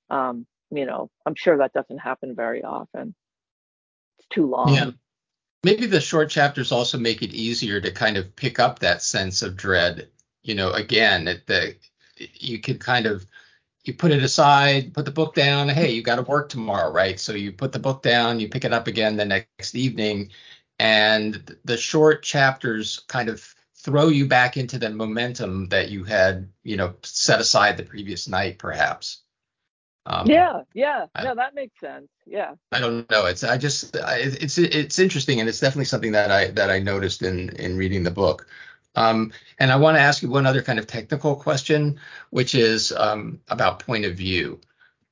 um, 0.08 0.46
you 0.70 0.86
know, 0.86 1.10
I'm 1.26 1.34
sure 1.34 1.58
that 1.58 1.74
doesn't 1.74 1.98
happen 1.98 2.34
very 2.34 2.64
often. 2.64 3.14
It's 4.18 4.28
too 4.32 4.46
long. 4.46 4.74
Yeah. 4.74 4.90
Maybe 5.64 5.86
the 5.86 6.00
short 6.00 6.30
chapters 6.30 6.72
also 6.72 6.98
make 6.98 7.22
it 7.22 7.34
easier 7.34 7.80
to 7.80 7.92
kind 7.92 8.16
of 8.16 8.34
pick 8.34 8.58
up 8.58 8.78
that 8.78 9.02
sense 9.02 9.42
of 9.42 9.56
dread. 9.56 10.08
You 10.42 10.54
know, 10.54 10.72
again, 10.72 11.28
at 11.28 11.46
the 11.46 11.76
you 12.16 12.60
can 12.60 12.78
kind 12.78 13.06
of 13.06 13.26
you 13.84 13.94
put 13.94 14.12
it 14.12 14.22
aside, 14.22 14.94
put 14.94 15.04
the 15.04 15.10
book 15.10 15.34
down. 15.34 15.68
Hey, 15.68 15.90
you 15.90 16.02
got 16.02 16.16
to 16.16 16.22
work 16.22 16.48
tomorrow, 16.48 16.92
right? 16.92 17.18
So 17.18 17.32
you 17.32 17.52
put 17.52 17.72
the 17.72 17.78
book 17.78 18.02
down, 18.02 18.38
you 18.38 18.48
pick 18.48 18.64
it 18.64 18.72
up 18.72 18.86
again 18.86 19.16
the 19.16 19.24
next 19.24 19.74
evening, 19.74 20.30
and 20.78 21.56
the 21.64 21.76
short 21.76 22.22
chapters 22.22 23.00
kind 23.08 23.28
of 23.28 23.54
throw 23.74 24.08
you 24.08 24.26
back 24.26 24.56
into 24.56 24.78
the 24.78 24.90
momentum 24.90 25.68
that 25.70 25.90
you 25.90 26.04
had, 26.04 26.48
you 26.62 26.76
know, 26.76 26.94
set 27.02 27.40
aside 27.40 27.76
the 27.76 27.82
previous 27.82 28.28
night, 28.28 28.58
perhaps. 28.58 29.22
Um, 30.06 30.28
yeah, 30.28 30.62
yeah, 30.74 31.06
I, 31.14 31.24
no, 31.24 31.34
that 31.34 31.54
makes 31.54 31.78
sense. 31.80 32.08
Yeah. 32.26 32.54
I 32.72 32.80
don't 32.80 33.08
know. 33.10 33.26
It's 33.26 33.44
I 33.44 33.56
just 33.56 33.96
I, 33.96 34.18
it's 34.18 34.58
it's 34.58 34.98
interesting, 34.98 35.40
and 35.40 35.48
it's 35.48 35.60
definitely 35.60 35.84
something 35.84 36.12
that 36.12 36.30
I 36.30 36.50
that 36.52 36.70
I 36.70 36.80
noticed 36.80 37.22
in 37.22 37.50
in 37.50 37.76
reading 37.76 38.02
the 38.02 38.10
book. 38.10 38.48
Um, 38.94 39.32
and 39.58 39.72
I 39.72 39.76
want 39.76 39.96
to 39.96 40.00
ask 40.00 40.22
you 40.22 40.28
one 40.28 40.46
other 40.46 40.62
kind 40.62 40.78
of 40.78 40.86
technical 40.86 41.34
question, 41.36 41.98
which 42.30 42.54
is 42.54 42.92
um, 42.92 43.40
about 43.48 43.80
point 43.80 44.04
of 44.04 44.14
view. 44.14 44.60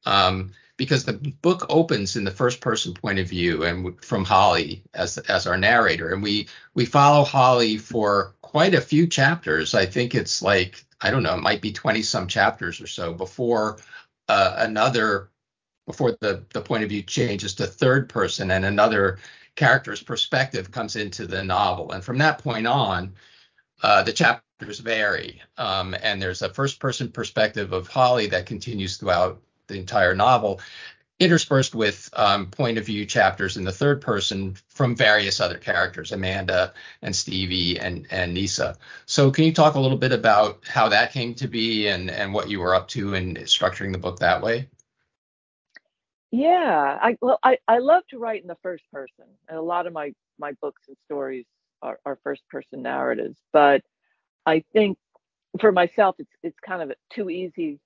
Um, 0.07 0.53
because 0.81 1.05
the 1.05 1.13
book 1.13 1.67
opens 1.69 2.17
in 2.17 2.25
the 2.25 2.31
first 2.31 2.63
person 2.63 2.95
point 2.95 3.19
of 3.19 3.29
view 3.29 3.65
and 3.65 4.03
from 4.03 4.25
Holly 4.25 4.83
as 4.95 5.19
as 5.19 5.47
our 5.47 5.59
narrator. 5.59 6.15
And 6.15 6.23
we 6.23 6.49
we 6.73 6.87
follow 6.87 7.23
Holly 7.23 7.77
for 7.77 8.35
quite 8.41 8.73
a 8.73 8.81
few 8.81 9.07
chapters. 9.07 9.75
I 9.75 9.85
think 9.85 10.15
it's 10.15 10.41
like 10.41 10.83
I 11.03 11.11
don't 11.11 11.23
know 11.23 11.35
it 11.35 11.43
might 11.43 11.61
be 11.61 11.71
20 11.71 12.01
some 12.01 12.27
chapters 12.27 12.81
or 12.81 12.87
so 12.87 13.13
before 13.13 13.77
uh, 14.29 14.55
another 14.57 15.29
before 15.87 16.17
the 16.19 16.45
the 16.55 16.63
point 16.63 16.83
of 16.83 16.89
view 16.89 17.03
changes 17.03 17.55
to 17.57 17.67
third 17.67 18.09
person 18.09 18.51
and 18.51 18.65
another 18.65 19.19
character's 19.57 20.03
perspective 20.03 20.71
comes 20.71 20.97
into 20.97 21.27
the 21.27 21.45
novel. 21.45 21.93
And 21.93 22.03
from 22.03 22.17
that 22.19 22.39
point 22.39 22.67
on 22.67 23.13
uh, 23.83 24.03
the 24.03 24.13
chapters 24.13 24.79
vary, 24.81 25.41
um, 25.57 25.95
and 26.03 26.21
there's 26.21 26.43
a 26.43 26.53
first-person 26.53 27.11
perspective 27.11 27.73
of 27.73 27.89
Holly 27.89 28.27
that 28.29 28.47
continues 28.47 28.97
throughout 28.97 29.41
the 29.69 29.79
entire 29.79 30.15
novel, 30.15 30.61
interspersed 31.21 31.75
with 31.75 32.09
um, 32.15 32.47
point 32.47 32.79
of 32.79 32.87
view 32.87 33.05
chapters 33.05 33.57
in 33.57 33.65
the 33.65 33.73
third 33.73 34.01
person 34.01 34.57
from 34.69 34.97
various 34.97 35.39
other 35.41 35.59
characters, 35.59 36.13
Amanda 36.13 36.73
and 37.03 37.15
Stevie 37.15 37.79
and 37.79 38.07
and 38.11 38.35
Nisa. 38.35 38.77
So, 39.07 39.31
can 39.31 39.45
you 39.45 39.53
talk 39.53 39.75
a 39.75 39.81
little 39.81 39.99
bit 39.99 40.13
about 40.13 40.67
how 40.67 40.89
that 40.89 41.13
came 41.13 41.35
to 41.35 41.49
be 41.49 41.89
and 41.89 42.11
and 42.11 42.33
what 42.33 42.49
you 42.49 42.61
were 42.61 42.75
up 42.75 42.89
to 42.89 43.15
in 43.15 43.35
structuring 43.35 43.93
the 43.93 43.99
book 43.99 44.19
that 44.19 44.43
way? 44.43 44.69
Yeah, 46.33 46.99
I 47.01 47.17
well, 47.21 47.39
I, 47.43 47.59
I 47.69 47.79
love 47.79 48.03
to 48.11 48.19
write 48.19 48.43
in 48.43 48.49
the 48.49 48.59
first 48.63 48.85
person, 48.93 49.27
and 49.49 49.59
a 49.59 49.63
lot 49.63 49.87
of 49.87 49.93
my 49.93 50.13
my 50.39 50.53
books 50.63 50.83
and 50.89 50.97
stories 51.05 51.45
our, 51.83 52.19
first 52.23 52.43
person 52.49 52.83
narratives. 52.83 53.39
But 53.53 53.83
I 54.47 54.65
think 54.73 54.99
for 55.61 55.73
myself, 55.73 56.17
it's 56.19 56.33
it's 56.43 56.59
kind 56.61 56.83
of 56.83 56.93
too 57.13 57.31
easy 57.31 57.81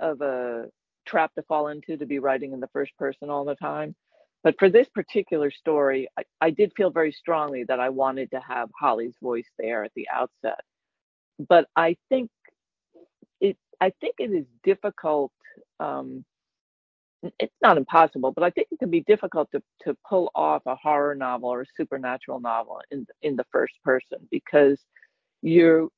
of 0.00 0.20
a 0.20 0.66
trap 1.06 1.34
to 1.34 1.42
fall 1.42 1.68
into 1.68 1.96
to 1.96 2.06
be 2.06 2.18
writing 2.18 2.52
in 2.52 2.60
the 2.60 2.68
first 2.68 2.96
person 2.98 3.30
all 3.30 3.44
the 3.44 3.54
time. 3.54 3.94
But 4.42 4.56
for 4.58 4.68
this 4.68 4.88
particular 4.88 5.50
story, 5.50 6.08
I, 6.18 6.22
I 6.40 6.50
did 6.50 6.72
feel 6.76 6.90
very 6.90 7.12
strongly 7.12 7.64
that 7.64 7.80
I 7.80 7.88
wanted 7.88 8.30
to 8.32 8.40
have 8.40 8.70
Holly's 8.78 9.14
voice 9.22 9.48
there 9.58 9.84
at 9.84 9.92
the 9.96 10.08
outset. 10.12 10.60
But 11.48 11.66
I 11.74 11.96
think 12.08 12.30
it 13.40 13.56
I 13.80 13.90
think 14.00 14.16
it 14.18 14.30
is 14.32 14.46
difficult 14.62 15.32
um, 15.80 16.24
it's 17.38 17.54
not 17.62 17.76
impossible, 17.76 18.32
but 18.32 18.44
I 18.44 18.50
think 18.50 18.68
it 18.70 18.78
can 18.78 18.90
be 18.90 19.02
difficult 19.02 19.50
to, 19.52 19.62
to 19.84 19.96
pull 20.08 20.30
off 20.34 20.62
a 20.66 20.76
horror 20.76 21.14
novel 21.14 21.48
or 21.50 21.62
a 21.62 21.66
supernatural 21.76 22.40
novel 22.40 22.80
in 22.90 23.06
in 23.22 23.36
the 23.36 23.46
first 23.52 23.74
person 23.84 24.18
because 24.30 24.80
you're 25.42 25.88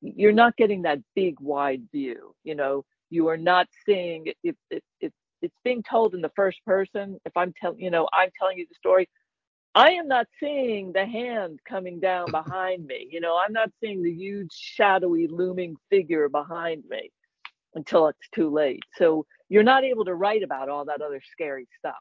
you're 0.00 0.32
not 0.32 0.56
getting 0.56 0.82
that 0.82 0.98
big 1.14 1.40
wide 1.40 1.82
view. 1.92 2.34
You 2.44 2.54
know, 2.54 2.84
you 3.10 3.28
are 3.28 3.36
not 3.36 3.68
seeing 3.86 4.26
if 4.42 4.56
if, 4.70 4.82
if 5.00 5.12
it's 5.42 5.54
being 5.64 5.82
told 5.82 6.14
in 6.14 6.20
the 6.20 6.32
first 6.36 6.64
person. 6.66 7.18
If 7.24 7.36
I'm 7.36 7.52
telling 7.60 7.80
you 7.80 7.90
know 7.90 8.08
I'm 8.12 8.30
telling 8.38 8.58
you 8.58 8.66
the 8.68 8.74
story, 8.74 9.08
I 9.74 9.90
am 9.92 10.08
not 10.08 10.26
seeing 10.40 10.92
the 10.92 11.06
hand 11.06 11.60
coming 11.68 12.00
down 12.00 12.26
behind 12.32 12.86
me. 12.86 13.08
You 13.10 13.20
know, 13.20 13.38
I'm 13.38 13.52
not 13.52 13.70
seeing 13.82 14.02
the 14.02 14.12
huge 14.12 14.52
shadowy 14.52 15.28
looming 15.28 15.76
figure 15.90 16.28
behind 16.28 16.84
me 16.88 17.10
until 17.74 18.08
it's 18.08 18.28
too 18.34 18.50
late. 18.50 18.82
So 18.96 19.26
you're 19.48 19.62
not 19.62 19.84
able 19.84 20.04
to 20.06 20.14
write 20.14 20.42
about 20.42 20.68
all 20.68 20.84
that 20.86 21.00
other 21.00 21.20
scary 21.32 21.68
stuff. 21.78 21.94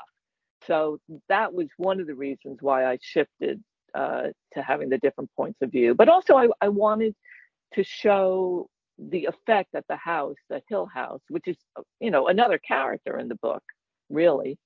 So 0.66 1.00
that 1.30 1.54
was 1.54 1.68
one 1.78 2.00
of 2.00 2.08
the 2.08 2.16
reasons 2.16 2.58
why 2.62 2.86
I 2.86 2.98
shifted 3.02 3.64
uh, 3.94 4.28
to 4.54 4.62
having 4.62 4.90
the 4.90 4.98
different 4.98 5.30
points 5.36 5.62
of 5.62 5.72
view. 5.72 5.94
But 5.96 6.10
also, 6.10 6.36
I, 6.36 6.48
I 6.62 6.70
wanted 6.70 7.16
to 7.74 7.84
show 7.84 8.70
the 8.98 9.26
effect 9.26 9.70
that 9.74 9.86
the 9.88 9.96
house, 9.96 10.38
the 10.50 10.62
Hill 10.68 10.88
House, 10.88 11.22
which 11.30 11.48
is 11.48 11.58
you 12.00 12.12
know 12.12 12.28
another 12.28 12.58
character 12.58 13.18
in 13.18 13.28
the 13.28 13.36
book, 13.36 13.64
really. 14.10 14.58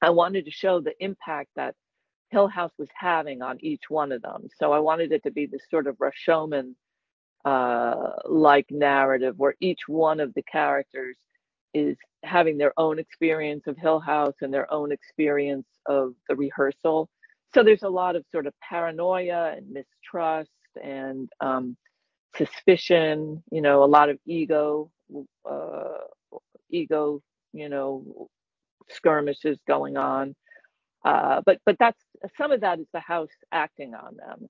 I 0.00 0.10
wanted 0.10 0.44
to 0.44 0.50
show 0.52 0.80
the 0.80 0.94
impact 1.02 1.50
that 1.56 1.74
Hill 2.30 2.46
House 2.46 2.72
was 2.78 2.88
having 2.94 3.42
on 3.42 3.58
each 3.60 3.82
one 3.88 4.12
of 4.12 4.22
them. 4.22 4.48
So 4.58 4.72
I 4.72 4.78
wanted 4.78 5.12
it 5.12 5.24
to 5.24 5.30
be 5.30 5.46
this 5.46 5.62
sort 5.70 5.86
of 5.86 5.96
Rashomon 5.96 6.74
uh, 7.44 8.12
like 8.26 8.66
narrative 8.70 9.34
where 9.38 9.54
each 9.60 9.80
one 9.88 10.20
of 10.20 10.34
the 10.34 10.42
characters 10.42 11.16
is 11.74 11.96
having 12.24 12.58
their 12.58 12.72
own 12.78 12.98
experience 12.98 13.66
of 13.66 13.76
Hill 13.76 14.00
House 14.00 14.34
and 14.40 14.52
their 14.52 14.72
own 14.72 14.92
experience 14.92 15.66
of 15.86 16.14
the 16.28 16.36
rehearsal. 16.36 17.08
So 17.54 17.62
there's 17.62 17.82
a 17.82 17.88
lot 17.88 18.16
of 18.16 18.24
sort 18.32 18.46
of 18.46 18.54
paranoia 18.60 19.54
and 19.56 19.70
mistrust 19.70 20.50
and 20.82 21.28
um, 21.40 21.76
suspicion, 22.36 23.42
you 23.50 23.62
know, 23.62 23.84
a 23.84 23.86
lot 23.86 24.10
of 24.10 24.18
ego, 24.26 24.90
uh, 25.48 25.98
ego, 26.70 27.22
you 27.52 27.68
know, 27.68 28.28
skirmishes 28.90 29.58
going 29.66 29.96
on. 29.96 30.34
Uh, 31.04 31.40
but 31.46 31.58
but 31.64 31.76
that's 31.78 32.00
some 32.36 32.52
of 32.52 32.60
that 32.60 32.80
is 32.80 32.86
the 32.92 33.00
house 33.00 33.30
acting 33.52 33.94
on 33.94 34.16
them, 34.16 34.48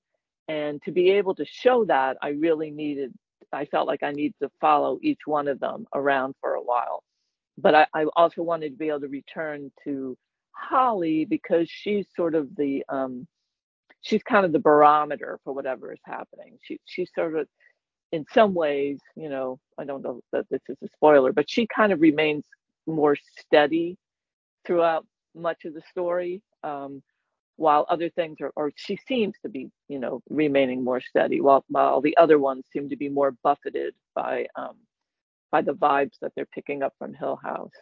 and 0.49 0.83
to 0.85 0.93
be 0.93 1.11
able 1.13 1.35
to 1.37 1.45
show 1.47 1.85
that, 1.87 2.19
I 2.23 2.31
really 2.31 2.71
needed. 2.71 3.13
I 3.53 3.67
felt 3.67 3.87
like 3.89 4.03
I 4.03 4.13
needed 4.13 4.35
to 4.43 4.51
follow 4.61 4.99
each 5.03 5.21
one 5.27 5.49
of 5.49 5.61
them 5.61 5.87
around 5.95 6.35
for 6.41 6.55
a 6.55 6.63
while, 6.63 7.03
but 7.59 7.75
I, 7.75 7.87
I 7.95 8.07
also 8.17 8.43
wanted 8.43 8.71
to 8.73 8.77
be 8.79 8.89
able 8.89 9.01
to 9.01 9.09
return 9.09 9.73
to 9.85 10.17
Holly 10.53 11.25
because 11.25 11.69
she's 11.71 12.07
sort 12.17 12.35
of 12.35 12.55
the 12.57 12.85
um, 12.89 13.27
she's 14.03 14.23
kind 14.23 14.47
of 14.47 14.53
the 14.53 14.59
barometer 14.59 15.39
for 15.45 15.53
whatever 15.55 15.93
is 15.93 16.01
happening. 16.05 16.59
She 16.63 16.79
she's 16.87 17.11
sort 17.15 17.37
of 17.37 17.49
in 18.13 18.25
some 18.33 18.55
ways, 18.55 18.99
you 19.17 19.29
know, 19.29 19.59
I 19.79 19.85
don't 19.85 20.03
know 20.03 20.21
that 20.33 20.47
this 20.51 20.63
is 20.69 20.77
a 20.83 20.89
spoiler, 20.97 21.33
but 21.33 21.51
she 21.51 21.67
kind 21.67 21.93
of 21.93 22.01
remains 22.01 22.45
more 22.87 23.17
steady 23.39 23.97
throughout 24.67 25.07
much 25.35 25.65
of 25.65 25.75
the 25.75 25.83
story, 25.91 26.43
um, 26.65 27.03
while 27.59 27.85
other 27.89 28.09
things 28.09 28.41
are, 28.41 28.53
or 28.55 28.71
she 28.77 28.97
seems 29.09 29.35
to 29.43 29.49
be, 29.49 29.69
you 29.89 29.99
know, 29.99 30.23
remaining 30.31 30.85
more 30.85 31.01
steady, 31.01 31.41
while 31.41 31.65
while 31.69 32.01
the 32.01 32.17
other 32.17 32.39
ones 32.39 32.65
seem 32.73 32.89
to 32.89 32.97
be 32.97 33.09
more 33.09 33.33
buffeted 33.43 33.95
by 34.15 34.47
um, 34.57 34.77
by 35.51 35.61
the 35.61 35.75
vibes 35.75 36.19
that 36.23 36.33
they're 36.35 36.47
picking 36.47 36.83
up 36.83 36.95
from 36.99 37.13
Hill 37.13 37.39
House. 37.43 37.73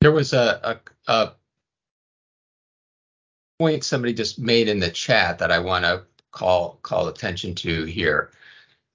There 0.00 0.12
was 0.12 0.32
a, 0.32 0.80
a, 1.06 1.12
a 1.12 1.32
point 3.58 3.84
somebody 3.84 4.14
just 4.14 4.38
made 4.38 4.68
in 4.68 4.80
the 4.80 4.90
chat 4.90 5.38
that 5.38 5.52
I 5.52 5.60
want 5.60 5.84
to 5.84 6.02
call 6.32 6.80
call 6.82 7.06
attention 7.06 7.54
to 7.56 7.84
here. 7.84 8.32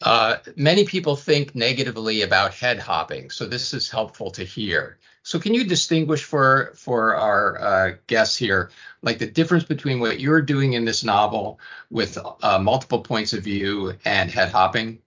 Uh, 0.01 0.37
many 0.57 0.83
people 0.83 1.15
think 1.15 1.55
negatively 1.55 2.23
about 2.23 2.53
head 2.53 2.77
hopping, 2.77 3.29
so 3.29 3.45
this 3.45 3.73
is 3.73 3.89
helpful 3.89 4.29
to 4.31 4.43
hear. 4.43 4.99
So 5.25 5.39
can 5.39 5.55
you 5.55 5.63
distinguish 5.63 6.23
for 6.23 6.73
for 6.75 7.15
our 7.15 7.59
uh, 7.59 7.91
guests 8.05 8.37
here, 8.37 8.69
like 9.01 9.17
the 9.17 9.25
difference 9.25 9.63
between 9.63 9.99
what 9.99 10.19
you're 10.19 10.43
doing 10.43 10.73
in 10.73 10.85
this 10.85 11.03
novel 11.03 11.59
with 11.89 12.19
uh, 12.43 12.59
multiple 12.59 13.01
points 13.01 13.33
of 13.33 13.43
view 13.43 13.95
and 14.05 14.29
head 14.29 14.51
hopping? 14.51 14.99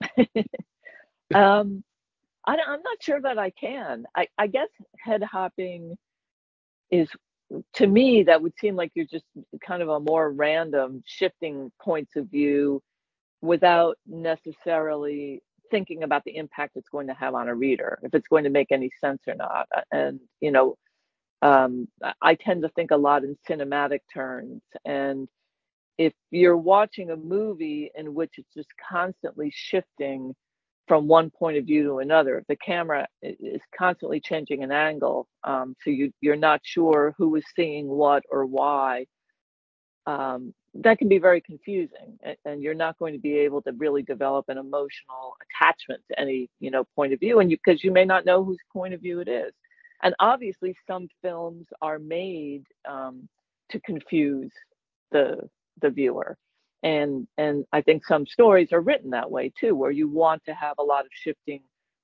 um, 1.34 1.82
I, 2.46 2.54
am 2.54 2.82
not 2.84 3.02
sure 3.02 3.20
that 3.22 3.36
I 3.36 3.50
can. 3.50 4.06
I, 4.14 4.28
I 4.38 4.46
guess 4.46 4.68
head 5.00 5.24
hopping 5.24 5.96
is 6.92 7.08
to 7.72 7.88
me 7.88 8.22
that 8.22 8.40
would 8.40 8.54
seem 8.60 8.76
like 8.76 8.92
you're 8.94 9.04
just 9.04 9.26
kind 9.66 9.82
of 9.82 9.88
a 9.88 9.98
more 9.98 10.30
random 10.30 11.02
shifting 11.06 11.72
points 11.82 12.14
of 12.14 12.30
view 12.30 12.80
without 13.42 13.98
necessarily 14.06 15.42
thinking 15.74 16.04
about 16.04 16.22
the 16.24 16.36
impact 16.36 16.76
it's 16.76 16.88
going 16.88 17.08
to 17.08 17.14
have 17.14 17.34
on 17.34 17.48
a 17.48 17.54
reader, 17.54 17.98
if 18.04 18.14
it's 18.14 18.28
going 18.28 18.44
to 18.44 18.50
make 18.58 18.70
any 18.70 18.90
sense 19.00 19.20
or 19.26 19.34
not. 19.34 19.66
And, 19.90 20.20
you 20.40 20.52
know, 20.52 20.76
um, 21.42 21.88
I 22.22 22.36
tend 22.36 22.62
to 22.62 22.68
think 22.68 22.92
a 22.92 22.96
lot 22.96 23.24
in 23.24 23.36
cinematic 23.50 24.02
terms. 24.12 24.62
And 24.84 25.26
if 25.98 26.12
you're 26.30 26.56
watching 26.56 27.10
a 27.10 27.16
movie 27.16 27.90
in 27.96 28.14
which 28.14 28.34
it's 28.38 28.54
just 28.54 28.68
constantly 28.88 29.50
shifting 29.52 30.36
from 30.86 31.08
one 31.08 31.28
point 31.30 31.56
of 31.56 31.64
view 31.64 31.82
to 31.82 31.98
another, 31.98 32.44
the 32.46 32.56
camera 32.56 33.08
is 33.20 33.60
constantly 33.76 34.20
changing 34.20 34.62
an 34.62 34.70
angle, 34.70 35.26
um, 35.42 35.74
so 35.82 35.90
you, 35.90 36.12
you're 36.20 36.36
not 36.36 36.60
sure 36.62 37.14
who 37.18 37.34
is 37.34 37.44
seeing 37.56 37.88
what 37.88 38.22
or 38.30 38.46
why. 38.46 39.06
Um, 40.06 40.54
that 40.74 40.98
can 40.98 41.08
be 41.08 41.18
very 41.18 41.40
confusing 41.40 42.18
and, 42.44 42.62
you're 42.62 42.74
not 42.74 42.98
going 42.98 43.12
to 43.12 43.18
be 43.18 43.38
able 43.38 43.62
to 43.62 43.72
really 43.72 44.02
develop 44.02 44.46
an 44.48 44.58
emotional 44.58 45.36
attachment 45.42 46.02
to 46.10 46.18
any 46.18 46.50
you 46.60 46.70
know 46.70 46.84
point 46.96 47.12
of 47.12 47.20
view 47.20 47.38
and 47.40 47.50
you 47.50 47.56
because 47.64 47.84
you 47.84 47.92
may 47.92 48.04
not 48.04 48.24
know 48.24 48.42
whose 48.44 48.58
point 48.72 48.94
of 48.94 49.00
view 49.00 49.20
it 49.20 49.28
is. 49.28 49.52
And 50.02 50.14
obviously 50.20 50.76
some 50.86 51.08
films 51.22 51.66
are 51.80 51.98
made 51.98 52.64
um, 52.88 53.28
to 53.70 53.80
confuse 53.80 54.52
the 55.12 55.48
the 55.80 55.90
viewer. 55.90 56.36
And 56.82 57.26
and 57.38 57.64
i 57.72 57.80
think 57.80 58.04
some 58.06 58.26
stories 58.26 58.72
are 58.72 58.80
written 58.80 59.10
that 59.10 59.30
way 59.30 59.52
too 59.58 59.74
where 59.74 59.90
you 59.90 60.08
want 60.08 60.44
to 60.46 60.54
have 60.54 60.76
a 60.78 60.82
lot 60.82 61.04
of 61.06 61.10
shifting 61.14 61.62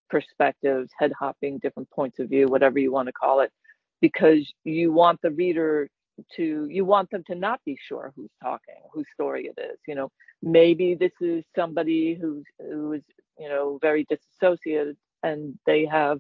perspectives 0.08 0.90
head 0.98 1.12
hopping 1.18 1.58
different 1.58 1.90
points 1.90 2.18
of 2.18 2.28
view 2.28 2.46
whatever 2.48 2.78
you 2.78 2.92
want 2.92 3.06
to 3.06 3.12
call 3.12 3.40
it 3.40 3.52
because 4.00 4.52
you 4.64 4.92
want 4.92 5.20
the 5.22 5.30
reader 5.30 5.88
to 6.36 6.66
you 6.70 6.84
want 6.84 7.10
them 7.10 7.24
to 7.26 7.34
not 7.34 7.60
be 7.64 7.76
sure 7.80 8.12
who's 8.16 8.30
talking 8.42 8.74
whose 8.92 9.06
story 9.14 9.46
it 9.54 9.60
is 9.60 9.78
you 9.86 9.94
know? 9.94 10.10
Maybe 10.42 10.94
this 10.94 11.12
is 11.20 11.44
somebody 11.54 12.14
who's 12.14 12.44
who 12.58 12.92
is 12.94 13.02
you 13.38 13.48
know 13.48 13.78
very 13.82 14.06
disassociated 14.08 14.96
and 15.22 15.58
they 15.66 15.86
have 15.86 16.18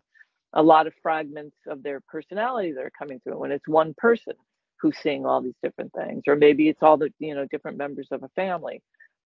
a 0.52 0.62
lot 0.62 0.86
of 0.86 0.94
fragments 1.02 1.56
of 1.68 1.82
their 1.82 2.00
personality 2.08 2.72
that 2.72 2.84
are 2.84 2.92
coming 2.98 3.20
through 3.20 3.38
when 3.38 3.52
it's 3.52 3.68
one 3.68 3.94
person 3.96 4.34
who's 4.80 4.96
seeing 4.98 5.24
all 5.26 5.40
these 5.40 5.54
different 5.62 5.92
things 5.92 6.22
or 6.26 6.36
maybe 6.36 6.68
it's 6.68 6.82
all 6.82 6.96
the 6.96 7.10
you 7.18 7.34
know 7.34 7.46
different 7.50 7.78
members 7.78 8.08
of 8.10 8.22
a 8.22 8.28
family. 8.30 8.82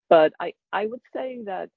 But 0.09 0.33
i 0.39 0.53
i 0.73 0.85
would 0.87 1.01
say 1.13 1.41
that 1.45 1.69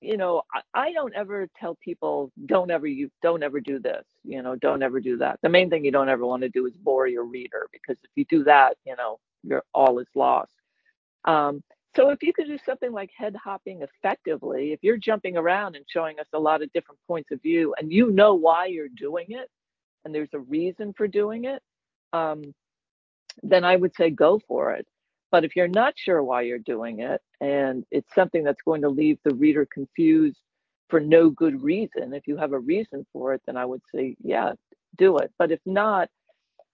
you 0.00 0.16
know, 0.16 0.42
I, 0.52 0.60
I, 0.74 0.92
don't 0.92 1.14
ever 1.14 1.48
tell 1.58 1.76
people 1.76 2.30
don't 2.46 2.70
ever 2.70 2.86
you 2.86 3.10
don't 3.22 3.42
ever 3.42 3.60
do 3.60 3.78
this, 3.78 4.04
you 4.24 4.42
know, 4.42 4.54
don't 4.56 4.82
ever 4.82 5.00
do 5.00 5.16
that. 5.18 5.38
The 5.42 5.48
main 5.48 5.70
thing 5.70 5.84
you 5.84 5.90
don't 5.90 6.08
ever 6.08 6.24
want 6.24 6.42
to 6.42 6.48
do 6.48 6.66
is 6.66 6.76
bore 6.76 7.06
your 7.06 7.24
reader 7.24 7.68
because 7.72 7.96
if 8.02 8.10
you 8.14 8.24
do 8.26 8.44
that, 8.44 8.76
you 8.84 8.94
know, 8.96 9.18
you're 9.42 9.64
all 9.74 9.98
is 9.98 10.06
lost. 10.14 10.52
Um, 11.24 11.62
so 11.96 12.10
if 12.10 12.22
you 12.22 12.32
could 12.32 12.46
do 12.46 12.58
something 12.64 12.92
like 12.92 13.10
head 13.16 13.34
hopping 13.42 13.82
effectively, 13.82 14.72
if 14.72 14.80
you're 14.82 14.98
jumping 14.98 15.36
around 15.36 15.74
and 15.74 15.84
showing 15.88 16.20
us 16.20 16.28
a 16.32 16.38
lot 16.38 16.62
of 16.62 16.72
different 16.72 17.00
points 17.08 17.32
of 17.32 17.42
view 17.42 17.74
and 17.78 17.90
you 17.92 18.10
know 18.12 18.34
why 18.34 18.66
you're 18.66 18.88
doing 18.88 19.26
it 19.30 19.48
and 20.04 20.14
there's 20.14 20.32
a 20.32 20.38
reason 20.38 20.92
for 20.96 21.08
doing 21.08 21.44
it, 21.44 21.60
um, 22.12 22.54
then 23.42 23.64
I 23.64 23.74
would 23.74 23.94
say 23.96 24.10
go 24.10 24.40
for 24.46 24.72
it. 24.72 24.86
But 25.30 25.44
if 25.44 25.56
you're 25.56 25.68
not 25.68 25.94
sure 25.96 26.22
why 26.22 26.42
you're 26.42 26.58
doing 26.58 27.00
it 27.00 27.20
and 27.40 27.84
it's 27.90 28.14
something 28.14 28.44
that's 28.44 28.62
going 28.62 28.82
to 28.82 28.88
leave 28.88 29.18
the 29.24 29.34
reader 29.34 29.66
confused 29.66 30.40
for 30.88 31.00
no 31.00 31.28
good 31.30 31.62
reason, 31.62 32.14
if 32.14 32.26
you 32.26 32.36
have 32.38 32.52
a 32.52 32.58
reason 32.58 33.06
for 33.12 33.34
it, 33.34 33.42
then 33.46 33.56
I 33.56 33.64
would 33.64 33.82
say, 33.94 34.16
yeah, 34.22 34.52
do 34.96 35.18
it. 35.18 35.30
But 35.38 35.52
if 35.52 35.60
not, 35.66 36.08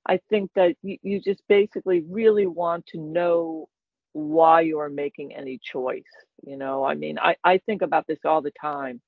I 0.06 0.20
think 0.30 0.50
that 0.54 0.76
you, 0.82 0.98
you 1.02 1.20
just 1.20 1.42
basically 1.48 2.04
really 2.08 2.46
want 2.46 2.86
to 2.88 2.98
know 2.98 3.68
why 4.12 4.60
you're 4.60 4.88
making 4.88 5.34
any 5.34 5.58
choice. 5.58 6.02
You 6.46 6.56
know, 6.56 6.84
I 6.84 6.94
mean, 6.94 7.18
I, 7.18 7.36
I 7.42 7.58
think 7.58 7.82
about 7.82 8.06
this 8.06 8.20
all 8.24 8.42
the 8.42 8.52
time 8.52 9.00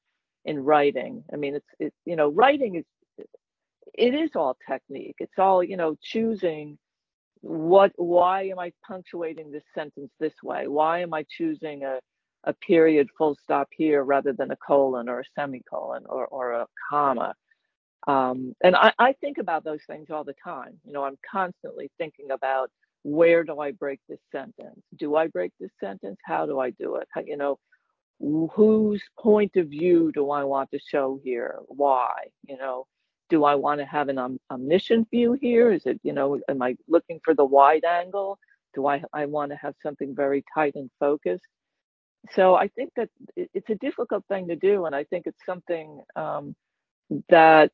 in 0.44 0.58
writing. 0.58 1.22
I 1.32 1.36
mean, 1.36 1.54
it's, 1.54 1.68
it's, 1.78 1.96
you 2.04 2.16
know, 2.16 2.30
writing 2.30 2.76
is, 2.76 2.84
it 3.94 4.14
is 4.14 4.30
all 4.34 4.56
technique. 4.68 5.16
It's 5.20 5.38
all, 5.38 5.62
you 5.62 5.76
know, 5.76 5.96
choosing 6.02 6.78
what 7.40 7.92
why 7.96 8.44
am 8.44 8.58
i 8.58 8.72
punctuating 8.86 9.50
this 9.50 9.62
sentence 9.74 10.10
this 10.20 10.32
way? 10.42 10.68
Why 10.68 11.00
am 11.00 11.14
i 11.14 11.24
choosing 11.36 11.84
a, 11.84 11.98
a 12.44 12.52
period 12.54 13.08
full 13.16 13.36
stop 13.42 13.68
here 13.76 14.02
rather 14.04 14.32
than 14.32 14.50
a 14.50 14.56
colon 14.56 15.08
or 15.08 15.20
a 15.20 15.24
semicolon 15.34 16.04
or, 16.08 16.26
or 16.26 16.52
a 16.52 16.66
comma? 16.90 17.34
Um, 18.06 18.54
and 18.62 18.76
I, 18.76 18.92
I 18.98 19.12
think 19.14 19.38
about 19.38 19.64
those 19.64 19.80
things 19.86 20.08
all 20.10 20.24
the 20.24 20.34
time. 20.42 20.80
You 20.84 20.92
know 20.92 21.04
i'm 21.04 21.18
constantly 21.30 21.90
thinking 21.98 22.30
about 22.30 22.70
where 23.02 23.44
do 23.44 23.60
i 23.60 23.70
break 23.72 24.00
this 24.08 24.20
sentence? 24.32 24.80
Do 24.98 25.16
i 25.16 25.26
break 25.28 25.52
this 25.60 25.70
sentence? 25.80 26.18
How 26.24 26.46
do 26.46 26.58
i 26.60 26.70
do 26.70 26.96
it? 26.96 27.08
How, 27.12 27.22
you 27.24 27.36
know 27.36 27.58
whose 28.18 29.02
point 29.18 29.56
of 29.56 29.68
view 29.68 30.10
do 30.12 30.30
i 30.30 30.42
want 30.42 30.70
to 30.70 30.78
show 30.90 31.20
here? 31.22 31.56
Why? 31.68 32.12
You 32.48 32.56
know 32.56 32.86
do 33.28 33.44
I 33.44 33.54
want 33.54 33.80
to 33.80 33.86
have 33.86 34.08
an 34.08 34.18
om- 34.18 34.40
omniscient 34.50 35.10
view 35.10 35.32
here? 35.34 35.72
Is 35.72 35.86
it, 35.86 36.00
you 36.02 36.12
know, 36.12 36.40
am 36.48 36.62
I 36.62 36.76
looking 36.88 37.20
for 37.24 37.34
the 37.34 37.44
wide 37.44 37.84
angle? 37.84 38.38
Do 38.74 38.86
I, 38.86 39.02
I 39.12 39.26
want 39.26 39.50
to 39.52 39.56
have 39.56 39.74
something 39.82 40.14
very 40.14 40.44
tight 40.54 40.74
and 40.74 40.90
focused? 41.00 41.44
So 42.32 42.54
I 42.54 42.68
think 42.68 42.92
that 42.96 43.08
it's 43.36 43.70
a 43.70 43.76
difficult 43.76 44.24
thing 44.26 44.48
to 44.48 44.56
do. 44.56 44.86
And 44.86 44.94
I 44.94 45.04
think 45.04 45.26
it's 45.26 45.44
something 45.44 46.02
um, 46.16 46.54
that 47.28 47.72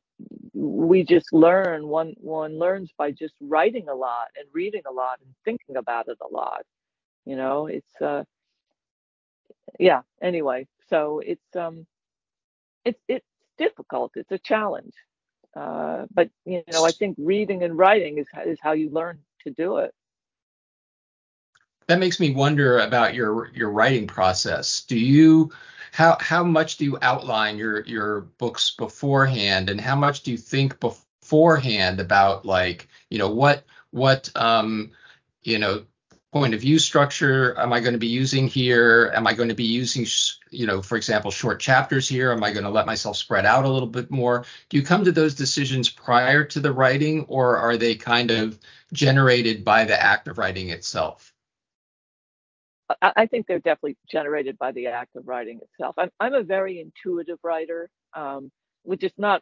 we 0.53 1.03
just 1.03 1.33
learn. 1.33 1.87
One, 1.87 2.13
one 2.19 2.57
learns 2.59 2.91
by 2.97 3.11
just 3.11 3.33
writing 3.41 3.89
a 3.89 3.95
lot 3.95 4.27
and 4.37 4.47
reading 4.53 4.83
a 4.87 4.91
lot 4.91 5.19
and 5.23 5.33
thinking 5.45 5.77
about 5.77 6.07
it 6.07 6.17
a 6.21 6.33
lot. 6.33 6.63
You 7.25 7.35
know, 7.35 7.67
it's, 7.67 8.01
uh, 8.01 8.23
yeah, 9.79 10.01
anyway. 10.21 10.67
So 10.89 11.19
it's, 11.25 11.55
um, 11.55 11.87
it's, 12.85 12.99
it's 13.07 13.25
difficult. 13.57 14.11
It's 14.15 14.31
a 14.31 14.37
challenge. 14.37 14.93
Uh, 15.55 16.05
but 16.13 16.29
you 16.45 16.63
know, 16.71 16.85
I 16.85 16.91
think 16.91 17.15
reading 17.19 17.63
and 17.63 17.77
writing 17.77 18.17
is 18.17 18.27
is 18.45 18.59
how 18.61 18.71
you 18.71 18.89
learn 18.89 19.19
to 19.43 19.51
do 19.51 19.77
it. 19.77 19.93
That 21.87 21.99
makes 21.99 22.19
me 22.19 22.31
wonder 22.31 22.79
about 22.79 23.13
your 23.13 23.51
your 23.53 23.69
writing 23.69 24.07
process. 24.07 24.83
Do 24.83 24.97
you 24.97 25.51
how 25.91 26.17
how 26.19 26.43
much 26.43 26.77
do 26.77 26.85
you 26.85 26.97
outline 27.01 27.57
your 27.57 27.81
your 27.85 28.21
books 28.21 28.71
beforehand, 28.71 29.69
and 29.69 29.79
how 29.79 29.95
much 29.95 30.23
do 30.23 30.31
you 30.31 30.37
think 30.37 30.79
beforehand 30.79 31.99
about 31.99 32.45
like 32.45 32.87
you 33.09 33.19
know 33.19 33.29
what 33.29 33.65
what 33.91 34.29
um 34.35 34.91
you 35.43 35.59
know 35.59 35.83
point 36.33 36.55
of 36.55 36.61
view 36.61 36.79
structure 36.79 37.55
am 37.59 37.71
I 37.71 37.79
going 37.79 37.93
to 37.93 37.99
be 37.99 38.07
using 38.07 38.47
here? 38.47 39.11
Am 39.13 39.27
I 39.27 39.33
going 39.33 39.49
to 39.49 39.55
be 39.55 39.63
using, 39.63 40.07
you 40.49 40.65
know, 40.65 40.81
for 40.81 40.97
example, 40.97 41.29
short 41.29 41.59
chapters 41.59 42.09
here? 42.09 42.31
Am 42.31 42.43
I 42.43 42.51
going 42.51 42.63
to 42.63 42.71
let 42.71 42.87
myself 42.87 43.17
spread 43.17 43.45
out 43.45 43.65
a 43.65 43.69
little 43.69 43.87
bit 43.87 44.09
more? 44.09 44.43
Do 44.69 44.77
you 44.77 44.83
come 44.83 45.05
to 45.05 45.11
those 45.11 45.35
decisions 45.35 45.89
prior 45.89 46.43
to 46.45 46.59
the 46.59 46.73
writing, 46.73 47.25
or 47.29 47.57
are 47.57 47.77
they 47.77 47.93
kind 47.93 48.31
of 48.31 48.59
generated 48.91 49.63
by 49.63 49.85
the 49.85 50.01
act 50.01 50.27
of 50.27 50.39
writing 50.39 50.69
itself? 50.69 51.31
I 53.01 53.27
think 53.27 53.47
they're 53.47 53.59
definitely 53.59 53.97
generated 54.09 54.57
by 54.57 54.71
the 54.71 54.87
act 54.87 55.15
of 55.15 55.27
writing 55.27 55.59
itself. 55.61 55.95
I'm, 55.97 56.09
I'm 56.19 56.33
a 56.33 56.43
very 56.43 56.79
intuitive 56.79 57.37
writer, 57.43 57.89
um, 58.15 58.51
which 58.81 59.03
is 59.03 59.13
not 59.17 59.41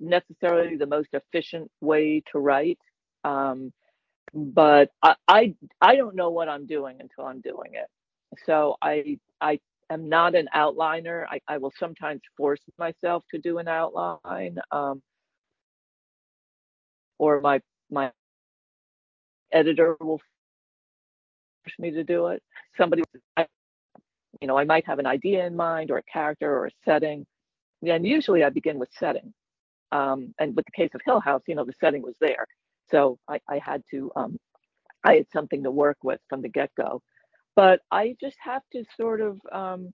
necessarily 0.00 0.76
the 0.76 0.86
most 0.86 1.08
efficient 1.12 1.70
way 1.80 2.22
to 2.32 2.38
write. 2.38 2.78
Um, 3.24 3.72
but 4.34 4.90
I, 5.02 5.16
I 5.28 5.54
I 5.80 5.96
don't 5.96 6.16
know 6.16 6.30
what 6.30 6.48
I'm 6.48 6.66
doing 6.66 6.98
until 7.00 7.26
I'm 7.26 7.40
doing 7.40 7.72
it. 7.74 7.86
So 8.46 8.76
I 8.82 9.18
I 9.40 9.60
am 9.90 10.08
not 10.08 10.34
an 10.34 10.48
outliner. 10.54 11.26
I, 11.30 11.40
I 11.48 11.58
will 11.58 11.72
sometimes 11.78 12.22
force 12.36 12.60
myself 12.78 13.24
to 13.32 13.38
do 13.38 13.58
an 13.58 13.68
outline, 13.68 14.58
um, 14.72 15.02
or 17.18 17.40
my 17.42 17.60
my 17.90 18.12
editor 19.52 19.96
will 20.00 20.18
force 21.64 21.74
me 21.78 21.90
to 21.92 22.04
do 22.04 22.28
it. 22.28 22.42
Somebody, 22.78 23.04
you 24.40 24.48
know, 24.48 24.58
I 24.58 24.64
might 24.64 24.86
have 24.86 24.98
an 25.00 25.06
idea 25.06 25.46
in 25.46 25.56
mind, 25.56 25.90
or 25.90 25.98
a 25.98 26.02
character, 26.04 26.50
or 26.58 26.66
a 26.68 26.70
setting. 26.84 27.26
And 27.86 28.06
usually 28.06 28.44
I 28.44 28.50
begin 28.50 28.78
with 28.78 28.90
setting. 28.98 29.34
Um, 29.92 30.34
and 30.40 30.56
with 30.56 30.66
the 30.66 30.72
case 30.72 30.90
of 30.94 31.02
Hill 31.04 31.20
House, 31.20 31.42
you 31.48 31.54
know, 31.56 31.64
the 31.64 31.74
setting 31.80 32.02
was 32.02 32.16
there. 32.20 32.46
So 32.90 33.18
I, 33.28 33.40
I 33.48 33.58
had 33.58 33.82
to, 33.90 34.10
um, 34.16 34.38
I 35.04 35.14
had 35.14 35.26
something 35.32 35.62
to 35.64 35.70
work 35.70 35.98
with 36.02 36.20
from 36.28 36.42
the 36.42 36.48
get 36.48 36.70
go. 36.76 37.02
But 37.54 37.80
I 37.90 38.16
just 38.20 38.36
have 38.40 38.62
to 38.72 38.84
sort 38.96 39.20
of 39.20 39.40
um, 39.50 39.92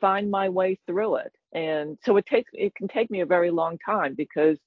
find 0.00 0.30
my 0.30 0.48
way 0.48 0.78
through 0.86 1.16
it. 1.16 1.32
And 1.52 1.98
so 2.04 2.16
it 2.16 2.26
takes, 2.26 2.50
it 2.54 2.74
can 2.74 2.88
take 2.88 3.10
me 3.10 3.20
a 3.20 3.26
very 3.26 3.50
long 3.50 3.78
time 3.84 4.14
because 4.14 4.58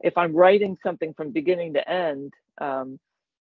if 0.00 0.16
I'm 0.16 0.32
writing 0.34 0.76
something 0.82 1.12
from 1.14 1.32
beginning 1.32 1.74
to 1.74 1.88
end 1.88 2.32
um, 2.60 3.00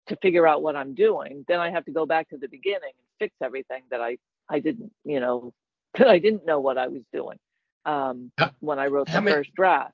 to 0.08 0.18
figure 0.18 0.46
out 0.46 0.62
what 0.62 0.76
I'm 0.76 0.94
doing, 0.94 1.46
then 1.48 1.60
I 1.60 1.72
have 1.72 1.86
to 1.86 1.92
go 1.92 2.06
back 2.06 2.30
to 2.30 2.38
the 2.38 2.48
beginning 2.48 2.92
and 2.98 3.08
fix 3.20 3.34
everything 3.42 3.84
that 3.92 4.02
I, 4.02 4.18
I 4.50 4.60
didn't, 4.60 4.92
you 5.06 5.20
know, 5.20 5.54
that 5.98 6.08
I 6.08 6.20
didn't 6.20 6.46
know 6.46 6.60
what 6.60 6.78
I 6.78 6.88
was 6.88 7.04
doing 7.14 7.38
um, 7.86 8.32
when 8.60 8.80
I 8.80 8.88
wrote 8.88 9.08
the 9.08 9.22
many, 9.22 9.36
first 9.36 9.54
draft. 9.54 9.94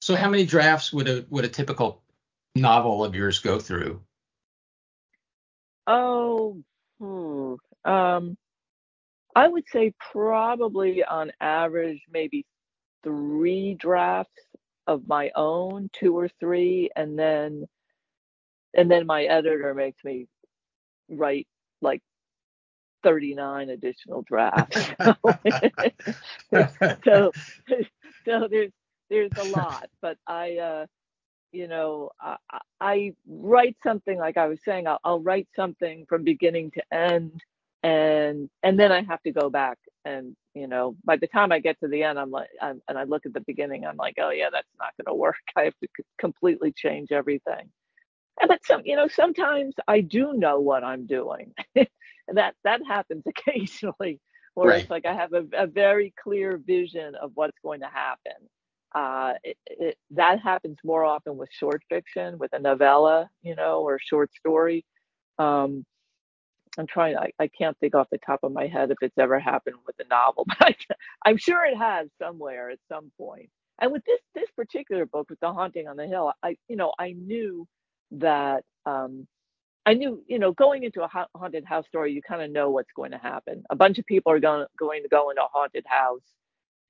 So 0.00 0.14
how 0.14 0.28
many 0.28 0.44
drafts 0.44 0.92
would 0.92 1.08
a 1.08 1.24
would 1.28 1.44
a 1.44 1.48
typical 1.48 2.02
novel 2.58 3.04
of 3.04 3.14
yours 3.14 3.38
go 3.38 3.58
through? 3.58 4.02
Oh, 5.86 6.62
hmm. 6.98 7.54
um, 7.90 8.36
I 9.34 9.48
would 9.48 9.64
say 9.72 9.92
probably 10.12 11.04
on 11.04 11.32
average 11.40 12.02
maybe 12.10 12.44
three 13.02 13.74
drafts 13.74 14.32
of 14.86 15.06
my 15.06 15.30
own, 15.36 15.90
two 15.92 16.16
or 16.18 16.28
three, 16.40 16.90
and 16.96 17.18
then 17.18 17.66
and 18.74 18.90
then 18.90 19.06
my 19.06 19.24
editor 19.24 19.74
makes 19.74 20.02
me 20.04 20.26
write 21.08 21.46
like 21.80 22.02
39 23.02 23.70
additional 23.70 24.22
drafts. 24.22 24.76
so, 27.04 27.32
so 28.24 28.48
there's 28.50 28.72
there's 29.10 29.32
a 29.36 29.44
lot, 29.44 29.88
but 30.02 30.18
I 30.26 30.56
uh 30.56 30.86
you 31.52 31.68
know, 31.68 32.10
I, 32.20 32.36
I, 32.80 33.14
write 33.26 33.76
something 33.82 34.18
like 34.18 34.36
I 34.36 34.46
was 34.46 34.60
saying, 34.64 34.86
I'll, 34.86 35.00
I'll, 35.04 35.20
write 35.20 35.48
something 35.56 36.06
from 36.08 36.24
beginning 36.24 36.70
to 36.72 36.82
end, 36.92 37.42
and 37.82 38.50
and 38.62 38.78
then 38.78 38.92
I 38.92 39.02
have 39.02 39.22
to 39.22 39.32
go 39.32 39.50
back 39.50 39.78
and 40.04 40.36
you 40.54 40.66
know, 40.66 40.96
by 41.04 41.16
the 41.16 41.28
time 41.28 41.52
I 41.52 41.60
get 41.60 41.78
to 41.80 41.88
the 41.88 42.02
end, 42.02 42.18
I'm 42.18 42.30
like, 42.32 42.48
I'm, 42.60 42.82
and 42.88 42.98
I 42.98 43.04
look 43.04 43.26
at 43.26 43.32
the 43.32 43.40
beginning, 43.40 43.86
I'm 43.86 43.96
like, 43.96 44.16
oh 44.18 44.30
yeah, 44.30 44.48
that's 44.50 44.68
not 44.78 44.92
going 44.96 45.14
to 45.14 45.18
work. 45.18 45.36
I 45.56 45.62
have 45.64 45.78
to 45.82 45.88
c- 45.96 46.04
completely 46.18 46.72
change 46.72 47.12
everything. 47.12 47.70
And 48.40 48.48
but 48.48 48.64
some, 48.64 48.82
you 48.84 48.96
know, 48.96 49.08
sometimes 49.08 49.74
I 49.86 50.00
do 50.00 50.32
know 50.32 50.60
what 50.60 50.84
I'm 50.84 51.06
doing, 51.06 51.54
and 51.74 51.86
that 52.34 52.54
that 52.64 52.80
happens 52.86 53.24
occasionally, 53.26 54.20
where 54.54 54.70
right. 54.70 54.80
it's 54.82 54.90
like 54.90 55.06
I 55.06 55.14
have 55.14 55.32
a, 55.32 55.44
a 55.56 55.66
very 55.66 56.12
clear 56.20 56.56
vision 56.56 57.14
of 57.14 57.32
what's 57.34 57.58
going 57.62 57.80
to 57.80 57.88
happen 57.88 58.48
uh, 58.94 59.34
it, 59.44 59.56
it, 59.66 59.98
that 60.12 60.40
happens 60.40 60.78
more 60.84 61.04
often 61.04 61.36
with 61.36 61.50
short 61.52 61.82
fiction, 61.88 62.38
with 62.38 62.52
a 62.54 62.58
novella, 62.58 63.30
you 63.42 63.56
know, 63.56 63.80
or 63.82 63.96
a 63.96 64.00
short 64.02 64.30
story. 64.34 64.84
Um, 65.38 65.84
I'm 66.78 66.86
trying. 66.86 67.16
I, 67.16 67.32
I 67.38 67.48
can't 67.48 67.78
think 67.80 67.94
off 67.94 68.08
the 68.10 68.18
top 68.18 68.40
of 68.42 68.52
my 68.52 68.66
head 68.66 68.90
if 68.90 68.98
it's 69.02 69.18
ever 69.18 69.38
happened 69.38 69.76
with 69.86 69.96
a 70.00 70.08
novel, 70.08 70.46
but 70.48 70.58
I, 70.60 70.76
I'm 71.26 71.36
sure 71.36 71.64
it 71.66 71.76
has 71.76 72.08
somewhere 72.20 72.70
at 72.70 72.78
some 72.90 73.12
point. 73.18 73.50
And 73.80 73.92
with 73.92 74.04
this 74.06 74.20
this 74.34 74.50
particular 74.56 75.06
book, 75.06 75.28
with 75.30 75.40
the 75.40 75.52
haunting 75.52 75.88
on 75.88 75.96
the 75.96 76.06
hill, 76.06 76.32
I 76.42 76.56
you 76.68 76.76
know 76.76 76.92
I 76.98 77.12
knew 77.12 77.66
that 78.12 78.64
um, 78.86 79.26
I 79.86 79.94
knew 79.94 80.22
you 80.28 80.38
know 80.38 80.52
going 80.52 80.84
into 80.84 81.02
a 81.02 81.08
haunted 81.36 81.64
house 81.64 81.86
story, 81.88 82.12
you 82.12 82.22
kind 82.22 82.42
of 82.42 82.50
know 82.50 82.70
what's 82.70 82.92
going 82.96 83.12
to 83.12 83.18
happen. 83.18 83.64
A 83.70 83.76
bunch 83.76 83.98
of 83.98 84.06
people 84.06 84.32
are 84.32 84.40
going 84.40 84.66
going 84.78 85.02
to 85.02 85.08
go 85.08 85.30
into 85.30 85.42
a 85.42 85.48
haunted 85.52 85.84
house 85.88 86.22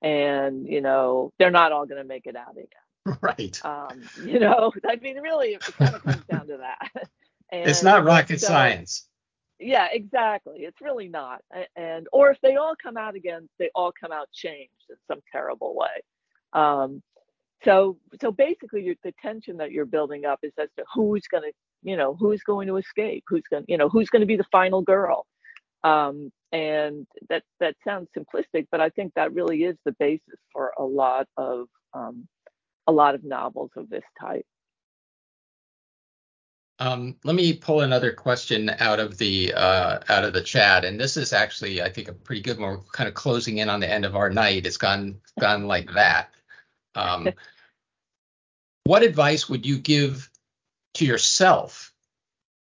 and 0.03 0.67
you 0.67 0.81
know 0.81 1.33
they're 1.39 1.51
not 1.51 1.73
all 1.73 1.87
going 1.87 2.01
to 2.01 2.09
make 2.09 2.27
it 2.27 2.37
out 2.37 2.53
again. 2.53 2.67
Right. 3.23 3.59
Um 3.65 4.03
you 4.23 4.39
know 4.39 4.71
i 4.89 4.97
mean 4.97 5.19
really 5.19 5.55
it 5.55 5.61
kind 5.61 5.95
of 5.95 6.03
comes 6.03 6.25
down 6.31 6.47
to 6.49 6.59
that. 6.59 7.09
And 7.51 7.71
it's 7.71 7.83
not 7.83 8.05
rocket 8.05 8.41
so, 8.41 8.49
science. 8.49 9.09
Yeah 9.59 9.89
exactly. 9.91 10.59
It's 10.59 10.81
really 10.83 11.09
not. 11.09 11.41
And 11.75 12.07
or 12.13 12.31
if 12.31 12.39
they 12.43 12.57
all 12.57 12.75
come 12.81 12.99
out 12.99 13.15
again 13.15 13.49
they 13.59 13.71
all 13.75 13.93
come 13.99 14.13
out 14.13 14.29
changed 14.33 14.73
in 14.91 14.97
some 15.07 15.21
terrible 15.33 15.75
way. 15.75 16.03
Um 16.53 17.03
so 17.65 17.99
so 18.21 18.31
basically 18.31 18.97
the 19.03 19.15
tension 19.23 19.57
that 19.57 19.73
you're 19.73 19.87
building 19.87 20.27
up 20.27 20.41
is 20.43 20.53
as 20.59 20.69
to 20.77 20.85
who's 20.95 21.27
going 21.29 21.45
to 21.45 21.53
you 21.83 21.97
know 21.97 22.15
who's 22.15 22.43
going 22.43 22.67
to 22.69 22.77
escape? 22.77 23.25
Who's 23.29 23.45
going 23.51 23.65
to 23.65 23.73
you 23.73 23.79
know 23.79 23.89
who's 23.89 24.11
going 24.11 24.21
to 24.21 24.27
be 24.27 24.37
the 24.37 24.45
final 24.53 24.83
girl? 24.83 25.27
Um 25.83 26.31
and 26.53 27.07
that 27.29 27.43
that 27.61 27.75
sounds 27.87 28.09
simplistic 28.17 28.67
but 28.71 28.81
i 28.81 28.89
think 28.91 29.13
that 29.15 29.33
really 29.33 29.65
is 29.65 29.77
the 29.85 29.93
basis 29.99 30.39
for 30.53 30.73
a 30.79 30.85
lot 30.85 31.27
of 31.37 31.67
um, 31.95 32.27
a 32.87 32.93
lot 32.93 33.15
of 33.15 33.25
novels 33.25 33.71
of 33.77 33.89
this 33.91 34.05
type 34.21 34.47
um, 36.81 37.17
let 37.25 37.35
me 37.35 37.55
pull 37.55 37.81
another 37.81 38.13
question 38.13 38.71
out 38.79 39.01
of 39.01 39.19
the 39.19 39.53
uh, 39.53 39.99
out 40.09 40.25
of 40.25 40.33
the 40.33 40.41
chat, 40.41 40.85
and 40.85 41.01
this 41.01 41.17
is 41.17 41.33
actually, 41.33 41.83
I 41.83 41.89
think, 41.89 42.07
a 42.07 42.13
pretty 42.13 42.41
good 42.41 42.59
one. 42.59 42.71
We're 42.71 42.83
kind 42.93 43.09
of 43.09 43.15
closing 43.15 43.59
in 43.59 43.69
on 43.69 43.81
the 43.81 43.91
end 43.91 44.05
of 44.05 44.15
our 44.15 44.31
night. 44.31 44.65
It's 44.65 44.77
gone 44.77 45.21
gone 45.41 45.67
like 45.67 45.93
that. 45.95 46.31
Um, 46.95 47.31
what 48.85 49.03
advice 49.03 49.49
would 49.49 49.67
you 49.67 49.79
give 49.79 50.31
to 50.95 51.05
yourself 51.05 51.93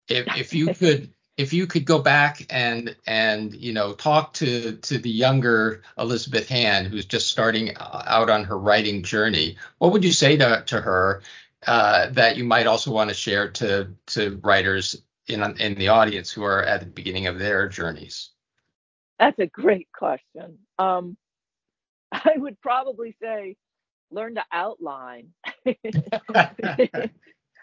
if 0.08 0.26
if 0.38 0.54
you 0.54 0.74
could 0.74 1.14
if 1.38 1.52
you 1.52 1.68
could 1.68 1.86
go 1.86 2.00
back 2.00 2.46
and 2.50 2.96
and 3.08 3.56
you 3.56 3.74
know 3.74 3.94
talk 3.94 4.34
to 4.34 4.78
to 4.78 4.98
the 4.98 5.10
younger 5.10 5.82
Elizabeth 5.98 6.48
Hand 6.48 6.88
who's 6.88 7.06
just 7.06 7.30
starting 7.30 7.76
out 7.80 8.30
on 8.30 8.44
her 8.46 8.58
writing 8.58 9.04
journey, 9.04 9.58
what 9.80 9.92
would 9.92 10.04
you 10.04 10.12
say 10.12 10.38
to 10.38 10.64
to 10.68 10.82
her 10.82 11.22
uh, 11.68 12.10
that 12.12 12.38
you 12.38 12.44
might 12.44 12.68
also 12.68 12.92
want 12.92 13.10
to 13.10 13.14
share 13.16 13.50
to 13.52 13.90
to 14.08 14.40
writers 14.44 14.96
in 15.28 15.44
in 15.60 15.76
the 15.76 15.90
audience 15.90 16.32
who 16.32 16.44
are 16.44 16.64
at 16.64 16.80
the 16.80 16.86
beginning 16.86 17.28
of 17.28 17.38
their 17.40 17.68
journeys? 17.68 18.30
That's 19.20 19.40
a 19.40 19.48
great 19.48 19.90
question. 19.94 20.60
Um, 20.80 21.18
I 22.12 22.34
would 22.38 22.60
probably 22.62 23.16
say 23.22 23.58
learn 24.12 24.36
to 24.36 24.44
outline. 24.52 25.30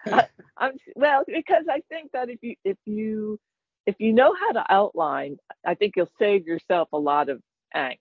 I, 0.04 0.26
I'm, 0.56 0.72
well, 0.96 1.24
because 1.26 1.64
I 1.70 1.80
think 1.88 2.10
that 2.12 2.28
if 2.28 2.42
you 2.42 2.56
if 2.64 2.76
you 2.84 3.38
if 3.87 3.97
you 3.99 4.12
know 4.12 4.35
how 4.39 4.53
to 4.53 4.64
outline, 4.70 5.39
I 5.66 5.74
think 5.74 5.95
you'll 5.97 6.11
save 6.18 6.47
yourself 6.47 6.89
a 6.93 6.99
lot 6.99 7.28
of 7.28 7.43
angst. 7.76 7.99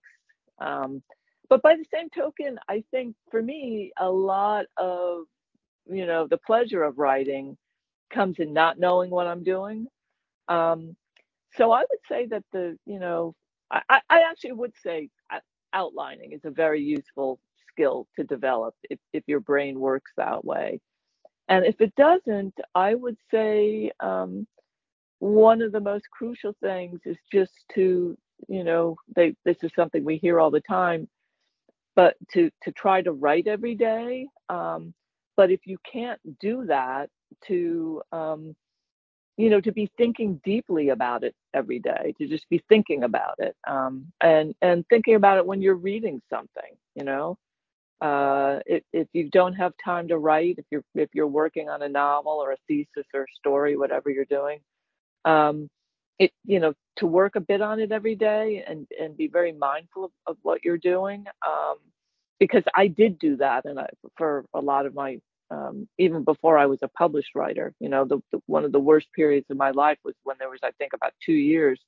Um, 0.60 1.04
but 1.50 1.62
by 1.64 1.76
the 1.76 1.86
same 1.94 2.10
token, 2.10 2.60
I 2.70 2.84
think 2.92 3.16
for 3.32 3.42
me, 3.42 3.92
a 4.00 4.10
lot 4.10 4.66
of 4.78 5.24
you 5.90 6.06
know 6.08 6.28
the 6.28 6.38
pleasure 6.38 6.84
of 6.84 7.00
writing 7.00 7.58
comes 8.14 8.40
in 8.40 8.54
not 8.54 8.80
knowing 8.80 9.10
what 9.12 9.28
I'm 9.28 9.44
doing. 9.44 9.88
Um, 10.50 10.96
so 11.58 11.72
I 11.72 11.82
would 11.82 12.00
say 12.10 12.28
that 12.28 12.44
the 12.54 12.78
you 12.86 13.00
know 13.00 13.36
I, 13.72 14.02
I 14.10 14.22
actually 14.32 14.54
would 14.54 14.74
say 14.84 15.10
outlining 15.74 16.34
is 16.34 16.42
a 16.46 16.52
very 16.52 16.82
useful 16.82 17.40
skill 17.72 18.08
to 18.18 18.24
develop 18.26 18.76
if, 18.90 19.00
if 19.14 19.24
your 19.28 19.42
brain 19.42 19.80
works 19.80 20.12
that 20.18 20.46
way 20.46 20.80
and 21.50 21.66
if 21.66 21.80
it 21.82 21.94
doesn't, 21.96 22.56
I 22.76 22.96
would 22.96 23.18
say 23.32 23.92
um, 24.00 24.48
one 25.22 25.62
of 25.62 25.72
the 25.72 25.80
most 25.80 26.10
crucial 26.12 26.56
things 26.64 27.00
is 27.06 27.18
just 27.32 27.52
to, 27.76 28.18
you 28.48 28.64
know, 28.64 28.96
they, 29.16 29.36
this 29.46 29.58
is 29.62 29.72
something 29.76 30.04
we 30.04 30.18
hear 30.18 30.40
all 30.40 30.50
the 30.50 30.62
time, 30.62 31.08
but 31.96 32.16
to 32.34 32.50
to 32.64 32.72
try 32.72 33.04
to 33.04 33.12
write 33.12 33.46
every 33.46 33.76
day. 33.76 34.28
Um, 34.50 34.94
but 35.38 35.52
if 35.52 35.62
you 35.68 35.78
can't 35.92 36.20
do 36.40 36.66
that, 36.66 37.10
to 37.48 38.02
um, 38.12 38.56
you 39.38 39.52
know, 39.52 39.62
to 39.62 39.72
be 39.72 39.92
thinking 39.96 40.42
deeply 40.44 40.90
about 40.90 41.24
it 41.24 41.36
every 41.54 41.80
day, 41.80 42.16
to 42.18 42.28
just 42.28 42.50
be 42.50 42.64
thinking 42.68 43.04
about 43.04 43.36
it, 43.38 43.56
um, 43.68 44.08
and 44.22 44.56
and 44.64 44.86
thinking 44.90 45.14
about 45.16 45.38
it 45.38 45.46
when 45.46 45.62
you're 45.62 45.76
reading 45.76 46.20
something, 46.32 46.76
you 46.96 47.04
know. 47.04 47.38
Uh, 48.02 48.60
if, 48.66 48.84
if 48.94 49.08
you 49.14 49.30
don't 49.30 49.54
have 49.54 49.74
time 49.84 50.08
to 50.08 50.18
write, 50.18 50.56
if 50.58 50.66
you're 50.72 50.84
if 50.96 51.10
you're 51.14 51.28
working 51.28 51.70
on 51.70 51.84
a 51.84 51.90
novel 51.90 52.34
or 52.34 52.54
a 52.54 52.58
thesis 52.68 53.06
or 53.14 53.22
a 53.22 53.36
story, 53.36 53.78
whatever 53.78 54.10
you're 54.10 54.26
doing, 54.26 54.60
um, 55.26 55.70
it 56.20 56.32
you 56.46 56.60
know 56.60 56.74
to 56.98 57.08
work 57.08 57.36
a 57.36 57.42
bit 57.42 57.62
on 57.62 57.80
it 57.80 57.92
every 57.92 58.16
day 58.16 58.64
and 58.68 58.88
and 59.00 59.18
be 59.18 59.28
very 59.28 59.52
mindful 59.54 60.06
of, 60.06 60.12
of 60.28 60.38
what 60.44 60.64
you're 60.64 60.78
doing. 60.78 61.26
Um, 61.46 61.78
because 62.40 62.64
I 62.76 62.88
did 62.88 63.20
do 63.20 63.38
that, 63.38 63.66
and 63.66 63.80
I, 63.80 63.88
for 64.18 64.46
a 64.54 64.60
lot 64.62 64.86
of 64.88 64.96
my 64.96 65.20
um, 65.52 65.88
even 65.98 66.24
before 66.24 66.58
I 66.58 66.66
was 66.66 66.80
a 66.82 66.88
published 66.88 67.36
writer, 67.36 67.74
you 67.80 67.90
know, 67.90 68.06
the, 68.06 68.20
the, 68.32 68.40
one 68.46 68.64
of 68.64 68.72
the 68.72 68.80
worst 68.80 69.08
periods 69.14 69.48
of 69.50 69.58
my 69.58 69.72
life 69.72 69.98
was 70.04 70.16
when 70.24 70.38
there 70.40 70.50
was, 70.50 70.62
I 70.64 70.72
think, 70.72 70.94
about 70.94 71.12
two 71.24 71.34
years 71.34 71.80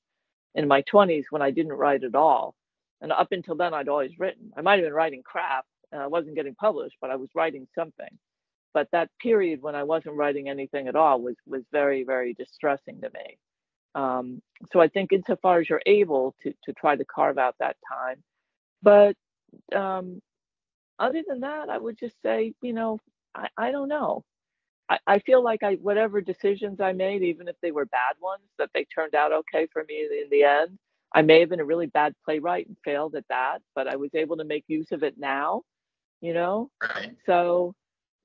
in 0.54 0.68
my 0.68 0.84
20s 0.84 1.24
when 1.30 1.42
I 1.42 1.52
didn't 1.52 1.72
write 1.72 2.04
at 2.04 2.14
all. 2.14 2.56
And 3.02 3.12
up 3.12 3.32
until 3.32 3.56
then, 3.56 3.74
I'd 3.74 3.88
always 3.88 4.12
written. 4.20 4.52
I 4.58 4.62
might 4.62 4.80
have 4.80 4.86
been 4.86 4.94
writing 4.94 5.24
crap, 5.24 5.66
and 5.92 6.02
I 6.02 6.08
wasn't 6.08 6.36
getting 6.36 6.56
published, 6.56 6.98
but 7.02 7.10
I 7.10 7.16
was 7.16 7.30
writing 7.34 7.66
something. 7.74 8.10
But 8.74 8.88
that 8.92 9.10
period 9.22 9.62
when 9.62 9.76
I 9.76 9.84
wasn't 9.84 10.16
writing 10.16 10.50
anything 10.50 10.88
at 10.88 10.96
all 10.96 11.22
was 11.22 11.36
was 11.46 11.64
very 11.72 12.04
very 12.04 12.34
distressing 12.34 13.02
to 13.02 13.10
me. 13.14 13.38
Um, 13.96 14.42
so 14.72 14.82
I 14.82 14.88
think 14.88 15.12
insofar 15.12 15.60
as 15.60 15.70
you're 15.70 15.82
able 15.86 16.36
to 16.44 16.54
to 16.64 16.74
try 16.74 16.96
to 16.96 17.06
carve 17.06 17.38
out 17.38 17.56
that 17.60 17.78
time, 17.92 18.24
but 18.82 19.16
um, 19.76 20.22
other 21.00 21.24
than 21.28 21.42
that, 21.42 21.70
I 21.70 21.78
would 21.78 21.98
just 21.98 22.16
say 22.22 22.54
you 22.62 22.74
know 22.74 23.00
I, 23.36 23.48
I 23.58 23.72
don't 23.72 23.90
know. 23.90 24.24
I, 24.90 25.00
I 25.08 25.20
feel 25.20 25.44
like 25.44 25.64
I 25.64 25.76
whatever 25.76 26.22
decisions 26.22 26.82
I 26.82 26.94
made, 26.94 27.24
even 27.24 27.48
if 27.48 27.56
they 27.62 27.72
were 27.72 27.86
bad 27.86 28.16
ones, 28.22 28.44
that 28.60 28.70
they 28.74 28.86
turned 28.86 29.16
out 29.16 29.32
okay 29.32 29.68
for 29.72 29.84
me 29.88 30.08
in 30.24 30.30
the 30.32 30.44
end. 30.44 30.80
I 31.16 31.22
may 31.22 31.40
have 31.42 31.50
been 31.50 31.60
a 31.60 31.66
really 31.66 31.86
bad 31.88 32.16
playwright 32.26 32.68
and 32.68 32.76
failed 32.84 33.16
at 33.16 33.28
that, 33.30 33.60
but 33.76 33.88
I 33.88 33.98
was 33.98 34.10
able 34.16 34.38
to 34.38 34.44
make 34.44 34.64
use 34.68 34.92
of 34.92 35.04
it 35.04 35.16
now 35.18 35.62
you 36.24 36.34
know 36.34 36.72
right. 36.82 37.12
so 37.26 37.76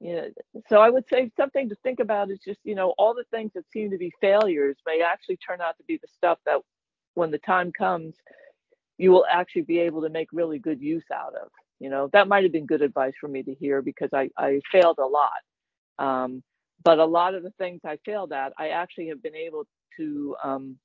you 0.01 0.15
know 0.17 0.29
so 0.69 0.79
i 0.81 0.91
would 0.91 1.09
say 1.09 1.31
something 1.37 1.69
to 1.69 1.77
think 1.83 2.01
about 2.01 2.31
is 2.31 2.41
just 2.41 2.61
you 2.65 2.75
know 2.75 2.95
all 2.99 3.15
the 3.15 3.25
things 3.33 3.53
that 3.55 3.65
seem 3.73 3.91
to 3.91 3.99
be 3.99 4.13
failures 4.21 4.77
may 4.87 5.03
actually 5.03 5.39
turn 5.39 5.61
out 5.61 5.77
to 5.79 5.85
be 5.85 5.99
the 6.03 6.09
stuff 6.09 6.39
that 6.47 6.61
when 7.15 7.31
the 7.31 7.39
time 7.39 7.73
comes 7.73 8.17
you 8.99 9.11
will 9.11 9.27
actually 9.31 9.63
be 9.63 9.79
able 9.81 10.03
to 10.03 10.09
make 10.09 10.29
really 10.33 10.59
good 10.59 10.81
use 10.81 11.05
out 11.13 11.35
of. 11.35 11.49
You 11.81 11.91
know 11.91 12.09
that 12.13 12.29
might 12.29 12.45
have 12.45 12.53
been 12.53 12.67
good 12.67 12.83
advice 12.83 13.15
for 13.21 13.29
me 13.29 13.43
to 13.43 13.55
hear 13.55 13.83
because 13.83 14.11
i 14.15 14.31
i 14.39 14.61
failed 14.71 14.99
a 14.99 15.07
lot. 15.07 15.41
Um, 15.99 16.43
but 16.85 16.99
a 16.99 17.05
lot 17.05 17.35
of 17.35 17.43
the 17.43 17.53
things 17.59 17.81
i 17.85 17.99
failed 18.05 18.33
at 18.33 18.53
i 18.59 18.69
actually 18.71 19.09
have 19.09 19.23
been 19.23 19.37
able 19.37 19.65
to 19.99 20.37
um, 20.45 20.77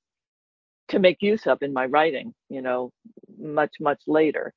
to 0.89 0.99
make 0.99 1.22
use 1.22 1.47
of 1.47 1.61
in 1.64 1.74
my 1.74 1.86
writing 1.88 2.34
you 2.49 2.61
know 2.61 2.91
much 3.39 3.74
much 3.82 4.01
later. 4.07 4.53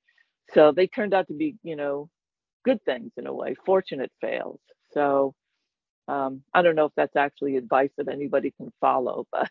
So 0.55 0.73
they 0.73 0.87
turned 0.89 1.15
out 1.15 1.29
to 1.29 1.35
be 1.35 1.57
you 1.65 1.77
know 1.77 2.11
good 2.67 2.85
things 2.85 3.13
in 3.17 3.27
a 3.27 3.33
way, 3.33 3.55
fortunate 3.65 4.11
fails. 4.21 4.59
So 4.93 5.35
um, 6.09 6.43
I 6.53 6.63
don't 6.63 6.75
know 6.75 6.87
if 6.87 6.93
that's 6.97 7.17
actually 7.17 7.57
advice 7.57 7.91
that 7.97 8.09
anybody 8.09 8.53
can 8.57 8.73
follow, 8.81 9.27
but 9.33 9.49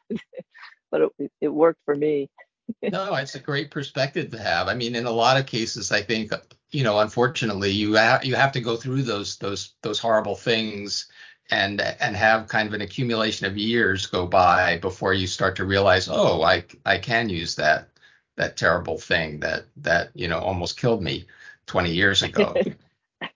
but 0.91 1.01
it, 1.17 1.31
it 1.41 1.47
worked 1.47 1.79
for 1.85 1.95
me. 1.95 2.29
no, 2.91 3.15
it's 3.15 3.35
a 3.35 3.39
great 3.39 3.71
perspective 3.71 4.31
to 4.31 4.39
have. 4.39 4.67
I 4.67 4.75
mean, 4.75 4.95
in 4.95 5.05
a 5.05 5.11
lot 5.11 5.37
of 5.37 5.45
cases, 5.45 5.91
I 5.91 6.01
think 6.01 6.31
you 6.71 6.83
know, 6.83 6.99
unfortunately, 6.99 7.71
you 7.71 7.97
ha- 7.97 8.21
you 8.21 8.35
have 8.35 8.51
to 8.51 8.61
go 8.61 8.75
through 8.75 9.03
those 9.03 9.37
those 9.37 9.75
those 9.81 9.99
horrible 9.99 10.35
things 10.35 11.07
and 11.51 11.79
and 11.79 12.15
have 12.15 12.47
kind 12.47 12.67
of 12.67 12.73
an 12.73 12.81
accumulation 12.81 13.45
of 13.47 13.57
years 13.57 14.07
go 14.07 14.25
by 14.25 14.77
before 14.79 15.13
you 15.13 15.27
start 15.27 15.55
to 15.55 15.65
realize, 15.65 16.09
oh, 16.11 16.41
I 16.41 16.65
I 16.85 16.97
can 16.97 17.29
use 17.29 17.55
that 17.55 17.89
that 18.35 18.57
terrible 18.57 18.97
thing 18.97 19.39
that 19.39 19.65
that 19.77 20.09
you 20.13 20.27
know 20.27 20.39
almost 20.39 20.79
killed 20.79 21.01
me 21.01 21.25
20 21.67 21.91
years 21.93 22.23
ago. 22.23 22.53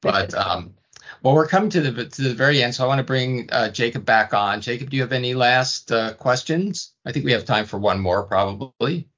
but 0.01 0.33
um, 0.33 0.73
well, 1.23 1.35
we're 1.35 1.47
coming 1.47 1.69
to 1.71 1.81
the 1.81 2.05
to 2.05 2.21
the 2.21 2.33
very 2.33 2.63
end, 2.63 2.75
so 2.75 2.83
I 2.83 2.87
want 2.87 2.99
to 2.99 3.03
bring 3.03 3.49
uh, 3.51 3.69
Jacob 3.69 4.05
back 4.05 4.33
on. 4.33 4.61
Jacob, 4.61 4.89
do 4.89 4.97
you 4.97 5.03
have 5.03 5.11
any 5.11 5.33
last 5.33 5.91
uh, 5.91 6.13
questions? 6.13 6.93
I 7.05 7.11
think 7.11 7.25
we 7.25 7.31
have 7.31 7.45
time 7.45 7.65
for 7.65 7.77
one 7.77 7.99
more, 7.99 8.23
probably. 8.23 9.09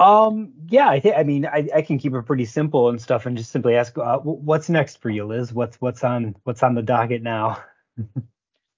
Um, 0.00 0.52
yeah, 0.68 0.88
I 0.88 1.00
think 1.00 1.16
I 1.16 1.22
mean 1.22 1.46
I, 1.46 1.68
I 1.74 1.82
can 1.82 1.98
keep 1.98 2.14
it 2.14 2.22
pretty 2.22 2.44
simple 2.44 2.88
and 2.88 3.00
stuff, 3.00 3.26
and 3.26 3.36
just 3.36 3.50
simply 3.50 3.76
ask, 3.76 3.96
uh, 3.96 4.18
what's 4.18 4.68
next 4.68 5.00
for 5.00 5.10
you, 5.10 5.24
Liz? 5.24 5.52
What's 5.52 5.80
what's 5.80 6.04
on 6.04 6.34
what's 6.44 6.62
on 6.62 6.74
the 6.74 6.82
docket 6.82 7.22
now? 7.22 7.62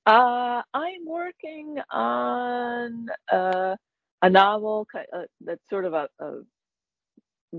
uh, 0.07 0.63
I'm 0.75 1.07
working 1.07 1.79
on 1.91 3.09
uh, 3.33 3.77
a 4.23 4.31
novel 4.31 4.87
uh, 4.95 5.23
that's 5.41 5.69
sort 5.69 5.85
of 5.85 5.95
a, 5.95 6.09
a 6.19 6.41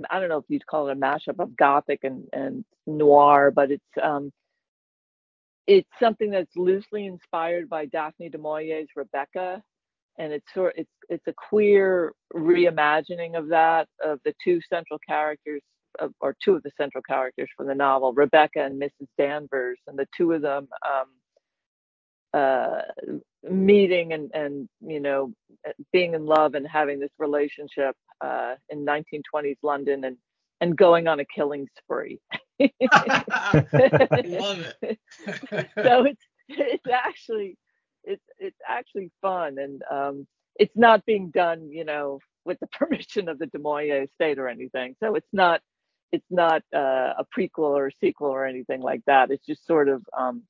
I 0.09 0.19
don't 0.19 0.29
know 0.29 0.37
if 0.37 0.45
you'd 0.49 0.65
call 0.67 0.89
it 0.89 0.93
a 0.97 0.99
mashup 0.99 1.39
of 1.39 1.55
gothic 1.57 2.01
and, 2.03 2.27
and 2.33 2.65
noir, 2.87 3.51
but 3.51 3.71
it's 3.71 3.83
um, 4.01 4.31
it's 5.67 5.89
something 6.01 6.29
that's 6.31 6.55
loosely 6.55 7.05
inspired 7.05 7.69
by 7.69 7.85
Daphne 7.85 8.29
du 8.29 8.37
Maurier's 8.37 8.89
Rebecca, 8.95 9.61
and 10.19 10.33
it's 10.33 10.45
sort 10.53 10.75
it's 10.77 10.91
it's 11.09 11.27
a 11.27 11.33
queer 11.33 12.13
reimagining 12.33 13.37
of 13.37 13.49
that 13.49 13.87
of 14.03 14.19
the 14.25 14.33
two 14.43 14.59
central 14.69 14.99
characters 15.07 15.61
of, 15.99 16.13
or 16.21 16.35
two 16.43 16.55
of 16.55 16.63
the 16.63 16.71
central 16.77 17.03
characters 17.03 17.49
from 17.55 17.67
the 17.67 17.75
novel, 17.75 18.13
Rebecca 18.13 18.63
and 18.63 18.81
Mrs. 18.81 19.07
Danvers, 19.17 19.79
and 19.87 19.97
the 19.97 20.07
two 20.17 20.33
of 20.33 20.41
them 20.41 20.67
um, 20.85 21.07
uh, 22.35 22.81
meeting 23.43 24.13
and 24.13 24.31
and 24.33 24.67
you 24.81 24.99
know 24.99 25.31
being 25.93 26.13
in 26.13 26.25
love 26.25 26.53
and 26.55 26.67
having 26.67 26.99
this 26.99 27.11
relationship 27.17 27.95
uh, 28.21 28.55
in 28.69 28.85
1920s 28.85 29.57
London 29.63 30.03
and 30.03 30.17
and 30.61 30.77
going 30.77 31.07
on 31.07 31.19
a 31.19 31.25
killing 31.25 31.67
spree. 31.77 32.19
Love 32.59 32.69
it. 34.81 34.99
so 35.83 36.05
it's 36.05 36.21
it's 36.47 36.87
actually 36.91 37.57
it's 38.03 38.23
it's 38.37 38.59
actually 38.67 39.11
fun 39.21 39.57
and 39.57 39.81
um, 39.91 40.27
it's 40.55 40.75
not 40.75 41.05
being 41.05 41.31
done 41.31 41.69
you 41.71 41.85
know 41.85 42.19
with 42.45 42.59
the 42.59 42.67
permission 42.73 43.29
of 43.29 43.39
the 43.39 43.47
Du 43.47 43.59
Maurier 43.59 44.03
estate 44.03 44.39
or 44.39 44.47
anything. 44.47 44.95
So 45.01 45.15
it's 45.15 45.33
not 45.33 45.61
it's 46.11 46.25
not 46.29 46.63
uh, 46.73 47.13
a 47.17 47.25
prequel 47.37 47.75
or 47.75 47.87
a 47.87 47.91
sequel 47.99 48.29
or 48.29 48.45
anything 48.45 48.81
like 48.81 49.01
that. 49.07 49.31
It's 49.31 49.45
just 49.45 49.65
sort 49.65 49.89
of 49.89 50.03
um, 50.17 50.43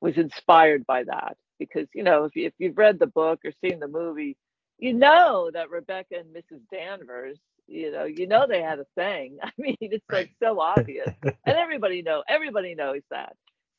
was 0.00 0.16
inspired 0.16 0.86
by 0.86 1.04
that 1.04 1.36
because 1.58 1.88
you 1.94 2.02
know 2.02 2.24
if, 2.24 2.36
you, 2.36 2.46
if 2.46 2.54
you've 2.58 2.78
read 2.78 2.98
the 2.98 3.06
book 3.06 3.40
or 3.44 3.52
seen 3.64 3.80
the 3.80 3.88
movie 3.88 4.36
you 4.78 4.94
know 4.94 5.50
that 5.52 5.70
rebecca 5.70 6.16
and 6.18 6.34
mrs 6.34 6.60
danvers 6.72 7.38
you 7.66 7.92
know 7.92 8.04
you 8.04 8.26
know 8.26 8.46
they 8.48 8.62
had 8.62 8.78
a 8.80 8.86
thing. 8.96 9.38
I 9.44 9.50
mean 9.58 9.76
it's 9.80 10.04
like 10.10 10.32
so 10.42 10.60
obvious. 10.60 11.08
And 11.46 11.56
everybody 11.56 12.02
know 12.02 12.22
everybody 12.28 12.74
knows 12.74 13.02
that. 13.10 13.34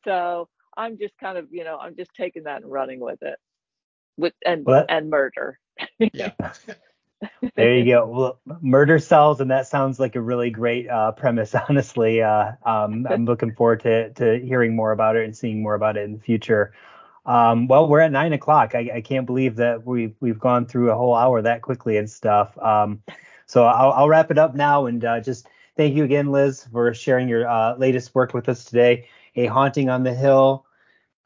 So 0.05 0.49
i'm 0.77 0.97
just 0.97 1.13
kind 1.19 1.37
of 1.37 1.47
you 1.51 1.63
know 1.63 1.77
i'm 1.77 1.95
just 1.95 2.11
taking 2.15 2.43
that 2.43 2.61
and 2.61 2.71
running 2.71 2.99
with 2.99 3.21
it. 3.21 3.37
With 4.17 4.33
and 4.45 4.65
well, 4.65 4.85
and 4.89 5.09
murder. 5.09 5.59
Yeah 6.13 6.31
there 7.55 7.75
you 7.75 7.85
go. 7.85 8.05
Well, 8.05 8.39
murder 8.61 8.99
sells, 8.99 9.41
and 9.41 9.51
that 9.51 9.67
sounds 9.67 9.99
like 9.99 10.15
a 10.15 10.21
really 10.21 10.49
great 10.49 10.89
uh, 10.89 11.11
premise. 11.11 11.53
Honestly, 11.69 12.21
uh, 12.21 12.53
um, 12.65 13.07
I'm 13.09 13.25
looking 13.25 13.53
forward 13.53 13.81
to 13.81 14.11
to 14.13 14.39
hearing 14.39 14.75
more 14.75 14.91
about 14.91 15.15
it 15.15 15.25
and 15.25 15.35
seeing 15.35 15.61
more 15.61 15.75
about 15.75 15.97
it 15.97 16.03
in 16.03 16.13
the 16.13 16.19
future. 16.19 16.73
Um, 17.25 17.67
well, 17.67 17.87
we're 17.87 17.99
at 17.99 18.11
nine 18.11 18.33
o'clock. 18.33 18.73
I, 18.73 18.89
I, 18.95 19.01
can't 19.01 19.25
believe 19.25 19.57
that 19.57 19.85
we've 19.85 20.15
we've 20.19 20.39
gone 20.39 20.65
through 20.65 20.89
a 20.89 20.95
whole 20.95 21.13
hour 21.13 21.41
that 21.41 21.61
quickly 21.61 21.97
and 21.97 22.09
stuff. 22.09 22.57
Um, 22.57 23.03
so 23.45 23.65
I'll, 23.65 23.91
I'll, 23.91 24.09
wrap 24.09 24.31
it 24.31 24.37
up 24.37 24.55
now 24.55 24.85
and 24.85 25.03
uh, 25.03 25.19
just 25.19 25.47
thank 25.75 25.95
you 25.95 26.03
again, 26.03 26.31
Liz, 26.31 26.67
for 26.71 26.93
sharing 26.93 27.27
your 27.27 27.47
uh, 27.47 27.75
latest 27.77 28.15
work 28.15 28.33
with 28.33 28.49
us 28.49 28.63
today. 28.63 29.07
A 29.35 29.45
haunting 29.45 29.89
on 29.89 30.03
the 30.03 30.13
hill. 30.13 30.65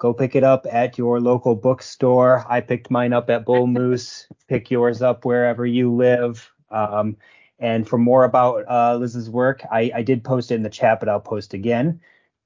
Go 0.03 0.13
pick 0.13 0.35
it 0.35 0.43
up 0.43 0.67
at 0.69 0.97
your 0.97 1.21
local 1.21 1.55
bookstore. 1.55 2.45
I 2.49 2.59
picked 2.59 2.91
mine 2.91 3.13
up 3.13 3.29
at 3.29 3.45
Bull 3.45 3.67
Moose. 3.77 4.27
Pick 4.49 4.69
yours 4.69 5.01
up 5.01 5.23
wherever 5.23 5.65
you 5.65 5.93
live. 5.93 6.51
Um, 6.71 7.15
and 7.57 7.87
for 7.87 7.97
more 7.97 8.25
about 8.25 8.65
uh, 8.69 8.97
Liz's 8.97 9.29
work, 9.29 9.63
I, 9.71 9.91
I 9.95 10.01
did 10.01 10.21
post 10.21 10.51
it 10.51 10.55
in 10.55 10.63
the 10.63 10.69
chat, 10.69 10.99
but 10.99 11.07
I'll 11.07 11.21
post 11.21 11.53
again 11.53 12.01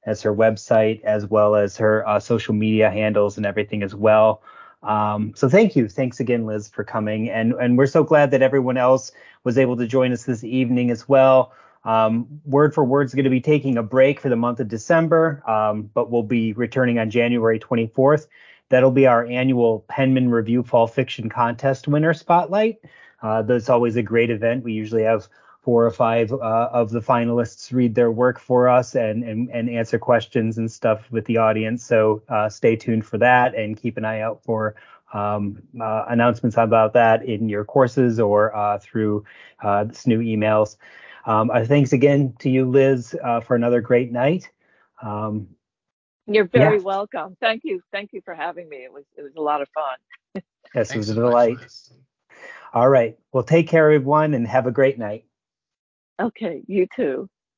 as 0.06 0.22
her 0.22 0.36
website 0.36 1.04
as 1.04 1.26
well 1.26 1.56
as 1.56 1.76
her 1.78 2.08
uh, 2.08 2.20
social 2.20 2.54
media 2.54 2.92
handles 2.92 3.38
and 3.38 3.46
everything 3.48 3.82
as 3.82 3.96
well. 3.96 4.44
Um, 4.84 5.34
so 5.36 5.50
thank 5.50 5.76
you. 5.76 5.90
Thanks 5.90 6.20
again, 6.20 6.46
Liz, 6.46 6.70
for 6.70 6.84
coming. 6.84 7.28
And 7.28 7.54
and 7.54 7.76
we're 7.76 7.88
so 7.88 8.04
glad 8.04 8.30
that 8.30 8.44
everyone 8.44 8.78
else 8.78 9.12
was 9.44 9.58
able 9.58 9.78
to 9.78 9.88
join 9.88 10.12
us 10.12 10.26
this 10.26 10.44
evening 10.44 10.92
as 10.92 11.10
well. 11.10 11.52
Um, 11.88 12.28
Word 12.46 12.76
for 12.76 12.84
Word 12.84 13.08
is 13.08 13.14
going 13.14 13.24
to 13.24 13.30
be 13.30 13.40
taking 13.40 13.78
a 13.78 13.84
break 13.84 14.20
for 14.20 14.28
the 14.28 14.36
month 14.36 14.60
of 14.60 14.68
December, 14.68 15.42
um, 15.50 15.90
but 15.94 16.12
we'll 16.12 16.22
be 16.22 16.52
returning 16.54 17.00
on 17.00 17.10
January 17.10 17.60
24th. 17.60 18.28
That'll 18.68 18.92
be 18.92 19.08
our 19.08 19.26
annual 19.26 19.86
Penman 19.88 20.30
Review 20.30 20.64
Fall 20.64 20.88
Fiction 20.88 21.30
Contest 21.30 21.88
winner 21.88 22.14
spotlight. 22.14 22.80
Uh, 23.22 23.42
that's 23.42 23.70
always 23.70 23.96
a 23.96 24.04
great 24.04 24.30
event. 24.30 24.66
We 24.66 24.74
usually 24.74 25.04
have 25.04 25.30
four 25.62 25.86
or 25.86 25.92
five 25.92 26.34
uh, 26.34 26.70
of 26.74 26.92
the 26.92 27.00
finalists 27.00 27.72
read 27.72 27.96
their 27.96 28.12
work 28.12 28.40
for 28.40 28.68
us 28.68 28.94
and, 28.94 29.24
and, 29.24 29.50
and 29.50 29.70
answer 29.70 29.98
questions 29.98 30.58
and 30.58 30.70
stuff 30.70 31.10
with 31.10 31.26
the 31.26 31.38
audience. 31.38 31.86
So 31.86 32.22
uh, 32.28 32.50
stay 32.50 32.76
tuned 32.76 33.06
for 33.06 33.18
that 33.20 33.56
and 33.56 33.78
keep 33.78 33.96
an 33.96 34.04
eye 34.04 34.20
out 34.20 34.44
for 34.44 34.76
um, 35.14 35.62
uh, 35.80 36.06
announcements 36.10 36.58
about 36.58 36.92
that 36.94 37.24
in 37.24 37.48
your 37.48 37.64
courses 37.64 38.20
or 38.20 38.54
uh, 38.56 38.80
through 38.80 39.24
uh, 39.62 39.86
new 40.06 40.20
emails. 40.20 40.76
Um, 41.28 41.52
uh, 41.54 41.66
thanks 41.66 41.92
again 41.94 42.34
to 42.40 42.50
you, 42.50 42.66
Liz, 42.70 43.16
for 43.46 43.56
another 43.56 43.82
great 43.82 44.12
night. 44.12 44.50
Um, 45.04 45.50
You're 46.26 46.48
very 46.48 46.78
yeah. 46.78 46.84
welcome. 46.84 47.36
Thank 47.42 47.64
you. 47.66 47.82
Thank 47.92 48.14
you 48.14 48.22
for 48.24 48.34
having 48.34 48.68
me. 48.68 48.78
It 48.78 48.92
was 48.92 49.04
it 49.18 49.22
was 49.22 49.36
a 49.36 49.42
lot 49.42 49.62
of 49.62 49.68
fun. 49.70 50.44
yes, 50.76 50.92
it 50.92 50.98
was 50.98 51.10
a 51.10 51.14
delight. 51.14 51.60
All 52.74 52.90
right. 52.90 53.18
Well, 53.32 53.44
take 53.44 53.68
care, 53.68 53.92
everyone, 53.92 54.34
and 54.34 54.48
have 54.48 54.68
a 54.68 54.72
great 54.72 54.98
night. 54.98 55.26
Okay, 56.20 56.64
you 56.68 56.88
too. 56.96 57.30